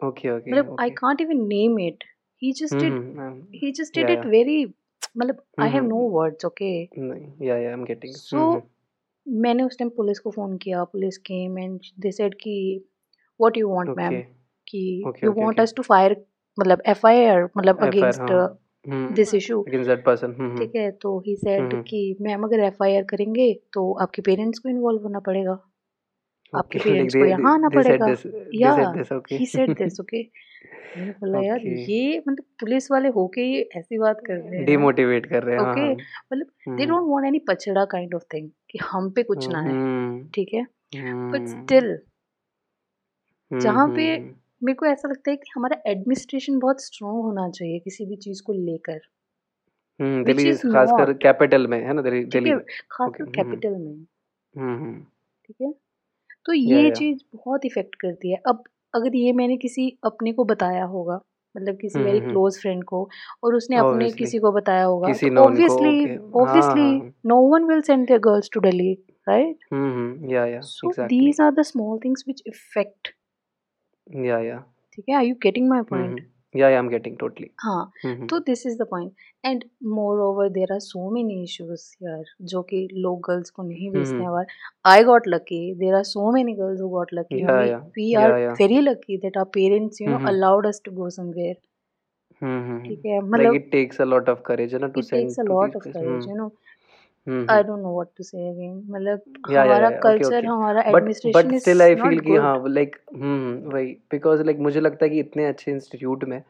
okay 0.00 0.30
okay 0.30 0.52
मतलब 0.52 0.76
I 0.80 0.90
can't 0.90 1.20
even 1.20 1.46
name 1.48 1.78
it 1.78 2.04
he 2.42 2.52
just 2.60 2.74
hmm 2.74 2.84
did 2.84 2.92
hmm 2.92 3.26
um, 3.26 3.36
he 3.62 3.72
just 3.80 3.94
did 3.98 4.04
yeah 4.04 4.14
it 4.14 4.24
yeah 4.24 4.30
very 4.36 4.56
मतलब 5.18 5.42
I 5.58 5.66
hmm 5.66 5.74
have 5.76 5.88
no 5.90 5.98
hmm 5.98 6.10
words 6.18 6.44
okay 6.44 6.72
नहीं 6.98 7.48
yeah 7.48 7.60
yeah 7.64 7.76
I'm 7.76 7.84
getting 7.90 8.16
so 8.22 8.36
hmm 8.36 8.54
hmm 8.54 9.42
मैंने 9.42 9.62
उस 9.62 9.78
time 9.78 9.90
police 9.96 10.18
को 10.18 10.30
phone 10.30 10.56
किया 10.64 10.84
police 10.84 11.18
came 11.28 11.58
and 11.58 11.80
they 12.00 12.10
said 12.12 12.34
कि 12.40 12.56
what 13.40 13.56
you 13.56 13.68
want 13.68 13.88
ma'am 13.98 14.12
okay 14.12 14.24
कि 14.68 14.82
okay 15.08 15.24
you 15.24 15.30
okay 15.30 15.42
want 15.42 15.54
okay 15.54 15.62
us 15.62 15.74
to 15.76 15.82
fire 15.82 16.16
मतलब 16.60 16.82
FIR 16.88 17.44
मतलब 17.56 17.78
against 17.86 18.20
हाँ 18.20 18.28
हम्म 18.30 18.56
this 18.88 19.34
issue 19.34 19.64
against 19.68 19.90
that 19.90 20.02
person 20.08 20.38
hmm 20.38 20.58
ठीक 20.58 20.72
हम्म 20.76 20.84
है 20.84 20.90
तो 20.90 21.18
ही 21.20 21.32
हम्म 21.32 21.40
सेड 21.40 21.72
हम्म। 21.72 21.82
कि 21.82 22.16
मैम 22.20 22.42
अगर 22.44 22.60
एफआईआर 22.60 23.02
करेंगे 23.02 23.52
तो 23.72 23.92
आपके 24.02 24.22
पेरेंट्स 24.22 24.58
को 24.58 24.68
इन्वॉल्व 24.68 25.02
होना 25.02 25.18
पड़ेगा। 25.18 25.58
आपके 26.52 26.78
पेरेंट्स 26.78 27.14
को 27.14 27.24
यहाँ 27.24 27.54
आना 27.54 27.68
पड़ेगा। 27.68 28.08
या 28.54 28.74
said 28.76 28.98
this 28.98 29.12
okay 29.12 29.38
he 29.38 29.46
said 29.46 29.74
this 29.78 30.00
okay 30.00 30.22
मैंने 30.96 31.10
बोला 31.10 31.40
यार 31.40 31.60
ये 31.60 32.18
मतलब 32.18 32.44
पुलिस 32.60 32.90
वाले 32.90 33.08
होके 33.08 33.42
ये 33.42 33.68
ऐसी 33.76 33.98
बात 33.98 34.20
कर 34.26 34.34
रहे 34.34 34.58
हैं 34.58 34.66
demotivate 34.66 35.28
कर 35.30 35.42
रहे 35.42 35.56
हैं 35.56 35.62
हाँ 35.62 35.72
ओके 35.72 35.80
हाँ। 35.80 35.94
मतलब 36.32 36.46
they 36.46 36.70
hmm. 36.70 36.86
Don't 36.86 37.10
want 37.10 37.26
any 37.26 37.38
पचड़ा 37.48 37.84
काइंड 37.84 38.14
ऑफ़ 38.14 38.24
थिंग 38.34 38.48
कि 38.70 38.78
हम 38.82 39.10
पे 39.10 39.22
कुछ 39.22 39.48
ना 39.48 39.60
है। 39.60 39.70
हम्म। 39.70 40.28
ठीक 40.34 40.54
है? 40.54 40.62
But 40.62 41.40
hmm. 41.40 41.46
स्टिल 41.46 41.90
हम्म 43.50 43.60
जहाँ 43.60 43.88
पे 43.88 44.16
हम्म। 44.16 44.34
मेरे 44.62 44.74
को 44.74 44.86
ऐसा 44.86 45.08
लगता 45.08 45.30
है 45.30 45.36
कि 45.36 45.50
हमारा 45.56 45.76
एडमिनिस्ट्रेशन 45.86 46.58
बहुत 46.58 46.84
स्ट्रॉन्ग 46.84 47.24
होना 47.24 47.48
चाहिए 47.50 47.78
किसी 47.78 48.06
भी 48.06 48.16
चीज़ 48.16 48.42
को 48.42 48.52
लेकर। 48.52 49.00
हम्म 50.00 50.24
दिल्ली 50.24 50.52
खासकर 50.52 51.12
कैपिटल 51.12 51.66
में 51.66 51.80
है 51.84 51.92
ना? 51.92 52.02
दिल्ली 52.02 52.54
खासकर 52.90 53.22
हम्म। 53.22 53.32
कैपिटल 53.32 53.76
में। 53.76 54.06
हम्म 54.54 54.74
हम्म। 54.74 55.00
ठीक 55.44 55.56
है? 55.62 55.72
तो 56.46 56.52
ये 56.52 56.90
चीज़ 56.90 57.18
बहुत 57.34 57.64
इफ़ेक्ट 57.64 57.94
करती 57.94 58.32
है। 58.32 58.40
अब 58.46 58.64
अगर 58.94 59.16
ये 59.16 59.32
मैंने 59.32 59.56
किसी 59.56 59.98
अपने 60.04 60.32
को 60.32 60.44
बताया 60.44 60.84
होगा 60.84 61.20
मतलब 61.56 61.76
किसी 61.76 61.98
हम्म 61.98 62.10
हम्म। 62.10 62.30
क्लोज 62.30 62.58
फ्रेंड 62.60 62.84
को 62.84 63.08
और 63.44 63.54
उसने 63.54 63.76
अपने 63.76 64.10
किसी 64.10 64.38
को 64.38 64.52
बताया 64.52 64.84
होगा 64.84 65.08
obviously 65.42 66.16
obviously 66.16 67.12
no 67.26 67.40
one 67.48 67.64
will 67.64 67.80
send 67.80 68.06
their 68.06 68.20
girls 68.20 68.50
to 68.52 68.60
Delhi 68.60 68.92
right 69.28 69.58
hmm 69.72 69.92
hmm. 69.92 70.30
Yeah 70.30 70.46
yeah 70.46 70.60
so 70.60 70.92
these 71.06 71.40
are 71.40 71.50
the 71.50 71.62
small 71.62 71.98
things 72.04 72.24
which 72.28 72.42
affect 72.46 73.13
या 74.07 74.39
या 74.39 74.57
ठीक 74.93 75.05
है 75.09 75.15
are 75.15 75.23
you 75.23 75.35
getting 75.43 75.69
my 75.69 75.79
hmm 75.79 75.89
point 75.89 76.19
hmm 76.19 76.59
yeah 76.59 76.69
yeah 76.69 76.75
I 76.77 76.83
am 76.83 76.89
getting 76.89 77.17
totally 77.17 77.49
हाँ 77.63 77.91
हम्म 78.05 78.27
तो 78.27 78.39
this 78.39 78.65
is 78.67 78.77
the 78.77 78.85
point 78.89 79.11
and 79.45 79.63
moreover 80.19 80.49
there 80.49 80.73
are 80.73 80.79
so 80.79 81.09
many 81.11 81.43
issues 81.43 81.95
यार 82.03 82.23
जो 82.41 82.61
कि 82.61 82.87
लोग 82.93 83.19
गर्ल्स 83.27 83.49
को 83.49 83.63
नहीं 83.63 83.89
हम्म 83.89 83.99
भेजते 83.99 84.15
हैं 84.15 84.23
हम्म 84.23 84.31
बाहर 84.31 84.45
I 84.85 85.03
got 85.03 85.27
lucky 85.27 85.73
there 85.75 85.95
are 85.95 86.03
so 86.03 86.31
many 86.31 86.53
girls 86.53 86.81
who 86.81 86.89
got 86.89 87.13
lucky 87.13 87.41
yeah 87.41 87.59
we 87.61 87.69
yeah 87.69 87.77
we 87.97 88.13
are 88.13 88.29
yeah 88.29 88.37
yeah 88.37 88.51
very 88.51 88.81
lucky 88.81 89.17
that 89.17 89.37
our 89.37 89.49
parents 89.53 90.01
you 90.01 90.07
know 90.07 90.15
hmm 90.15 90.25
hmm 90.27 90.35
allowed 90.35 90.67
us 90.67 90.81
to 90.85 90.91
go 90.91 91.09
somewhere 91.09 91.55
hmm 92.41 92.79
ठीक 92.87 92.99
hmm 92.99 93.11
है 93.11 93.19
like 93.19 93.31
मतलब 93.31 93.55
it 93.55 93.71
takes 93.75 93.99
a 93.99 94.05
lot 94.05 94.29
of 94.33 94.43
courage 94.49 94.73
है 94.73 94.79
ना 94.79 94.87
to 94.87 94.99
it 94.99 95.11
takes 95.11 95.33
send 95.33 95.39
a 95.39 95.43
to 95.43 95.49
lot 95.49 95.67
these 95.67 95.77
of 95.77 95.83
places 95.83 95.93
courage 95.93 96.07
hmm 96.07 96.29
you 96.29 96.35
know 96.35 96.43
hmm 96.43 96.62
I 97.26 97.32
hmm. 97.32 97.62
Don't 97.62 97.82
know 97.82 97.92
what 97.94 98.08
to 98.16 98.24
say 98.24 98.48
again 98.48 98.82
मतलब 98.88 99.22
हमारा 99.48 99.90
culture 99.90 100.46
हमारा 100.46 100.82
but 100.92 101.02
but 101.04 101.54
still 101.54 101.82
I 101.82 101.94
feel 101.94 102.20
कि 102.20 102.36
हाँ 102.36 102.68
like 102.68 102.96
हम्म 103.14 103.70
वही 103.70 103.86
because 104.10 104.42
like 104.42 104.58
मुझे 104.58 104.80
लगता 104.80 105.04
है 105.04 105.10
कि 105.10 105.20
इतने 105.20 105.46
अच्छे 105.46 105.70
इंस्टीट्यूट 105.70 106.24
में 106.24 106.42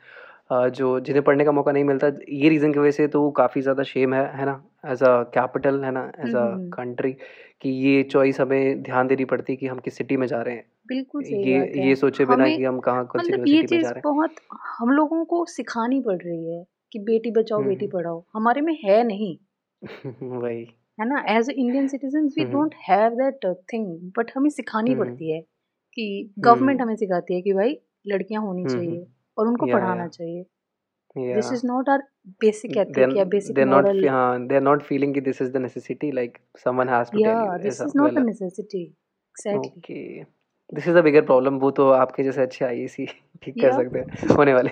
जो 0.53 1.01
जिन्हें 1.01 1.25
पढ़ने 1.25 1.45
का 1.45 1.53
मौका 1.53 1.73
नहीं 1.73 1.85
मिलता 1.85 2.07
ये 2.29 2.49
रीज़न 2.49 2.73
की 2.73 2.79
वजह 2.79 2.91
से 2.91 3.07
तो 3.09 3.31
काफ़ी 3.31 3.61
ज़्यादा 3.61 3.83
शेम 3.83 4.15
है 4.15 4.37
है 4.37 4.45
ना? 4.45 4.63
एज 4.87 5.03
अ 5.03 5.23
कैपिटल 5.23 5.85
है 5.85 5.91
ना? 5.91 6.13
एज 6.21 6.35
अ 6.35 6.39
हम्म 6.39 6.71
कंट्री 6.71 7.13
कि 7.61 7.71
ये 7.71 8.03
चॉइस 8.03 8.41
हमें 8.41 8.83
ध्यान 8.83 9.07
देनी 9.07 9.25
पड़ती 9.25 9.53
है 9.53 9.57
कि 9.57 9.67
हम 9.67 9.79
किस 9.79 9.97
सिटी 9.97 10.17
में 10.17 10.27
जा 10.27 10.43
रहे 10.43 10.55
हैं। 10.55 10.65
बिल्कुल 10.89 11.23
सही 11.23 11.53
ये 11.53 11.87
ये 11.89 11.95
सोचे 11.97 12.25
बिना 12.25 12.57
कि 12.57 12.65
हम 12.65 12.81
कहाँ 12.81 13.07
कौन 13.07 13.23
सी 13.23 13.33
मतलब 13.33 13.49
ये 13.49 13.63
चीज़ 13.63 13.93
बहुत 14.05 14.35
हम 14.79 14.91
लोगों 14.91 15.25
को 15.25 15.45
सिखानी 15.45 16.01
पड़ 16.01 16.21
रही 16.23 16.53
है 16.53 16.65
कि 16.93 16.99
बेटी 16.99 17.31
बचाओ 17.31 17.63
बेटी 17.63 17.87
पढ़ाओ। 17.87 18.25
हमारे 18.35 18.61
में 18.61 18.79
है 18.85 19.05
नहीं। 19.05 19.37
हम्म 19.37 19.54
वही। 20.23 20.64
है 21.01 21.09
ना? 21.09 21.25
As 21.29 21.51
Indian 21.51 21.87
citizen 21.88 22.27
we 22.27 22.44
don't 22.44 22.75
have 22.88 23.14
that 23.14 23.47
thing 23.73 24.12
but 24.18 24.31
हमें 24.37 24.51
सिखानी 24.51 24.90
हम्म 24.90 25.01
पड़ती 25.01 25.31
है 25.31 25.40
कि 25.92 26.33
गवर्नमेंट 26.38 26.81
हम्म 26.81 26.83
हमें 26.83 26.97
सिखाती 26.97 27.35
है 27.35 27.42
कि 27.42 27.53
भाई 27.53 27.79
लड़कियाँ 28.07 28.42
होनी 28.42 28.64
हम्म 28.64 28.75
चाहिए 28.75 29.07
और 29.38 29.49
उनको 29.49 29.66
पढ़ाना 29.66 30.07
चाहिए। 30.09 30.42
This 31.35 31.53
is 31.53 31.66
not 31.66 31.88
our 31.88 32.03
basic 32.40 32.77
ethic 32.77 33.16
yeah 33.16 33.25
basic 33.25 33.57
they're 33.57 33.68
not 33.68 33.85
moral 33.85 34.01
fe- 34.01 34.11
हाँ, 34.11 34.49
they're 34.49 34.66
not 34.68 34.83
feeling 34.83 35.12
that 35.12 35.25
this 35.25 35.40
is 35.40 35.53
the 35.53 35.62
necessity 35.66 36.12
like 36.12 36.40
someone 36.66 36.88
has 36.88 37.11
to 37.11 37.18
yeah 37.18 37.57
this 37.57 37.81
is 37.81 37.92
not 37.97 38.18
a 38.18 38.23
necessity 38.23 38.83
exactly 38.83 39.97
okay 39.97 40.27
this 40.73 40.87
is 40.87 40.97
a 40.97 41.03
bigger 41.03 41.23
problem 41.31 41.61
वो 41.61 41.70
तो 41.70 41.88
आपके 41.90 42.23
जैसे 42.23 42.42
अच्छे 42.42 42.64
IAC 42.64 43.07
ठीक 43.42 43.61
कर 43.61 43.73
सकते 43.73 43.99
हैं 43.99 44.37
होने 44.37 44.55
वाले 44.55 44.70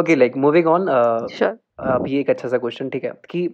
okay 0.00 0.14
like 0.16 0.36
moving 0.36 0.66
on 0.66 0.86
sure 1.36 1.58
अब 1.78 2.06
ये 2.08 2.20
एक 2.20 2.30
अच्छा 2.30 2.48
सा 2.48 2.58
क्वेश्चन 2.58 2.88
ठीक 2.88 3.04
है 3.04 3.12
कि 3.30 3.48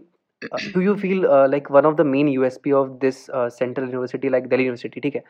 do 0.45 0.81
you 0.81 0.95
feel 0.97 1.25
like 1.51 1.71
one 1.71 1.87
of 1.87 1.95
the 1.95 2.01
main 2.07 2.29
USP 2.29 2.73
of 2.73 2.89
this 3.01 3.27
central 3.31 3.85
university 3.85 4.29
like 4.29 4.47
Delhi 4.49 4.65
university 4.65 5.01
ठीक 5.01 5.15
है? 5.15 5.23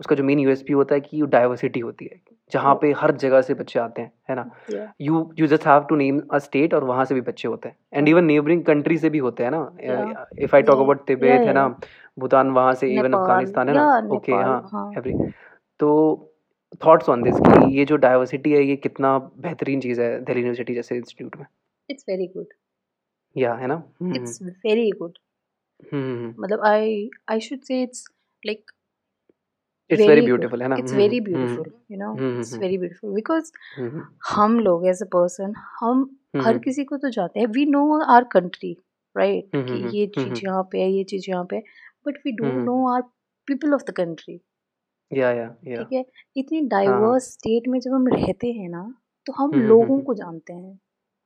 उसका 0.00 0.16
जो 0.16 0.24
मेन 0.24 0.38
यूएसपी 0.38 0.72
होता 0.72 0.94
है 0.94 1.00
कि 1.00 1.20
डाइवर्सिटी 1.26 1.80
होती 1.80 2.04
है 2.04 2.20
जहाँ 2.52 2.74
पे 2.82 2.92
हर 2.96 3.12
जगह 3.16 3.40
से 3.42 3.54
बच्चे 3.54 3.78
आते 3.78 4.02
हैं 4.02 4.12
है 4.30 4.36
ना? 4.36 4.50
Yeah 4.70 4.92
you 5.00 5.30
you 5.38 5.46
just 5.46 5.66
have 5.66 5.84
to 5.88 5.96
name 5.96 6.20
a 6.32 6.38
state 6.38 6.74
और 6.74 6.84
वहाँ 6.84 7.04
से 7.04 7.14
भी 7.14 7.20
बच्चे 7.20 7.48
होते 7.48 7.68
हैं। 7.68 7.76
एंड 7.92 8.08
इवन 8.08 8.24
नेबरिंग 8.24 8.64
कंट्री 8.64 8.98
से 8.98 9.10
भी 9.10 9.18
होते 9.18 9.44
हैं 9.44 9.50
ना? 9.50 9.70
Yeah 9.84 10.26
if 10.38 10.56
I 10.56 10.62
talk 10.62 10.76
yeah 10.78 10.82
about 10.84 10.98
yeah 10.98 11.04
Tibet 11.06 11.46
है 11.46 11.52
ना? 11.52 11.66
भूटान 12.18 12.50
वहाँ 12.50 12.74
से 12.74 12.88
इवन 12.88 13.12
अफ़गानिस्तान 13.12 13.68
है 13.68 13.74
ना? 13.74 13.80
या 13.80 14.16
ओके 14.16 14.32
हाँ 14.32 14.60
हाँ. 14.72 14.92
एवरी 14.98 15.30
तो 15.80 16.32
थॉट्स 16.84 17.08
ऑन 17.08 17.22
दिस 17.22 17.40
कि 17.40 17.78
ये 17.78 17.84
जो 17.84 17.96
डाइवर्सिटी 17.96 18.52
है 18.52 18.62
ये 18.64 18.76
कितना 18.76 19.18
बेहतरीन 19.18 19.80
चीज़ 19.80 20.00
है 20.00 20.10
दिल्ली 20.20 20.40
यूनिवर्सिटी 20.40 20.74
जैसे 20.74 20.96
इंस्टीट्यूट 20.96 21.36
में? 21.36 21.46
इट्स 21.88 22.04
वेरी 22.08 22.26
गुड 22.26 22.46
या 23.36 23.54
है 23.54 23.66
ना? 23.66 23.82
इट्स 24.16 24.42
वेरी 24.42 24.90
गुड 24.90 25.18
मतलब 25.94 26.60
I 26.66 27.10
I 27.30 27.40
should 27.40 27.60
say 27.60 27.82
it's 27.82 28.04
like 28.46 28.70
it's 29.90 30.02
very 30.02 30.20
beautiful 30.20 30.62
है 30.62 30.68
ना? 30.68 30.76
You 30.76 31.98
know? 31.98 32.18
Hmm 32.18 32.40
it's 32.40 32.52
hmm. 32.52 32.62
very 32.62 32.78
beautiful 32.78 33.12
because 33.18 33.50
हम्म। 33.76 34.02
हम 34.28 34.58
लोग 34.60 34.86
एज 34.86 35.02
अ 35.02 35.06
पर्सन 35.06 35.52
हम 35.80 36.18
हर 36.36 36.46
हम्म 36.46 36.58
किसी 36.58 36.84
को 36.84 36.96
तो 36.96 37.10
जाते 37.10 37.40
हैं. 37.40 37.46
We 37.46 37.66
know 37.66 38.00
our 38.04 38.24
country 38.24 38.76
right 39.16 39.50
कि 39.54 39.58
हम्म 39.58 39.88
ये 39.88 40.04
हम्म। 40.04 40.28
चीज़ 40.28 40.44
यहाँ 40.44 40.62
पे 40.72 40.78
है 40.78 40.90
ये 40.92 41.04
चीज़ 41.04 41.30
यहाँ 41.30 41.44
पे 41.44 41.56
है. 41.56 41.62
But 42.06 42.18
we 42.26 42.32
don't 42.32 42.64
know 42.64 42.86
our 42.94 43.02
people 43.48 43.74
of 43.74 43.82
the 43.82 43.90
country 43.90 44.40
yeah 45.10 45.30
yeah 45.30 45.54
yeah 45.66 45.76
ठीक 45.76 45.92
है? 45.92 46.04
इतनी 46.36 46.58
हाँ। 46.58 46.62
हाँ 46.62 46.68
डाइवर्स 46.68 47.32
स्टेट 47.32 47.68
में 47.68 47.78
जब 47.80 47.92
हम 47.92 48.08
रहते 48.08 48.52
हैं 48.52 48.68
ना 48.68 48.82
तो 49.26 49.32
हम 49.32 49.52
लोगों 49.52 50.00
को 50.00 50.14
जानते 50.14 50.52
हैं. 50.52 50.78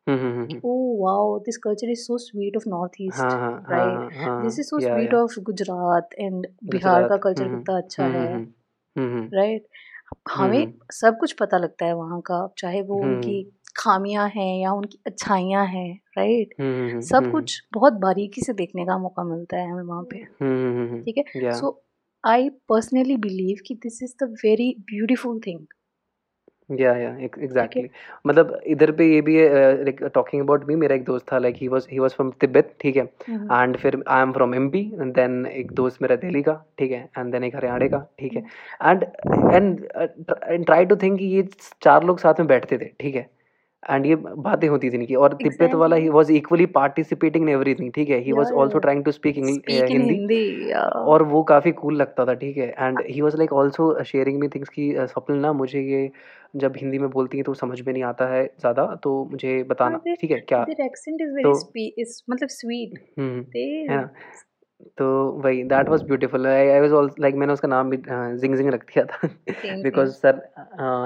हम्म 0.08 0.18
हम्म 0.18 0.32
हम्म, 0.32 0.42
हम्म। 0.42 0.60
oh 0.64 1.02
wow 1.02 1.42
this 1.46 1.58
culture 1.58 1.90
is 1.92 2.06
so 2.06 2.16
sweet 2.16 2.56
of 2.56 2.66
northeast 2.66 3.18
हाँ 3.18 3.30
हाँ 3.30 3.50
हाँ 3.50 3.78
right? 3.78 4.16
हाँ 4.16 4.26
हाँ 4.26 4.44
this 4.44 4.58
is 4.58 4.68
so 4.70 4.82
या 4.82 4.94
sweet 4.94 5.12
या। 5.12 5.22
of 5.22 5.30
gujarat 5.50 6.16
and 6.18 6.46
बिहार 6.64 7.02
का 7.08 7.16
कितना 7.16 7.76
अच्छा 7.76 8.04
है। 8.04 8.44
राइट 9.34 9.66
हमें 10.30 10.72
सब 10.92 11.18
कुछ 11.18 11.32
पता 11.32 11.58
लगता 11.58 11.86
है 11.86 11.94
वहाँ 11.94 12.20
का 12.20 12.54
चाहे 12.58 12.82
वो 12.82 12.96
उनकी 13.02 13.52
खामियाँ 13.76 14.28
हैं 14.28 14.60
या 14.62 14.72
उनकी 14.72 14.98
अच्छाइयाँ 15.06 15.66
हैं 15.66 16.00
राइट 16.18 16.54
सब 17.02 17.22
कुछ 17.32 17.62
बहुत 17.72 17.92
बारीकी 17.92 18.42
से 18.42 18.52
देखने 18.52 18.84
का 18.84 18.98
मौका 18.98 19.24
मिलता 19.24 19.56
है 19.56 19.70
हमें 19.70 19.82
वहाँ 19.82 20.02
पे। 20.02 20.24
ठीक 21.02 21.18
है? 21.18 21.24
सो 21.52 21.82
आई 22.26 22.48
पर्सनली 22.48 23.16
बिलीव 23.16 23.56
कि 23.66 23.74
this 23.74 24.02
is 24.02 24.14
the 24.24 24.36
very 24.44 24.76
beautiful 24.80 25.40
thing 25.46 25.66
yeah 26.70 26.94
yeah 26.96 27.10
exactly 27.20 27.88
मतलब 28.26 28.60
इधर 28.66 28.90
पे 28.92 29.06
ये 29.06 29.20
भी 29.20 29.36
है 29.36 29.92
टॉकिंग 30.08 30.42
अबाउट 30.42 30.64
मी 30.68 30.74
मेरा 30.76 30.94
एक 30.94 31.04
दोस्त 31.04 31.26
था 31.32 31.38
like 31.38 31.56
he 31.60 31.68
was 31.68 31.86
he 31.92 31.98
was 31.98 32.14
from 32.14 32.30
Tibet 32.40 32.74
ठीक 32.80 32.96
है। 32.96 33.08
हम्म। 33.28 33.62
एंड 33.62 33.76
फिर 33.76 34.02
I 34.08 34.22
am 34.22 34.32
from 34.32 34.54
MP 34.54 34.80
and 35.00 35.12
then 35.14 35.44
एक 35.46 35.72
दोस्त 35.72 36.02
मेरा 36.02 36.16
दिल्ली 36.18 36.42
का 36.42 36.54
ठीक 36.78 36.92
है 36.92 37.02
एंड 37.18 37.32
देन 37.32 37.44
एक 37.44 37.56
हरियाणा 37.56 37.88
का 37.88 38.06
ठीक 38.18 38.36
है। 38.36 38.42
And 38.82 39.04
and 39.54 39.84
and 39.96 40.64
try 40.66 40.84
to 40.84 40.96
think 41.02 41.20
ये 41.22 41.42
चार 41.82 42.04
लोग 42.04 42.18
साथ 42.18 42.40
में 42.40 42.46
बैठते 42.48 42.78
थे 42.78 42.90
ठीक 43.00 43.14
है। 43.14 43.28
एंड 43.90 44.06
ये 44.06 44.16
बातें 44.16 44.68
होती 44.68 44.90
थी 44.90 44.94
इनकी 44.96 45.14
और 45.14 45.34
तिब्बत 45.34 45.74
वाला 45.74 45.96
ही 45.96 46.08
was 46.08 46.30
equally 46.30 46.66
participating 46.66 47.48
in 47.48 47.48
everything 47.48 47.92
ठीक 47.92 48.08
है? 48.08 48.18
He 48.18 48.32
was 48.32 48.52
also 48.58 48.78
trying 48.78 49.04
to 49.04 49.12
speak 49.12 49.36
Hindi 49.36 50.72
और 50.94 51.22
वो 51.22 51.42
काफ़ी 51.42 51.72
कूल 51.72 51.82
cool 51.84 52.00
लगता 52.00 52.26
था 52.26 52.34
ठीक 52.34 52.56
है? 52.56 52.74
And 52.78 53.02
he 53.10 53.20
was 53.20 53.36
like 53.36 53.52
also 53.52 54.02
sharing 54.04 54.40
me 54.40 54.48
things 54.48 54.68
कि 54.68 54.94
अ, 54.94 55.06
स्वप्निल 55.06 55.38
ना 55.38 55.52
मुझे 55.52 55.80
ये 55.80 56.10
जब 56.56 56.76
हिंदी 56.76 56.98
में 56.98 57.10
बोलती 57.10 57.38
है 57.38 57.42
तो 57.44 57.54
समझ 57.54 57.80
में 57.80 57.92
नहीं 57.92 58.02
आता 58.02 58.26
है 58.26 58.44
ज़्यादा 58.46 58.94
तो 58.96 59.24
मुझे 59.24 59.56
हाँ 59.56 59.64
बताना 59.64 59.98
ठीक 60.20 60.30
है? 60.30 60.40
क्या 60.40 60.64
एक्सेंट 60.84 61.20
इज़ 61.20 61.30
वेरी 61.30 62.04
मतलब 62.30 62.48
स्वीट 62.48 62.98
हम्म 63.18 64.00
तो 64.98 65.06
वही 65.44 65.62
that 65.64 65.88
was 65.88 66.02
beautiful 66.02 66.46
I 66.46 66.68
I 66.68 66.80
was 66.80 66.92
also 66.92 67.22
like 67.22 67.34
मैंने 67.34 67.52
उसका 67.52 67.68
नाम 67.68 67.90
भी 67.90 67.96
जिंग 68.06 68.54
जिंग 68.56 68.68
रख 68.68 68.84
दिया 68.84 69.04
था। 69.04 69.28
बिकॉज़ 69.82 70.10
सर 70.10 70.40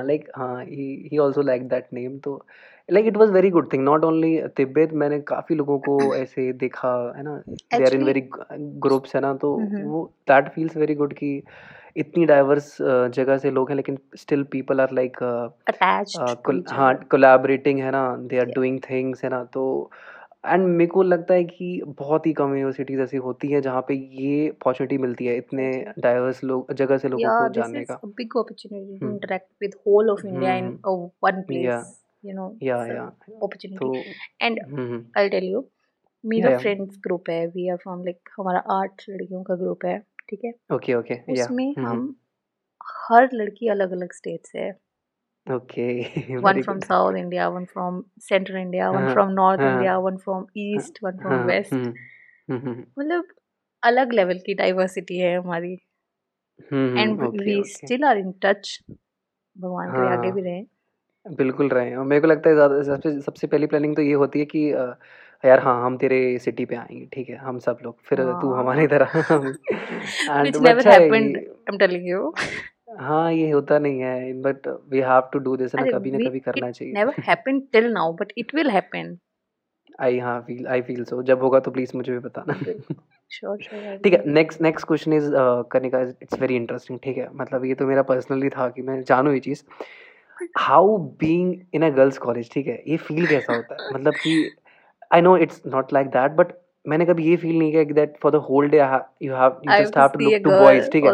लाइक 0.07 0.31
हाँ 0.37 0.65
he 0.65 1.09
he 1.13 1.19
also 1.19 1.43
like 1.43 1.69
that 1.69 1.87
name 1.93 2.19
तो 2.19 2.47
like 2.89 3.07
it 3.07 3.17
was 3.17 3.31
very 3.31 3.51
good 3.51 3.73
thing 3.73 3.85
not 3.85 4.05
only 4.05 4.41
Tibet 4.57 4.93
मैंने 4.93 5.21
काफ़ी 5.21 5.57
लोगों 5.57 5.79
को 5.79 6.15
ऐसे 6.17 6.53
देखा 6.53 7.15
है 7.17 7.23
ना? 7.23 7.37
They 7.77 7.85
are 7.85 7.95
in 7.95 8.05
very 8.05 8.29
groups 8.87 9.15
है 9.17 9.21
ना? 9.21 9.35
तो 9.35 9.55
वो 9.85 10.05
दैट 10.29 10.49
फील्स 10.49 10.77
वेरी 10.77 10.95
गुड 10.95 11.13
कि 11.13 11.43
इतनी 11.97 12.25
डाइवर्स 12.27 12.77
जगह 13.15 13.39
से 13.39 13.51
लोग 13.51 13.69
हैं 13.69 13.77
लेकिन 13.77 13.99
स्टिल 14.17 14.43
पीपल 14.43 14.81
आर 14.81 14.93
लाइक 14.93 15.17
हाँ 16.71 16.95
कोलैबोरेटिंग 17.11 17.81
है 17.81 17.91
ना? 17.91 18.17
दे 18.17 18.39
आर 18.39 18.47
डूइंग 18.47 18.81
थिंग्स 18.91 19.25
है 19.25 19.31
ना? 19.31 19.45
तो 19.45 19.91
एंड 20.47 20.67
मेरे 20.67 20.87
को 20.87 21.03
लगता 21.03 21.35
है 21.35 21.45
कि 21.45 21.83
बहुत 21.87 22.27
ही 22.27 22.33
कम 22.33 22.49
यूनिवर्सिटीज 22.49 23.01
ऐसी 23.01 23.17
होती 23.17 23.49
हैं 23.49 23.61
जहाँ 23.61 23.83
पे 23.83 23.95
ये 23.95 24.49
अपॉर्चुनिटी 24.49 24.99
मिलती 24.99 25.27
है 25.27 25.37
इतने 25.37 25.85
डाइवर्स 25.99 26.45
लोग 26.45 26.73
जगह 26.73 26.99
से 26.99 27.09
लोगों 27.09 27.49
को 27.49 27.53
जानने 27.53 27.85
का। 27.85 28.01
to 28.01 29.03
hmm. 29.03 29.17
interact 29.17 29.65
with 29.65 29.73
whole 29.73 30.17
of 30.17 30.25
India 30.25 30.59
in 30.59 30.65
hmm. 30.65 31.07
uh, 31.07 31.35
one 31.35 31.53
या 31.53 31.85
know, 32.37 32.51
या 32.63 32.77
या 32.77 33.15
हम्म 34.65 34.81
हम्म, 34.81 34.99
I'll 34.99 35.35
tell 35.35 35.53
you, 35.53 35.63
या 35.63 35.69
मेरा 36.27 36.59
फ्रेंड्स 36.59 36.99
ग्रुप 36.99 37.25
है 37.31 37.47
वी 37.47 37.71
आर 37.71 37.77
फ्रॉम 37.77 38.05
लाइक 38.05 38.29
हमारा 38.39 38.59
आठ 38.59 39.03
लड़कियों 39.11 39.43
का 39.43 39.55
ग्रुप 39.55 39.85
है 39.85 40.07
ठीक 40.31 40.45
है? 40.45 40.53
ओके 40.73 40.95
ओके 40.95 41.33
उसमें 41.33 41.75
हम्म 41.79 41.87
हम 41.87 42.17
हर 42.87 43.29
लड़की 43.35 43.69
अलग 43.69 43.91
अलग 43.91 44.13
स्टेट 44.13 44.41
से 44.47 44.59
है। 44.59 44.84
Okay 45.53 46.03
one 46.37 46.43
very 46.47 46.63
from 46.63 46.77
good 46.77 46.85
south 46.85 47.15
India 47.15 47.49
one 47.49 47.65
from 47.65 48.05
central 48.21 48.57
India 48.57 48.91
one 48.91 49.05
हाँ 49.05 49.13
फ्रॉम 49.13 49.31
नॉर्थ 49.31 49.61
हाँ 49.61 49.73
इंडिया 49.73 49.99
वन 49.99 50.17
फ्रॉम 50.17 50.39
हाँ 50.39 50.47
ईस्ट 50.57 50.99
वन 51.05 51.19
फ्रॉम 51.19 51.35
हाँ 51.35 51.47
वेस्ट 51.47 51.73
हम्म 51.73 51.95
हम्म 52.51 52.59
हम्म 52.59 52.85
मतलब 52.99 53.25
अलग 53.83 54.13
लेवल 54.13 54.39
की 54.39 54.55
डाइवर्सिटी 54.55 55.19
है 55.19 55.39
हमारी। 55.39 55.73
And 56.73 57.23
we 57.23 57.63
still 57.65 58.05
are 58.05 58.19
in 58.19 58.33
touch 58.33 58.85
भगवान 59.59 59.91
करे 59.93 60.09
आगे 60.09 60.33
भी 60.33 60.41
हाँ 60.41 60.49
रहें। 60.49 60.67
बिल्कुल 61.37 61.69
रहे। 61.69 61.91
हैं 61.91 61.97
और 61.97 62.05
मेरे 62.05 62.21
को 62.21 62.27
लगता 62.27 62.49
है 62.49 62.55
ज़्यादा 62.55 62.83
सबसे 62.83 63.21
सबसे 63.21 63.47
पहली 63.47 63.67
प्लानिंग 63.67 63.97
तो 63.97 64.03
ये 64.03 64.13
होती 64.13 64.39
है 64.39 64.45
कि 64.45 64.73
यार 65.45 65.61
हाँ 65.61 65.87
हम 65.87 65.97
तेरे 65.97 66.39
सिटी 66.39 66.65
पे 66.65 66.77
आएँगे 66.77 67.07
ठीक 67.13 67.29
है 67.29 67.37
हम 67.37 67.59
सब 67.59 67.79
लोग 67.83 67.99
फिर 68.01 68.19
तू 68.19 68.53
हमारी 68.53 68.87
हाँ 68.87 69.53
है 73.01 73.37
ये 73.37 73.51
होता 73.51 73.79
नहीं 73.79 74.01
है 74.01 74.33
but 74.43 74.67
we 74.91 75.01
have 75.01 75.21
to 75.33 75.39
do 75.39 75.57
this 75.57 75.75
ना 75.75 75.85
कभी 75.91 76.11
ना 76.11 76.19
कभी 76.19 76.41
करना 76.41 76.71
चाहिए। 76.71 77.05
happened 77.29 77.63
till 77.73 77.93
now 77.93 78.07
but 78.21 78.33
it 78.39 78.55
will 78.55 78.71
happen. 78.71 79.17
आई 80.01 80.19
हाँ 80.19 80.41
फील 80.41 80.67
आई 80.67 80.83
फील 80.83 81.05
सो 81.05 81.23
जब 81.23 81.43
होगा 81.43 81.61
तो 81.61 81.71
प्लीज़ 81.71 81.93
मुझे 81.97 82.13
भी 82.13 82.19
बताना। 82.19 82.55
Sure 83.35 83.57
sure 83.63 84.03
ठीक 84.05 84.13
है 84.13 84.23
नेक्स्ट 84.27 84.61
नेक्स्ट 84.63 84.87
क्वेश्चन 84.87 85.13
इज़ 85.13 85.31
करने 85.71 85.91
का 85.91 86.01
इट्स 86.01 86.41
वेरी 86.41 86.57
इंटरेस्टिंग 86.57 86.99
ठीक 87.05 87.17
है। 87.17 87.29
मतलब 87.35 87.65
ये 87.65 87.75
तो 87.75 87.87
मेरा 87.87 88.03
पर्सनली 88.03 88.49
था 88.49 88.69
कि 88.69 88.83
मैं 88.83 89.03
जानूँ 89.03 89.35
ये 89.35 89.41
चीज़। 89.41 89.63
How 90.59 90.97
being 90.99 91.55
in 91.75 91.83
a 91.83 91.89
girls 91.89 92.19
college 92.19 92.51
ठीक 92.53 92.67
है 92.67 92.83
ये 92.89 92.97
फील 92.97 93.27
कैसा 93.27 93.53
होता 93.53 93.75
है? 93.75 93.89
मतलब 93.95 94.15
कि 94.15 94.57
I 95.13 95.21
know 95.21 95.37
it's 95.37 95.63
not 95.67 95.93
like 95.93 96.07
that 96.07 96.31
but 96.31 96.53
मैंने 96.89 97.07
कभी 97.07 97.25
ये 97.25 97.37
फील 97.37 97.59
नहीं 97.59 97.71
किया 97.73 97.85
कि 97.85 97.93
that 97.93 98.17
for 98.23 98.33
the 98.33 98.35
whole 98.35 98.69
day 98.69 98.77
you 98.77 99.35
have 99.35 99.61
you 99.67 99.73
just 99.83 99.97
have 99.97 100.09
to 100.09 100.25
look 100.25 100.43
to 100.45 100.51
boys 100.51 100.91
ठीक 100.91 101.05
है। 101.05 101.11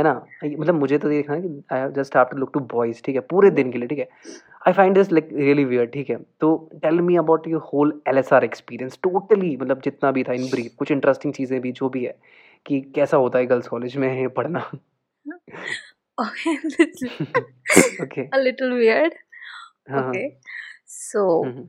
है 0.00 0.04
ना? 0.04 0.12
मतलब 0.44 0.74
मुझे 0.74 0.98
तो 0.98 1.08
देखना 1.08 1.34
है 1.34 1.40
कि 1.42 1.62
I 1.72 1.88
just 1.92 2.16
have 2.16 2.24
to 2.30 2.36
look 2.36 2.50
to 2.54 2.60
boys 2.74 3.02
ठीक 3.04 3.14
है? 3.14 3.20
पूरे 3.30 3.50
दिन 3.50 3.72
के 3.72 3.78
लिए 3.78 3.88
ठीक 3.88 3.98
है? 3.98 4.08
I 4.66 4.72
find 4.72 4.94
this 4.94 5.12
like 5.12 5.28
really 5.32 5.64
weird 5.64 5.92
ठीक 5.92 6.10
है? 6.10 6.16
तो 6.40 6.70
tell 6.82 7.00
me 7.00 7.16
about 7.16 7.48
your 7.48 7.60
whole 7.72 8.00
L 8.08 8.18
S 8.18 8.32
R 8.32 8.44
experience 8.44 8.98
totally 9.02 9.56
मतलब 9.56 9.80
जितना 9.80 10.10
भी 10.10 10.22
था 10.24 10.32
इन 10.32 10.44
ब्रीफ 10.50 10.74
कुछ 10.78 10.90
इंटरेस्टिंग 10.90 11.34
चीज़ें 11.34 11.60
भी 11.60 11.72
जो 11.72 11.88
भी 11.88 12.04
है 12.04 12.18
कि 12.66 12.80
कैसा 12.94 13.16
होता 13.16 13.38
है 13.38 13.46
गर्ल्स 13.46 13.68
कॉलेज 13.68 13.96
में 13.96 14.08
है 14.08 14.28
पढ़ना? 14.40 14.70
Okay 18.02 18.28
a 18.36 18.38
little 18.38 18.72
weird. 18.78 19.14
हाँ 19.90 20.00
okay 20.02 20.24
so 20.94 21.22
hmm 21.46 21.64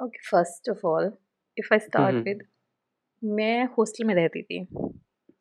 okay 0.00 0.22
first 0.30 0.70
of 0.72 0.84
all 0.90 1.08
if 1.56 1.70
I 1.76 1.78
start 1.84 2.18
with 2.26 2.42
मैं 3.24 3.64
हॉस्टल 3.78 4.04
में 4.04 4.14
रहती 4.14 4.42
थी। 4.42 4.58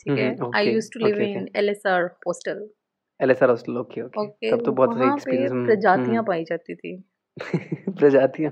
ठीक 0.05 0.17
है। 0.17 0.29
I 0.29 0.43
okay 0.47 0.73
use 0.73 0.89
to 0.93 0.99
live 0.99 1.21
in 1.21 1.37
okay. 1.37 1.59
L 1.59 1.69
S 1.69 1.85
R 1.87 2.03
hostel 2.27 2.67
L 3.19 3.31
S 3.31 3.43
R 3.43 3.49
hostel 3.49 3.77
okay 3.77 4.01
okay. 4.01 4.51
तब 4.51 4.65
तो 4.65 4.71
बहुत 4.71 4.93
सही 4.93 5.07
एक्सपीरियंस 5.07 5.65
प्रजातियाँ 5.67 6.23
पाई 6.23 6.43
जाती 6.43 6.75
थी। 6.75 6.95
प्रजातियाँ? 7.37 8.51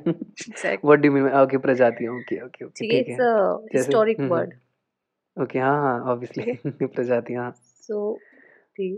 What 0.85 0.99
do 0.99 1.07
you 1.07 1.11
mean 1.13 1.31
okay 1.41 1.57
प्रजातियाँ 1.57 2.13
ओके 2.13 2.39
ओके 2.45 2.65
ओके 2.65 2.71
ठीक 2.77 2.91
है। 2.91 2.99
It's 2.99 3.19
a 3.19 3.67
historic 3.75 4.17
word 4.21 4.53
okay 5.37 5.59
हाँ 5.59 5.75
हाँ 5.81 5.99
ऑब्वियसली 6.11 6.87
प्रजातियाँ। 6.87 7.51
सो 7.81 7.99
थी 8.75 8.89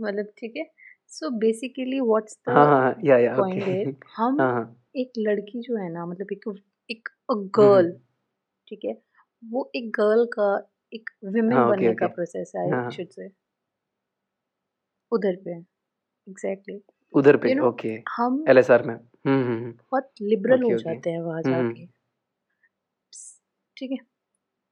मतलब 0.00 0.32
ठीक 0.38 0.56
है। 0.56 0.64
सो 1.08 1.30
बेसिकली 1.38 2.00
व्हाट्स 2.00 2.38
द 2.48 2.52
हाँ 2.52 2.94
या 3.04 3.18
या 3.18 3.36
ओके। 3.36 3.82
हम 4.16 4.40
हाँ 4.40 4.52
हाँ। 4.52 4.64
एक 4.96 5.12
लड़की 5.18 5.60
जो 5.60 5.76
है 5.76 5.92
ना 5.92 6.06
मतलब 6.06 6.32
एक 6.32 6.48
एक 6.90 7.08
गर्ल 7.58 7.84
हम्म, 7.84 7.98
ठीक 8.68 8.84
है? 8.84 8.92
वो 9.42 9.70
एक 9.76 9.90
गर्ल 9.90 10.24
का 10.38 10.48
एक 10.92 11.10
विमेन 11.24 11.56
हाँ 11.58 11.68
बनने 11.68 11.94
का 11.94 12.06
ओके 12.06 12.14
प्रोसेस 12.14 12.52
है 12.56 12.62
हाँ 12.62 12.76
आई 12.76 12.82
हाँ. 12.82 12.90
शुड 12.90 13.08
से 13.08 13.28
उधर 15.12 15.36
पे 15.36 15.50
एग्जैक्टली 15.52 16.74
exactly. 16.74 16.94
उधर 17.14 17.36
पे 17.36 17.58
ओके 17.60 18.02
हम 18.16 18.44
एल 18.48 18.58
एस 18.58 18.70
आर 18.70 18.82
में. 18.82 18.94
हम्म 18.94 19.42
हम्म 19.46 19.70
बहुत 19.72 20.10
लिबरल 20.22 20.62
हो 20.62 20.76
जाते 20.78 21.10
हैं 21.10 21.20
वहाँ 21.20 21.42
हम्म 21.42 21.52
जाके. 21.52 21.86
ठीक 23.76 23.90
है. 23.90 23.98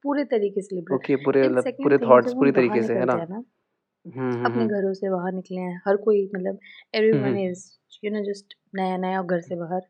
पूरे 0.05 0.25
तरीके 0.25 0.63
से 0.63 0.75
लिबरल 0.77 0.97
ओके 0.97 1.17
पूरे 1.17 1.49
पूरे 1.83 1.99
थॉट्स 1.99 2.33
पूरी 2.35 2.53
तरीके 2.53 2.83
से 2.83 2.95
है 2.95 3.05
ना? 3.05 3.15
हैं 3.15 3.27
हम्म 3.27 4.31
हम्म 4.33 4.45
अपने 4.47 4.63
हम्म. 4.63 4.69
घरों 4.69 4.93
से 4.95 5.11
बाहर 5.11 5.33
निकले 5.33 5.61
हैं 5.61 5.81
हर 5.87 5.97
कोई 5.97 6.25
मतलब 6.35 6.55
हम्म 6.55 6.99
everyone 6.99 7.27
hmm. 7.27 7.51
Is 7.51 7.65
you 8.05 8.11
know 8.11 8.25
just 8.25 8.55
नया 8.75 8.97
नया 8.97 9.23
घर 9.23 9.41
से 9.41 9.57
बाहर. 9.57 9.81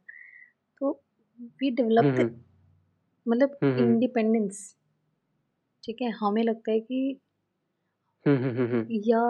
तो 0.80 0.90
वी 1.60 1.70
डेवलप 1.70 2.04
हम्म 2.04 2.30
मतलब 3.26 3.56
हम्म 3.62 3.72
हम्म. 3.72 3.84
इंडिपेंडेंस 3.84 4.76
ठीक 5.84 6.02
है 6.02 6.10
हमें 6.10 6.42
लगता 6.42 6.72
है 6.72 6.80
कि 6.80 7.20
हम्म 8.26 8.36
हम्म 8.36 8.66
हम्म 8.66 8.86
या 9.04 9.20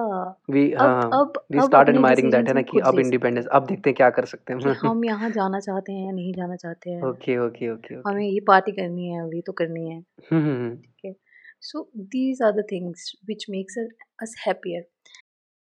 वी 0.51 0.71
अब 0.73 1.11
अब 1.15 1.33
वी 1.53 1.61
स्टार्ट 1.61 1.89
एडमायरिंग 1.89 2.31
दैट 2.33 2.49
है 2.49 2.55
ना 2.55 2.63
कि 2.63 2.79
अब 2.81 2.99
इंडिपेंडेंस 2.99 3.47
अब 3.47 3.67
देखते 3.67 3.91
हैं 3.91 3.95
क्या 3.97 4.11
कर 4.11 4.25
सकते 4.25 4.53
हैं। 4.53 4.75
हम 4.75 5.05
यहाँ 5.05 5.31
जाना 5.31 5.61
चाहते 5.61 5.93
हैं 5.93 6.07
या 6.07 6.13
नहीं 6.13 6.33
जाना 6.33 6.57
चाहते 6.57 6.91
हैं। 6.91 7.03
ओके 7.03 7.39
ओके 7.39 7.73
ओके 7.73 7.95
हमें 8.09 8.27
ये 8.29 8.41
पार्टी 8.41 8.73
करनी 8.73 9.09
है 9.09 9.23
अभी 9.23 9.41
तो 9.41 9.53
करनी 9.53 9.91
है। 9.91 10.01
ठीक 10.01 11.05
है। 11.05 11.15
So 11.61 11.91
these 11.97 12.43
are 12.43 12.53
the 12.53 12.65
things 12.73 13.13
which 13.27 13.47
makes 13.51 13.79
us 14.23 14.35
happier 14.47 14.87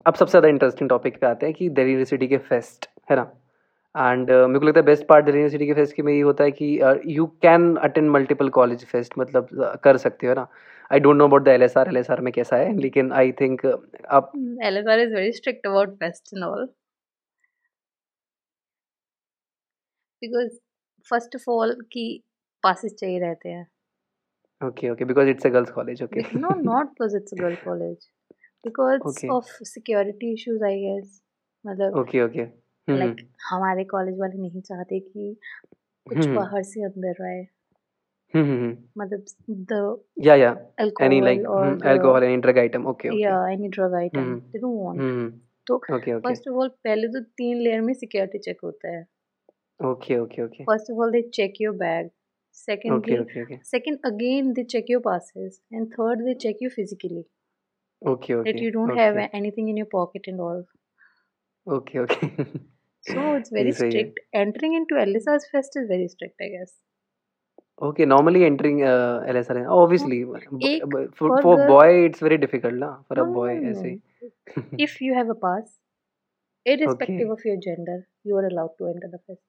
अब 0.06 0.16
सबसे 0.16 0.32
ज़्यादा 0.32 0.48
इंटरेस्टिंग 0.48 0.90
टॉपिक 0.90 1.20
पे 1.22 1.28
आते 1.28 1.46
हैं 1.46 1.56
कि 1.56 1.70
दिल्ली 1.70 1.92
यूनिवर्सिटी 1.92 2.28
के 2.28 2.38
फेस्ट 2.38 2.90
है 3.12 3.16
ना? 3.16 3.24
एंड 3.96 4.30
uh, 4.32 4.48
मेरे 4.48 4.60
को 4.60 4.66
लगता 4.66 4.80
है 4.80 4.86
बेस्ट 4.86 5.06
पार्ट 5.08 5.26
दिल्ली 5.26 5.40
यूनिवर्सिटी 5.40 5.66
के 5.68 5.74
फेस्ट 5.74 5.96
के 5.96 6.02
में 6.04 6.14
ये 6.14 6.22
होता 6.22 6.44
है 6.44 6.52
कि 6.52 6.68
you 7.16 7.26
can 7.42 7.76
attend 7.88 8.10
multiple 8.12 8.50
college 8.60 8.86
fest 8.86 9.18
मतलब 9.20 9.48
uh, 9.50 9.78
कर 9.84 9.98
सकते 9.98 10.28
हो 10.28 10.34
ना 10.34 10.48
I 10.92 11.00
don't 11.00 11.18
know 11.18 11.28
about 11.28 11.44
the 11.44 11.48
L 11.48 11.64
S 11.64 11.78
R 11.78 11.88
L 11.90 11.98
S 11.98 12.10
R 12.12 12.22
में 12.22 12.32
कैसा 12.34 12.56
है 12.58 12.76
लेकिन 12.78 13.12
आई 13.22 13.32
थिंक 13.42 13.66
आप 13.66 14.32
LSR 14.66 14.98
is 15.04 15.12
very 15.18 15.32
strict 15.40 15.68
about 15.72 15.94
fest 16.04 16.34
and 16.36 16.46
all 16.50 16.68
because 20.22 20.60
first 21.08 21.36
of 21.36 21.50
all 21.52 21.76
कि 21.94 22.04
पासिस 22.64 22.94
चाहिए 23.00 23.20
रहते 23.20 23.50
हैं 23.50 23.66
Okay, 24.62 24.90
okay, 24.92 25.06
because 25.08 25.30
it's 25.30 25.46
a 25.46 25.50
girls' 25.50 25.72
college. 25.78 26.02
Okay. 26.04 26.22
no 26.44 26.52
not 26.68 26.92
because 26.92 27.16
it's 27.18 27.34
a 27.34 27.40
girl 27.40 27.56
college 27.64 28.06
because 28.64 29.02
Okay. 29.10 29.30
of 29.30 29.50
security 29.70 30.30
issues 30.34 30.62
I 30.70 30.76
guess 30.84 31.18
मतलब 31.66 31.98
Okay, 32.02 32.22
okay. 32.28 32.46
Like 32.88 33.22
हमारे 33.50 33.84
college 33.86 34.20
वाले 34.20 34.42
नहीं 34.42 34.62
चाहते 34.62 35.00
कि 35.00 35.36
कुछ 36.08 36.28
बाहर 36.36 36.64
से 36.64 36.84
अंदर 36.84 37.24
आए। 37.26 37.46
मतलब 38.98 39.26
या 40.20 40.36
या 40.36 40.50
any 41.02 41.20
like 41.22 41.46
alcohol 41.86 42.24
any 42.24 42.38
drug 42.42 42.58
item 42.60 42.86
okay 42.88 43.10
या 43.20 43.38
any 43.50 43.68
drug 43.70 43.94
item 43.96 44.34
they 44.36 44.60
don't 44.60 44.82
want 44.84 45.32
तो 45.68 45.78
फ़र्स्ट 45.80 46.48
ऑफ़ 46.50 46.56
ऑल 46.56 46.68
पहले 46.84 47.08
तो 47.08 47.20
तीन 47.38 47.58
लेयर 47.58 47.82
में 47.82 47.94
सिक्योरिटी 47.94 48.40
चेक 48.40 48.60
होता 48.64 48.96
है। 48.96 49.06
Okay 49.80 50.18
okay 50.18 50.42
okay 50.44 50.64
first 50.64 50.92
of 50.92 51.00
all 51.00 51.12
they 51.12 51.22
check 51.34 51.62
your 51.62 51.76
bag 51.78 52.10
secondly 52.58 53.60
second 53.66 53.98
again 54.06 54.52
they 54.54 54.64
check 54.74 54.90
your 54.90 55.02
passes 55.06 55.62
and 55.74 55.88
third 55.94 56.24
they 56.26 56.34
check 56.42 56.64
you 56.64 56.70
physically 56.70 57.24
okay 58.02 58.34
okay 58.34 58.52
that 58.52 58.62
you 58.64 58.70
don't 58.72 58.98
have 58.98 59.20
anything 59.20 59.70
in 59.70 59.78
your 59.78 59.88
pocket 59.92 60.28
and 60.28 60.40
all 60.42 60.64
Okay, 61.68 62.00
okay. 62.00 62.46
so 63.02 63.36
it's 63.36 63.50
very 63.50 63.72
है. 63.72 63.90
strict 63.90 64.20
entering 64.34 64.74
into 64.80 64.96
LSR's 64.96 65.46
fest 65.52 65.78
is 65.82 65.88
very 65.88 66.08
strict 66.08 66.42
I 66.42 66.50
guess 66.56 66.74
Okay, 67.82 68.06
normally 68.06 68.46
entering 68.46 68.84
uh, 68.84 69.24
LSR, 69.34 69.56
obviously, 69.76 70.18
एक 70.70 70.84
for, 70.92 71.08
for 71.20 71.42
for 71.42 71.56
girl- 71.58 71.68
boy 71.68 71.88
it's 72.08 72.20
very 72.20 72.38
difficult, 72.38 72.76
na? 72.84 72.90
For 73.08 73.16
no 73.16 73.24
a 73.24 73.34
boy, 73.38 73.48
no, 73.60 73.70
ऐसे. 73.72 73.94
no. 74.22 74.64
if 74.88 75.02
you 75.02 75.16
have 75.16 75.30
a 75.30 75.36
pass 75.46 75.72
irrespective 76.66 77.30
okay. 77.30 77.30
of 77.38 77.42
your 77.46 77.58
gender 77.66 77.98
you 78.24 78.38
are 78.42 78.46
allowed 78.52 78.76
to 78.82 78.88
enter 78.92 79.10
the 79.16 79.22
fest 79.26 79.42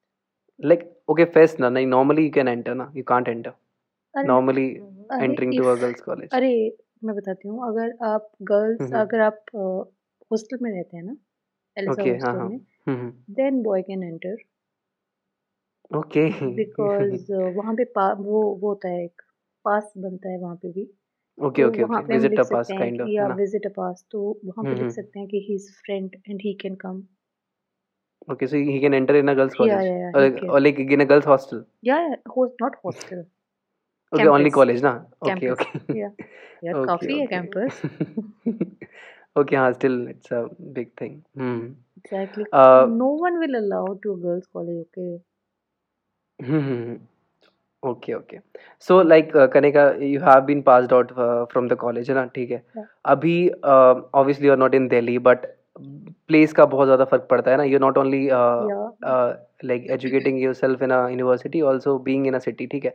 Like, 0.59 0.83
okay, 1.09 1.25
fest 1.35 1.59
na, 1.59 1.67
like 1.67 1.87
normally 1.93 2.23
you 2.25 2.31
can 2.31 2.47
enter, 2.47 2.73
na? 2.81 2.87
You 2.93 3.03
can't 3.13 3.27
enter. 3.27 3.53
अरे 4.17 4.27
Normally 4.27 4.67
अरे 5.11 5.23
entering 5.27 5.53
if, 5.53 5.61
to 5.61 5.69
a 5.69 5.77
girls' 5.77 6.01
college. 6.09 6.29
अरे 6.39 6.51
मैं 7.03 7.15
बताती 7.15 7.47
हूँ 7.47 7.67
अगर 7.69 7.93
आप 8.09 8.29
girls 8.51 8.81
हम्म। 8.81 8.99
अगर 8.99 9.21
आप 9.21 9.41
हॉस्टल 10.31 10.57
में 10.61 10.71
रहते 10.71 10.97
हैं 10.97 11.03
ना 11.03 11.15
Okay, 11.77 12.19
हाँ, 12.21 12.33
हॉस्टल 12.33 12.37
हाँ. 12.37 12.49
में 12.49 12.59
Hmm. 12.87 13.09
Then 13.29 13.63
boy 13.63 13.81
can 13.81 14.03
enter 14.03 14.35
Okay. 15.93 16.55
Because 16.55 17.31
वहाँ 17.33 17.75
पे 17.75 17.83
वो 18.23 18.59
वो 18.61 18.67
होता 18.67 18.89
है 18.89 19.03
एक 19.05 19.21
पास 19.65 19.93
बनता 19.97 20.29
है 20.29 20.37
वहाँ 20.39 20.55
पे 20.55 20.71
भी 20.71 20.85
Okay, 21.41 21.63
तो 21.63 21.69
okay, 21.69 21.83
वहाँ 21.83 22.01
okay. 22.01 22.07
पे 22.07 22.15
हम 22.15 22.21
Visit 22.21 22.29
लिख 22.29 22.39
a 22.39 22.43
pass 22.43 22.67
सकते 22.67 22.73
हैं 22.73 22.81
kind 22.81 23.01
of, 23.01 23.07
कि 23.07 23.15
या 23.15 23.23
है 23.23 23.29
ना? 23.29 23.35
विज़िट 23.35 23.65
अ 23.65 23.69
पास 23.69 24.05
तो 24.11 24.39
वहाँ 24.45 24.63
पे 24.63 24.69
हम्म, 24.69 24.69
लिख 24.71 24.81
हम्म. 24.81 24.89
सकते 24.89 25.19
हैं 25.19 25.27
कि 25.27 25.45
he 25.49 25.55
is 25.55 25.71
friend 25.71 26.15
and 26.29 26.41
he 26.41 26.53
can 26.53 26.75
come 26.75 27.03
Okay, 28.31 28.47
so 28.47 28.57
he 28.57 28.79
can 28.79 28.93
enter 28.93 29.15
in 29.15 29.29
a 29.29 29.35
girls' 29.35 29.53
Yeah, 29.53 29.57
college, 29.57 29.85
yeah, 29.85 29.97
yeah, 29.99 30.11
or, 30.15 30.23
he 30.25 30.39
can. 30.39 30.49
or 30.49 30.59
like 30.59 30.79
in 30.79 31.01
a 31.01 31.05
girls' 31.05 31.25
hostel. 31.25 31.59
या 31.85 32.07
not 32.61 32.75
hostel 32.85 33.25
Okay, 34.13 34.27
only 34.27 34.51
Campus. 34.51 34.53
college, 34.53 34.81
na? 34.81 34.93
Okay, 35.21 35.49
Campus. 35.49 35.51
okay. 35.51 35.97
या 35.97 36.11
यार 36.63 36.85
काफ़ी 36.85 37.19
है. 37.19 37.27
Campus 37.27 37.81
okay 39.35 39.55
huh, 39.55 39.73
still 39.73 40.07
it's 40.07 40.31
a 40.31 40.47
big 40.73 40.95
thing. 40.97 41.23
Hmm. 41.35 41.73
exactly. 41.97 42.45
Uh, 42.51 42.85
no 42.89 43.09
one 43.25 43.39
will 43.39 43.55
allow 43.55 43.99
to 44.03 44.17
girls 44.21 44.47
college 44.53 44.85
okay? 44.87 45.11
Okay 47.83 48.13
okay 48.13 48.37
so 48.87 49.01
like 49.03 49.31
कहने 49.35 49.71
का 49.71 49.83
you 50.01 50.19
have 50.21 50.41
been 50.45 50.61
passed 50.61 50.93
out 50.93 51.11
from 51.51 51.67
the 51.69 51.73
college 51.81 52.09
है 52.09 52.15
ना 52.15 52.25
ठीक 52.35 52.51
है 52.51 52.85
अभी 53.05 53.35
obviously 53.49 54.47
you 54.47 54.51
are 54.51 54.57
not 54.57 54.75
in 54.75 54.87
Delhi 54.87 55.17
but 55.27 55.45
place 56.27 56.53
का 56.53 56.65
बहुत 56.65 56.87
ज़्यादा 56.87 57.05
फ़र्क 57.05 57.27
पड़ता 57.31 57.51
है 57.51 57.57
ना 57.57 57.63
you 57.63 57.79
not 57.79 57.97
only 57.97 58.27
like 59.67 59.87
educating 59.91 60.41
yourself 60.53 60.83
in 60.83 60.91
a 60.91 61.07
university 61.09 61.61
also 61.71 61.97
being 62.09 62.27
in 62.27 62.33
a 62.33 62.39
city 62.39 62.67
ठीक 62.67 62.85
है 62.85 62.93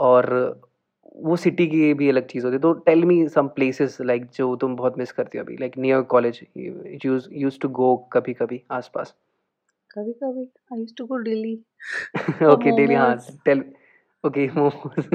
और 0.00 0.30
वो 1.14 1.36
सिटी 1.36 1.66
की 1.66 1.92
भी 1.94 2.08
अलग 2.08 2.26
चीज़ 2.26 2.44
होती 2.44 2.54
है. 2.54 2.60
तो 2.60 2.72
tell 2.86 3.04
me 3.04 3.26
some 3.28 3.48
places 3.48 4.00
like 4.00 4.24
जो 4.34 4.54
तुम 4.56 4.76
बहुत 4.76 4.98
मिस 4.98 5.12
करती 5.12 5.38
हो 5.38 5.44
अभी, 5.44 5.56
like 5.56 5.76
near 5.78 6.02
college 6.12 6.40
use 7.04 7.28
use 7.32 7.58
to 7.60 7.68
go 7.68 7.96
कभी 8.12 8.34
कभी 8.34 8.62
आसपास. 8.70 9.14
कभी 9.90 10.12
कभी 10.12 10.42
I 10.72 10.78
used 10.78 10.96
to 10.98 11.06
go 11.06 11.22
Delhi 11.22 11.54
okay 12.46 12.76
daily 12.76 12.94
हाँ 12.94 13.16
tell 13.44 13.64
okay 14.24 14.46
momos 14.50 15.06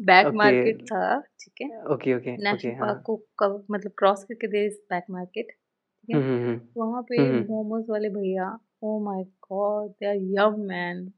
back 0.00 0.26
market 0.34 0.82
था 0.82 1.20
ठीक 1.20 1.62
है? 1.62 1.68
Okay 1.68 1.92
okay 1.92 2.16
okay 2.16 2.36
national 2.42 2.74
park 2.80 3.02
को 3.06 3.16
कव, 3.38 3.62
मतलब 3.70 3.92
क्रॉस 3.98 4.24
करके 4.24 4.46
दे 4.46 4.68
बैक 4.90 5.04
मार्केट 5.10 5.46
ठीक 5.46 6.16
है? 6.16 6.22
हम्म 6.22 6.38
हम्म 6.46 6.60
वहाँ 6.76 7.02
पे 7.02 7.18
हम्म। 7.18 7.44
मोमोज 7.48 7.84
वाले 7.90 8.08
भैया 8.08 8.56
ओ 8.82 8.98
my 9.04 9.22
god 9.52 9.90
they 9.90 10.06
are 10.06 10.16
yum 10.38 10.60
man 10.68 11.10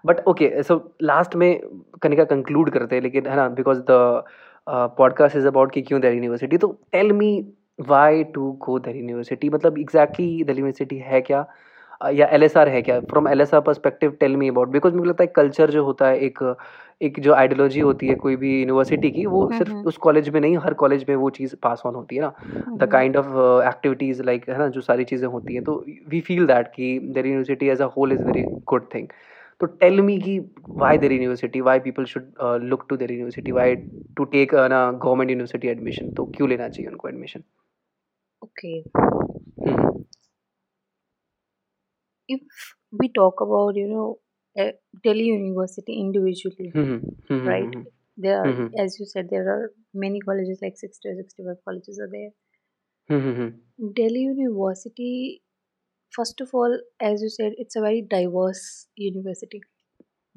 but 0.07 0.21
okay 0.21 0.63
so 0.63 0.97
last 1.03 1.37
में 1.37 1.61
कनिका 2.03 2.25
कंक्लूड 2.25 2.71
करते 2.71 2.97
हैं 2.97 3.03
लेकिन 3.03 3.27
है 3.27 3.37
ना 3.37 3.49
because 3.49 3.81
the 3.81 4.23
podcast 4.69 5.37
is 5.37 5.47
about 5.47 5.73
कि 5.73 5.83
क्यों 5.83 6.01
दिल्ली 6.01 6.17
यूनिवर्सिटी 6.17 6.59
तो 6.59 6.81
tell 6.93 7.13
me 7.13 7.53
why 7.81 8.25
to 8.25 8.53
go 8.53 8.79
Delhi 8.79 9.01
university 9.01 9.49
मतलब 9.49 9.79
एग्जैक्टली 9.79 10.45
दिल्ली 10.45 10.61
यूनिवर्सिटी 10.61 10.99
है 10.99 11.21
क्या? 11.21 11.41
अ, 11.41 11.55
या 12.01 12.27
एलएसआर 12.29 12.69
है 12.69 12.81
क्या? 12.83 12.99
From 13.03 13.29
L 13.29 13.41
S 13.41 13.55
R 13.55 13.61
perspective 13.61 14.11
tell 14.21 14.37
me 14.37 14.49
about 14.49 14.69
because 14.69 14.95
मुझे 14.95 15.09
लगता 15.09 15.25
है 15.25 15.33
कल्चर 15.37 15.71
जो 15.71 15.85
होता 15.85 16.09
है 16.09 16.19
एक 16.21 16.43
एक 17.03 17.19
जो 17.21 17.33
आइडियोलॉजी 17.35 17.81
होती 17.81 18.09
है 18.09 18.15
कोई 18.17 18.37
भी 18.37 18.51
यूनिवर्सिटी 18.61 19.11
की 19.11 19.25
वो 19.27 19.49
सिर्फ़ 19.53 19.71
हम्म। 19.71 19.87
उस 19.89 19.97
कॉलेज 19.97 20.29
में 20.29 20.41
नहीं 20.41 20.57
हर 20.57 20.75
कॉलेज 20.75 21.05
में 21.09 21.15
वो 21.17 21.31
चीज़ 21.31 21.55
पास 21.63 21.83
ऑन 21.87 21.95
होती 21.95 22.17
है 22.17 22.23
ना। 22.23 22.29
The 22.29 22.67
hmm, 22.67 22.87
kind 22.87 23.17
of 23.17 23.27
activities 23.69 24.23
like 24.23 24.49
है 24.49 24.59
ना 24.59 24.69
जो 24.69 24.81
सारी 24.81 25.05
चीज़ें 25.05 25.29
होती 25.29 25.55
हैं 25.55 25.63
तो 25.65 25.85
वी 26.09 26.21
फील 26.21 26.47
दैट 26.47 26.69
कि 26.69 26.99
their 27.15 27.27
university 27.27 27.69
as 27.69 27.83
a 27.83 27.89
whole 27.97 28.13
is 28.13 28.23
very 28.23 28.43
good 28.69 28.89
thing 28.95 29.09
तो 29.61 29.67
टेल 29.67 30.01
मी 30.01 30.19
कि 30.21 30.39
why 30.79 30.99
their 30.99 31.13
university 31.13 31.61
why 31.61 31.79
people 31.81 32.05
should 32.05 32.33
look 32.63 32.87
to 32.89 32.97
their 32.97 33.13
university 33.13 33.53
why 33.53 33.75
to 34.17 34.25
take 34.33 34.55
ना 34.55 34.91
गवर्नमेंट 34.93 35.31
यूनिवर्सिटी 35.31 35.69
एडमिशन 35.69 36.11
तो 36.11 36.25
क्यों 36.37 36.49
लेना 36.49 36.69
चाहिए 36.69 36.91
उनको 36.91 37.09
admission 37.09 37.43
Okay. 38.43 38.85
If 42.30 42.42
we 42.94 43.10
talk 43.20 43.40
about, 43.42 43.76
you 43.76 43.88
know, 43.88 44.14
uh, 44.56 44.72
Delhi 45.06 45.26
University 45.28 45.96
individually, 46.02 46.70
right? 47.30 47.84
There 48.18 48.38
are, 48.38 48.52
Mhm. 48.52 48.70
as 48.80 48.98
you 49.00 49.08
said, 49.12 49.30
there 49.30 49.46
are 49.54 49.68
many 49.96 50.20
colleges, 50.30 50.60
like 50.64 50.76
60 50.86 51.10
or 51.10 51.16
65 51.16 51.58
colleges 51.70 52.00
are 52.00 52.10
there. 52.16 52.32
Delhi 54.00 54.24
University, 54.28 55.14
first 56.12 56.42
of 56.42 56.56
all, 56.56 56.78
as 57.04 57.26
you 57.26 57.32
said, 57.42 57.52
it's 57.64 57.78
a 57.78 57.86
very 57.88 58.02
diverse 58.14 58.66
university. 59.10 59.60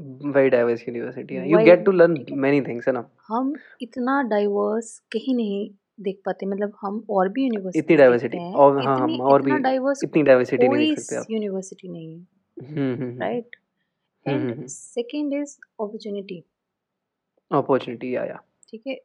Very 0.00 0.48
diverse 0.48 0.88
university 0.88 1.34
है 1.34 1.50
you 1.50 1.56
Why- 1.56 1.66
get 1.66 1.84
to 1.84 1.92
learn 1.92 2.16
ठीक 2.16 2.30
है। 2.30 2.36
Many 2.36 2.60
things 2.60 2.88
है 2.88 2.94
ना 2.94 3.10
हम 3.28 3.54
इतना 3.80 4.22
diverse 4.22 4.98
कहीं 4.98 5.34
नहीं 5.34 5.70
देख 6.01 6.21
पाते 6.25 6.45
मतलब 6.45 6.73
हम 6.81 7.05
और 7.09 7.29
भी 7.29 7.43
यूनिवर्सिटी 7.43 7.93
इतनी 7.93 7.97
diversity, 7.97 8.39
और 8.55 8.81
हाँ, 8.85 8.97
हम 8.99 9.21
और 9.21 9.41
भी 9.41 9.57
डाइवर्स 9.59 10.03
इतनी 10.03 10.23
डाइवर्सिटी 10.23 10.67
नहीं 10.67 10.87
देख 10.87 10.99
सकते 10.99 11.15
आप। 11.15 11.25
यूनिवर्सिटी 11.31 11.89
नहीं 11.89 12.17
है। 12.17 13.17
Right 13.19 13.55
and. 14.27 14.65
Second 14.67 15.33
is 15.33 15.57
opportunity 15.79 16.43
opportunity 17.51 18.15
या 18.15 18.23
या 18.25 18.39
ठीक 18.69 18.83
है? 18.87 18.97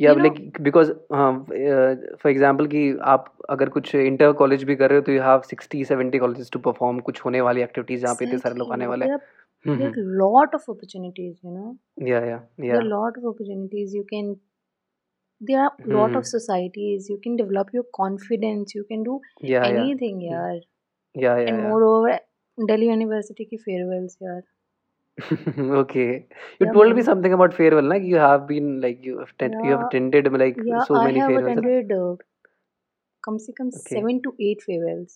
या 0.00 0.12
लाइक 0.14 0.60
बिकॉज़ 0.60 0.92
फॉर 0.92 2.30
एग्जांपल 2.30 2.66
कि 2.66 2.98
आप 3.02 3.32
अगर 3.50 3.68
कुछ 3.68 3.94
इंटर 3.94 4.32
कॉलेज 4.32 4.64
भी 4.64 4.76
कर 4.76 4.88
रहे 4.90 4.98
हो 4.98 5.04
तो 5.04 5.12
you 5.12 5.22
have 5.22 5.40
60 5.40 5.84
70 5.84 6.18
colleges 6.18 6.50
to 6.52 6.58
perform 6.58 6.98
कुछ 7.00 7.24
होने 7.24 7.40
वाली 7.40 7.62
एक्टिविटीज़ 7.62 8.02
जहाँ 8.02 8.14
पे 8.14 8.24
इतने 8.24 8.38
सारे 8.38 8.54
लोग 8.54 8.72
आने 8.72 8.86
वाले 8.86 9.06
हैं। 9.06 9.18
हम्म, 9.66 9.78
there 9.78 9.92
are 9.92 10.10
lot 10.22 10.58
of 10.58 10.66
opportunities 10.74 11.32
you 11.46 11.52
know 11.54 11.70
या 12.08 12.20
या 12.26 12.36
there 12.48 12.66
या 12.66 12.76
are 12.76 12.86
lot 12.88 13.18
of 13.20 13.24
opportunities 13.30 13.94
you 13.98 14.04
can 14.14 14.34
there 15.40 15.60
are 15.60 15.72
a 15.84 15.88
lot 15.88 16.10
of 16.10 16.24
hmm. 16.24 16.32
societies. 16.36 17.08
You 17.08 17.18
can 17.22 17.36
develop 17.36 17.68
your 17.72 17.84
confidence. 17.94 18.74
You 18.74 18.84
can 18.84 19.02
do 19.04 19.20
yeah, 19.40 19.64
anything 19.66 20.20
yeah. 20.20 20.32
yaar 20.38 20.60
yeah, 21.24 21.36
yeah 21.38 21.48
and 21.50 21.58
yeah. 21.58 21.68
moreover 21.68 22.18
delhi 22.70 22.88
university 22.92 23.48
ki 23.52 23.58
farewells 23.64 24.16
yaar 24.28 24.42
okay. 25.80 26.26
You 26.60 26.66
yeah, 26.66 26.72
told 26.72 26.88
man. 26.88 26.96
me 26.96 27.02
something 27.02 27.34
about 27.36 27.54
farewell 27.58 27.86
like 27.92 28.02
you 28.08 28.16
have 28.22 28.42
been 28.48 28.66
like 28.82 28.98
you 29.02 29.18
have, 29.20 29.30
ten- 29.42 29.54
yeah, 29.54 29.62
you 29.66 29.70
have 29.74 29.84
attended 29.86 30.26
like 30.42 30.58
yeah, 30.62 30.82
so 30.88 30.96
many 31.02 31.20
I 31.20 31.22
have 31.22 31.30
farewells 31.30 31.52
attended 31.52 31.92
uh, 31.98 32.16
come 33.24 33.38
see, 33.44 33.54
come 33.60 33.68
okay. 33.68 33.94
7 34.00 34.20
to 34.26 34.34
8 34.48 34.66
farewells. 34.66 35.14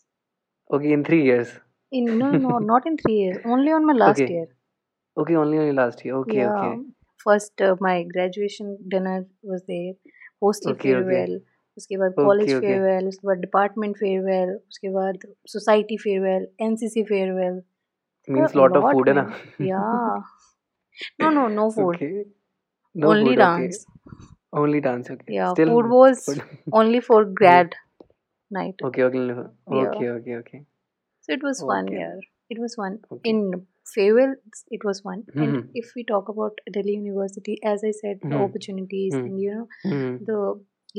Okay 0.78 0.94
in 0.98 1.04
3 1.04 1.22
years. 1.22 1.52
In 1.98 2.08
no 2.22 2.30
no 2.46 2.56
not 2.70 2.88
in 2.92 2.96
3 3.02 3.12
years. 3.18 3.36
Only 3.56 3.72
on 3.80 3.86
my 3.90 3.96
last 4.04 4.22
okay. 4.22 4.32
year. 4.36 4.48
Okay 5.18 5.36
only 5.42 5.58
on 5.58 5.66
your 5.66 5.76
last 5.82 6.02
year. 6.06 6.16
Okay 6.22 6.38
yeah. 6.38 6.56
okay 6.56 6.80
first 7.26 7.60
uh, 7.68 7.76
my 7.88 7.96
graduation 8.14 8.78
dinner 8.96 9.18
was 9.42 9.62
there. 9.68 9.94
Okay, 10.42 10.94
okay. 10.94 11.38
उसके 11.76 11.96
बाद 11.96 12.14
college 12.16 12.48
farewell 12.60 13.08
उसके 13.08 13.26
बाद 13.26 13.38
department 13.40 13.96
farewell 13.96 14.50
उसके 14.54 14.88
बाद 14.94 15.18
society 15.52 15.96
farewell 16.04 16.46
NCC 16.68 17.04
farewell 17.12 17.60
Means 18.28 18.54
lot 18.58 18.76
of 18.78 18.84
food, 18.92 19.08
है 19.08 19.14
ना? 19.14 19.22
yeah 19.68 20.20
no 21.22 21.30
no 21.36 21.46
no 21.54 21.64
food 21.76 21.96
Okay. 21.96 22.24
No 22.94 23.10
only 24.62 24.80
dance 24.80 25.10
Okay. 25.14 25.34
yeah 25.36 25.52
Still 25.54 25.70
food 25.70 25.88
was 25.94 26.24
food. 26.26 26.42
only 26.80 27.00
for 27.08 27.18
grad 27.40 27.76
night 28.50 28.84
Okay, 28.88 29.04
okay, 29.08 29.22
okay 29.30 29.78
Yeah. 29.80 30.14
okay, 30.16 30.36
okay, 30.42 30.60
so 31.28 31.32
it 31.38 31.42
was 31.48 31.62
fun 31.70 31.88
Okay. 31.92 32.00
yeah 32.00 32.54
it 32.56 32.60
was 32.64 32.74
fun 32.82 32.98
Okay. 33.16 33.32
in 33.34 33.42
farewell 33.94 34.34
it 34.76 34.84
was 34.88 35.00
fun 35.06 35.22
Mhm. 35.34 35.42
and 35.44 35.80
if 35.82 35.92
we 35.96 36.04
talk 36.10 36.28
about 36.34 36.60
delhi 36.76 36.94
university 37.02 37.56
as 37.72 37.84
i 37.90 37.92
said 38.00 38.20
the 38.22 38.28
Mhm. 38.28 38.44
opportunities 38.46 39.18
Mhm. 39.18 39.26
and 39.26 39.40
you 39.44 39.54
know 39.56 39.66
Hmm. 39.84 40.16
the 40.30 40.40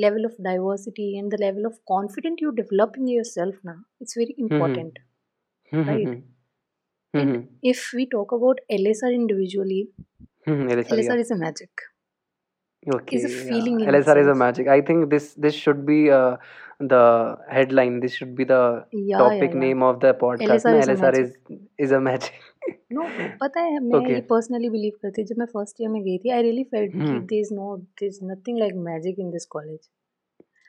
level 0.06 0.26
of 0.30 0.36
diversity 0.50 1.08
and 1.20 1.32
the 1.36 1.42
level 1.46 1.66
of 1.72 1.80
confidence 1.94 2.42
you 2.46 2.52
develop 2.62 2.98
in 3.04 3.08
yourself 3.16 3.56
now 3.72 3.80
it's 4.06 4.16
very 4.24 4.36
important 4.48 5.00
Hmm, 5.72 5.82
Right. 5.90 6.08
Hmm, 7.14 7.36
if 7.72 7.92
we 7.94 8.06
talk 8.16 8.32
about 8.38 8.60
lsr 8.70 9.14
individually. 9.14 9.82
LSR, 10.48 10.98
lsr 10.98 11.16
yeah. 11.16 11.22
is 11.26 11.32
a 11.32 11.36
magic 11.36 11.72
Okay. 12.87 13.17
is 13.17 13.25
a 13.25 13.29
yeah. 13.31 13.43
feeling 13.49 13.81
in 13.81 13.89
LSR 13.89 14.17
is 14.21 14.27
a 14.27 14.31
itself. 14.31 14.39
magic. 14.39 14.69
I 14.69 14.81
think 14.81 15.11
this 15.11 15.25
this 15.47 15.55
should 15.55 15.81
be 15.87 15.99
uh, 16.11 16.37
the 16.93 17.01
headline. 17.57 18.01
This 18.05 18.15
should 18.21 18.35
be 18.41 18.45
the 18.53 18.61
yeah 18.93 19.19
topic 19.19 19.41
yeah, 19.43 19.55
yeah. 19.55 19.61
name 19.65 19.83
of 19.89 19.99
the 20.05 20.13
podcast. 20.23 20.67
LSR 20.67 20.75
ना? 20.75 20.83
is 20.83 20.89
a 20.89 20.95
LSR 20.95 21.13
magic. 21.17 21.25
is 21.49 21.89
is 21.89 21.93
a 21.93 22.01
magic. 22.09 22.43
No 22.93 23.03
पता 23.41 23.61
है 23.65 23.79
मैं 23.81 23.99
Okay. 23.99 24.15
ये 24.15 24.21
personally 24.31 24.69
believe 24.71 24.93
करती 25.03 25.23
हूँ 25.23 25.27
जब 25.29 25.39
मैं 25.39 25.47
first 25.57 25.81
year 25.81 25.91
में 25.91 26.03
गई 26.05 26.17
थी 26.25 26.31
आई 26.37 26.43
रियली 26.43 26.65
फेल्ट 26.75 26.93
कि 26.93 26.99
Hmm. 27.01 27.21
There 27.33 27.41
is 27.41 27.53
no 27.53 27.77
there 28.01 28.09
is 28.13 28.19
nothing 28.31 28.59
like 28.59 28.75
magic 28.91 29.19
in 29.27 29.31
this 29.31 29.47
college 29.57 29.79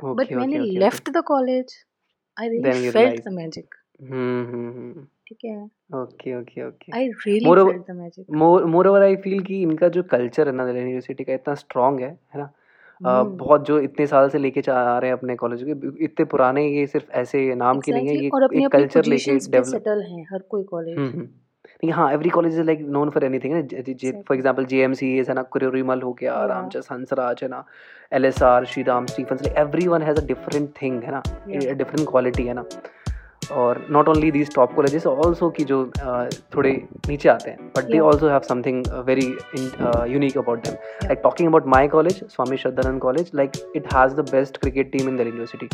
Okay, 0.04 0.16
but 0.18 0.32
मैंने 0.40 0.58
okay, 0.58 0.66
okay, 0.68 0.80
left 0.80 1.10
the 1.18 1.22
college 1.28 1.74
I 2.40 2.50
Then 2.50 2.64
really 2.66 2.88
you 2.88 2.94
felt 2.94 3.14
realized. 3.14 3.28
The 3.28 3.34
magic 3.38 3.78
okay. 3.78 4.10
Hmm, 4.10 4.42
hmm, 4.52 4.68
hmm. 4.74 5.06
ठीक 5.33 5.51
है 5.51 5.71
Okay, 5.95 6.31
okay, 6.35 6.63
okay. 6.63 6.95
I 6.95 7.09
really 7.09 7.51
the 7.89 7.91
magic 7.91 8.31
more 8.69 8.87
over 8.89 9.03
I 9.03 9.17
feel 9.17 9.43
कि 9.43 9.61
इनका 9.63 9.89
जो 9.89 10.03
culture 10.03 10.49
है 10.49 10.55
ना 10.55 10.65
Delhi 10.67 10.81
university 10.81 11.25
का 11.25 11.33
इतना 11.33 11.55
स्ट्रांग 11.55 12.01
है 12.01 12.09
है 12.09 12.41
ना 12.41 12.51
हम्म। 13.01 13.37
बहुत 13.37 13.65
जो 13.67 13.79
इतने 13.81 14.07
साल 14.07 14.29
से 14.29 14.39
लेके 14.39 14.61
आ 14.71 14.99
रहे 14.99 15.11
हैं 15.11 15.17
अपने 15.17 15.37
कॉलेज 15.37 15.63
के 15.63 16.05
इतने 16.05 16.25
पुराने 16.25 16.67
ये 16.69 16.87
सिर्फ़ 16.87 17.11
ऐसे 17.13 17.55
नाम 17.55 17.81
के 17.81 17.93
नहीं 17.93 18.09
है 18.09 18.17
ये 18.17 18.29
और 18.29 18.43
अपनी 18.43 18.65
एक 18.65 18.71
कल्चर 18.73 19.05
लेके 19.05 19.39
सेटल 19.41 20.03
हैं 20.03 20.27
हर 20.33 20.39
कोई 20.39 20.63
कॉलेज 20.63 20.99
हम्म 20.99 21.09
हम्म। 21.09 21.29
नहीं 21.85 21.93
हाँ 21.93 22.13
every 22.13 22.31
college 22.31 22.53
is 22.53 22.63
like 22.63 22.81
known 22.81 23.11
for 23.11 23.25
anything 23.25 23.53
for 23.53 23.83
Exactly. 23.83 24.33
Example 24.33 24.65
JMC 24.65 25.17
है 25.19 25.35
ना 25.35 25.43
कुरिमल 25.43 26.03
हो 26.03 26.13
गया. 26.13 26.45
रामचंद्र 26.45 26.95
हंसराज 26.95 27.41
है 27.43 27.49
ना 27.49 27.65
LSR 28.13 28.65
Shri 28.65 28.83
Ram 28.83 29.07
Stephens 29.07 29.43
like 29.43 29.59
everyone 29.59 30.03
has 30.03 30.21
a 30.21 30.27
different 30.27 30.71
thing 30.83 31.03
है 31.03 31.11
ना. 31.11 31.23
डिफरेंट 31.75 32.09
क्वालिटी 32.11 32.43
है 32.43 32.55
ना 32.55 32.65
और 33.53 33.85
not 33.91 34.09
only 34.09 34.31
these 34.31 34.55
top 34.55 34.75
colleges 34.75 35.07
also 35.07 35.49
की 35.57 35.65
जो 35.65 35.79
uh, 35.85 36.35
थोड़े 36.55 36.71
नीचे 37.09 37.29
आते 37.29 37.51
हैं 37.51 37.69
but 37.77 37.85
they 37.85 37.99
also 38.01 38.29
have 38.29 38.41
something 38.49 38.85
very 39.07 39.27
unique 40.13 40.39
about 40.39 40.67
them 40.67 40.75
like 41.05 41.21
talking 41.23 41.49
about 41.49 41.67
my 41.75 41.89
college 41.89 42.23
Swami 42.27 42.57
Shraddhanand 42.57 43.01
college 43.01 43.31
like 43.35 43.51
it 43.77 43.93
has 43.95 44.15
the 44.15 44.29
best 44.31 44.57
cricket 44.61 44.93
team 44.93 45.09
in 45.09 45.17
the 45.17 45.27
university 45.27 45.69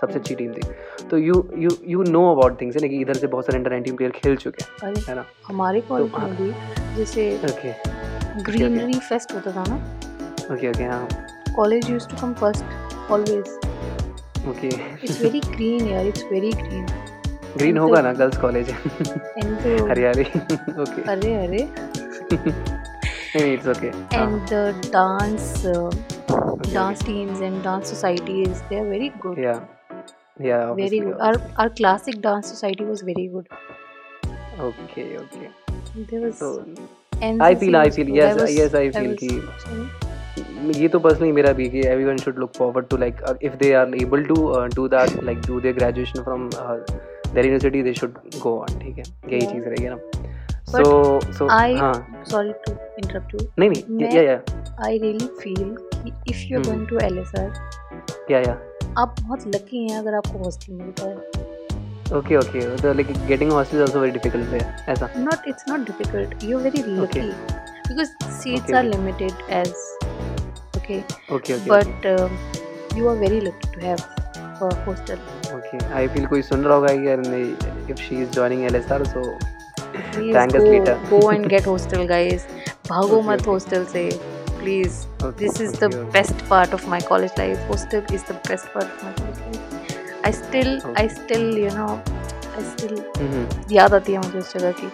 सबसे 0.00 0.18
अच्छी 0.18 0.34
team 0.34 0.52
थी। 0.52 0.62
तो 1.10 1.18
you 1.18 1.34
you 1.58 1.70
you 1.88 2.02
know 2.08 2.30
about 2.32 2.60
things 2.60 2.76
है 2.76 2.82
ना 2.82 2.88
कि 2.88 3.00
इधर 3.00 3.14
से 3.14 3.26
बहुत 3.26 3.46
सारे 3.46 3.58
इंटर 3.58 3.80
टीम 3.80 3.96
प्लेयर 3.96 4.12
खेल 4.16 4.36
चुके 4.36 4.64
हैं 4.86 4.94
है 5.08 5.14
ना? 5.14 5.24
हमारे 5.46 5.80
कॉलेज 5.88 6.10
हाँ। 6.14 6.28
में 6.28 6.36
भी 6.36 6.96
जैसे 6.96 7.30
ओके 7.44 7.72
ग्रीनरी 8.42 8.98
फेस्ट 9.08 9.34
होता 9.34 9.52
था 9.52 9.64
ना? 9.68 9.76
ओके 10.54 10.70
ओके 10.70 10.84
हाँ। 10.84 11.06
College 11.56 11.90
use 11.90 12.08
to 12.08 12.16
come 12.20 12.34
first 12.40 13.10
always 13.12 13.58
okay 14.48 14.68
it's 14.68 15.20
very 15.22 15.40
green 15.40 15.86
यार 15.88 16.06
इट्स 16.06 16.24
वेरी 16.32 16.50
ग्रीन 16.52 16.86
ग्रीन 17.56 17.76
होगा 17.78 18.00
ना 18.02 18.12
गर्ल्स 18.20 18.36
कॉलेज 18.44 18.68
एंड 18.70 19.88
हरियाली 19.90 20.22
ओके 20.82 21.02
अरे 21.12 21.34
अरे 21.44 21.68
नहीं 22.32 23.52
it's 23.52 23.68
okay 23.68 23.90
the 24.50 24.62
dance 24.94 25.46
uh, 25.70 25.90
dance 26.74 27.00
teams 27.08 27.40
and 27.48 27.62
dance 27.68 27.92
societies 27.94 28.62
they 28.70 28.78
are 28.82 28.88
very 28.90 29.10
good 29.24 29.38
या 29.44 29.54
या 30.48 30.58
very 30.80 31.00
good 31.06 31.20
our 31.28 31.36
our 31.64 31.70
classic 31.80 32.20
dance 32.28 32.50
society 32.54 32.88
was 32.92 33.04
very 33.10 33.26
good 33.36 33.52
okay 34.68 35.06
okay 35.16 35.48
तो 36.10 36.20
was 36.26 36.40
feel 37.60 37.76
good. 37.80 38.16
yes 38.16 38.40
was- 38.40 38.56
yes 38.58 38.74
I 38.74 38.84
I 38.86 38.90
feel 38.98 39.10
was- 39.10 39.22
कि? 39.22 40.80
ये 40.82 40.88
तो 40.88 40.98
personally 40.98 41.32
मेरा 41.32 41.52
भी 41.58 41.68
कि 41.70 41.82
everyone 41.94 42.20
should 42.24 42.38
look 42.44 42.56
forward 42.60 42.86
to 42.92 42.98
like 43.02 43.20
uh, 43.30 43.34
if 43.48 43.58
they 43.64 43.72
are 43.80 43.88
able 44.04 44.24
to 44.30 44.38
uh, 44.60 44.62
do 44.78 44.86
that 44.94 45.18
like 45.30 45.42
do 45.50 45.60
their 45.66 45.74
uh, 47.36 47.40
their 47.40 47.46
university 47.46 47.82
they 47.82 47.94
should 48.00 48.18
go 48.46 48.54
on 48.64 48.78
ठीक 48.82 48.98
है 48.98 49.04
यही. 49.32 49.46
चीज़ 49.52 49.68
रहेगी 49.68 49.88
ना 49.88 49.98
so 50.74 51.48
I- 51.54 51.76
हाँ 51.78 51.94
sorry 52.32 52.52
to 52.66 52.72
interrupt 53.02 53.34
you 53.34 53.40
नहीं 53.58 53.70
नहीं 53.70 54.16
yeah 54.16 54.22
या 54.22 54.40
I 54.84 54.92
really 55.02 55.28
feel 55.42 55.68
कि 56.04 56.12
if 56.32 56.40
you're 56.50 56.62
Hmm. 56.62 56.68
going 56.70 56.86
to 56.92 57.00
LSR 57.08 57.50
या 58.30 58.38
या 58.46 58.54
आप 58.98 59.14
बहुत 59.20 59.46
लकी 59.54 59.86
हैं 59.90 59.98
अगर 59.98 60.14
आपको 60.14 60.38
हॉस्टल 60.44 60.72
मिलता 60.74 61.08
है 61.10 61.32
okay 62.16 62.36
okay 62.38 62.62
so 62.80 62.90
like 62.96 63.10
getting 63.28 63.52
a 63.52 63.54
hostel 63.58 63.78
is 63.80 63.84
also 63.84 64.00
very 64.00 64.12
difficult 64.16 64.50
there 64.54 64.66
ऐसा 64.94 65.06
not 65.28 65.46
it's 65.52 65.66
not 65.70 65.86
difficult 65.90 66.42
you're 66.48 66.60
very 66.64 66.82
lucky 66.98 67.30
because 67.88 68.10
seats 68.40 68.72
Okay, 68.72 68.74
are 68.80 68.82
okay. 68.82 68.90
limited 68.90 69.32
as 69.60 69.72
okay 70.80 70.98
okay 71.38 71.54
okay 71.56 71.70
but 71.72 72.08
um, 72.10 72.36
you 72.98 73.08
are 73.08 73.16
very 73.22 73.40
lucky 73.40 73.70
to 73.76 73.86
have 73.86 74.04
a 74.68 74.74
hostel 74.84 75.18
okay 75.56 75.78
I 76.02 76.06
feel 76.14 76.26
कोई 76.28 76.42
सुन 76.42 76.64
रहा 76.64 76.74
होगा 76.74 76.92
यार 77.08 77.20
नहीं 77.26 77.48
if 77.94 78.00
she 78.06 78.20
is 78.24 78.30
joining 78.36 78.62
LSR 78.70 79.00
so 79.14 79.24
please 80.12 80.34
Thank 80.36 80.54
us 80.54 80.62
go, 80.64 80.70
later. 80.74 80.94
go 81.10 81.20
and 81.34 81.48
get 81.54 81.64
hostel 81.72 82.06
guys 82.12 82.46
भागो 82.90 83.20
मत 83.30 83.46
hostel 83.48 83.84
से 83.92 84.04
please 84.60 84.94
okay, 85.22 85.36
this 85.42 85.60
is 85.66 85.72
okay, 85.72 85.78
the 85.82 85.88
okay. 85.88 86.10
best 86.16 86.44
part 86.52 86.74
of 86.78 86.86
my 86.94 87.00
college 87.12 87.36
life 87.42 87.64
hostel 87.72 88.02
is 88.18 88.22
the 88.32 88.36
best 88.48 88.72
part 88.74 88.88
of 88.94 89.02
my 89.08 89.12
college 89.20 89.42
life 89.46 89.62
I 90.24 90.30
still 90.40 90.72
I 91.02 91.06
Okay. 91.06 91.08
still 91.18 91.46
you 91.64 91.72
know 91.78 91.90
I 92.58 92.62
still 92.72 92.96
Mhm. 93.26 93.46
याद 93.72 93.94
आती 93.94 94.12
है 94.12 94.18
मुझे 94.26 94.38
उस 94.38 94.54
जगह 94.56 94.72
की 94.80 94.88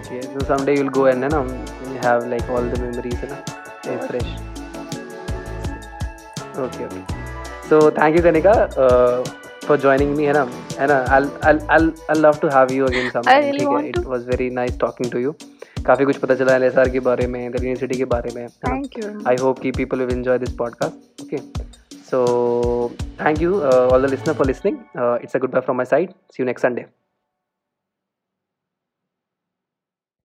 Okay, 0.00 0.20
so 0.32 0.44
someday 0.50 0.74
you'll 0.76 0.94
go 0.98 1.06
and 1.06 1.22
you 1.22 1.30
know 1.34 1.42
you 1.92 1.98
have 2.04 2.26
like 2.26 2.48
all 2.48 2.62
the 2.74 2.78
memories, 2.80 3.20
you 3.22 3.28
know, 3.28 3.40
stay 6.54 7.19
So 7.70 7.78
thank 7.90 8.16
you, 8.16 8.22
Kanika, 8.22 8.52
uh, 8.76 9.22
for 9.66 9.76
joining 9.82 10.14
me, 10.16 10.24
है 10.26 10.32
ना, 10.32 10.42
है 10.80 10.86
ना. 10.92 10.98
I'll 11.16 11.28
I'll 11.50 11.60
I'll 11.76 11.90
I'll 12.14 12.22
love 12.26 12.40
to 12.44 12.50
have 12.54 12.72
you 12.76 12.86
again 12.90 13.10
sometime. 13.16 13.44
really 13.44 13.58
ठीक 13.58 13.68
है? 13.68 13.74
want 13.74 13.90
It 13.90 13.98
to. 14.00 14.04
was 14.14 14.24
very 14.30 14.48
nice 14.60 14.76
talking 14.84 15.10
to 15.16 15.22
you. 15.26 15.34
काफ़ी 15.86 16.04
कुछ 16.04 16.16
पता 16.24 16.34
चला 16.40 16.54
एलएसआर 16.56 16.88
के 16.96 17.00
बारे 17.10 17.26
में 17.34 17.40
दिल्ली 17.52 17.68
यूनिवर्सिटी 17.68 17.98
के 17.98 18.04
बारे 18.14 18.34
में 18.34 18.42
है 18.42 18.48
ना 18.48 18.70
thank 18.70 18.98
you 19.02 19.12
I 19.34 19.36
hope 19.44 19.62
ki 19.66 19.72
people 19.80 20.02
will 20.04 20.14
enjoy 20.18 20.38
this 20.46 20.54
podcast. 20.62 21.26
Okay. 21.26 21.42
So 22.10 22.20
thank 23.24 23.44
you, 23.46 23.52
uh, 23.72 23.88
all 23.92 24.00
the 24.08 24.14
listener 24.16 24.34
for 24.40 24.48
listening. 24.54 24.80
Uh, 25.02 25.18
it's 25.26 25.38
a 25.40 25.44
goodbye 25.46 25.64
from 25.70 25.84
my 25.84 25.88
side. 25.94 26.16
See 26.34 26.42
you 26.44 26.50
next 26.54 26.68
Sunday. 26.68 26.90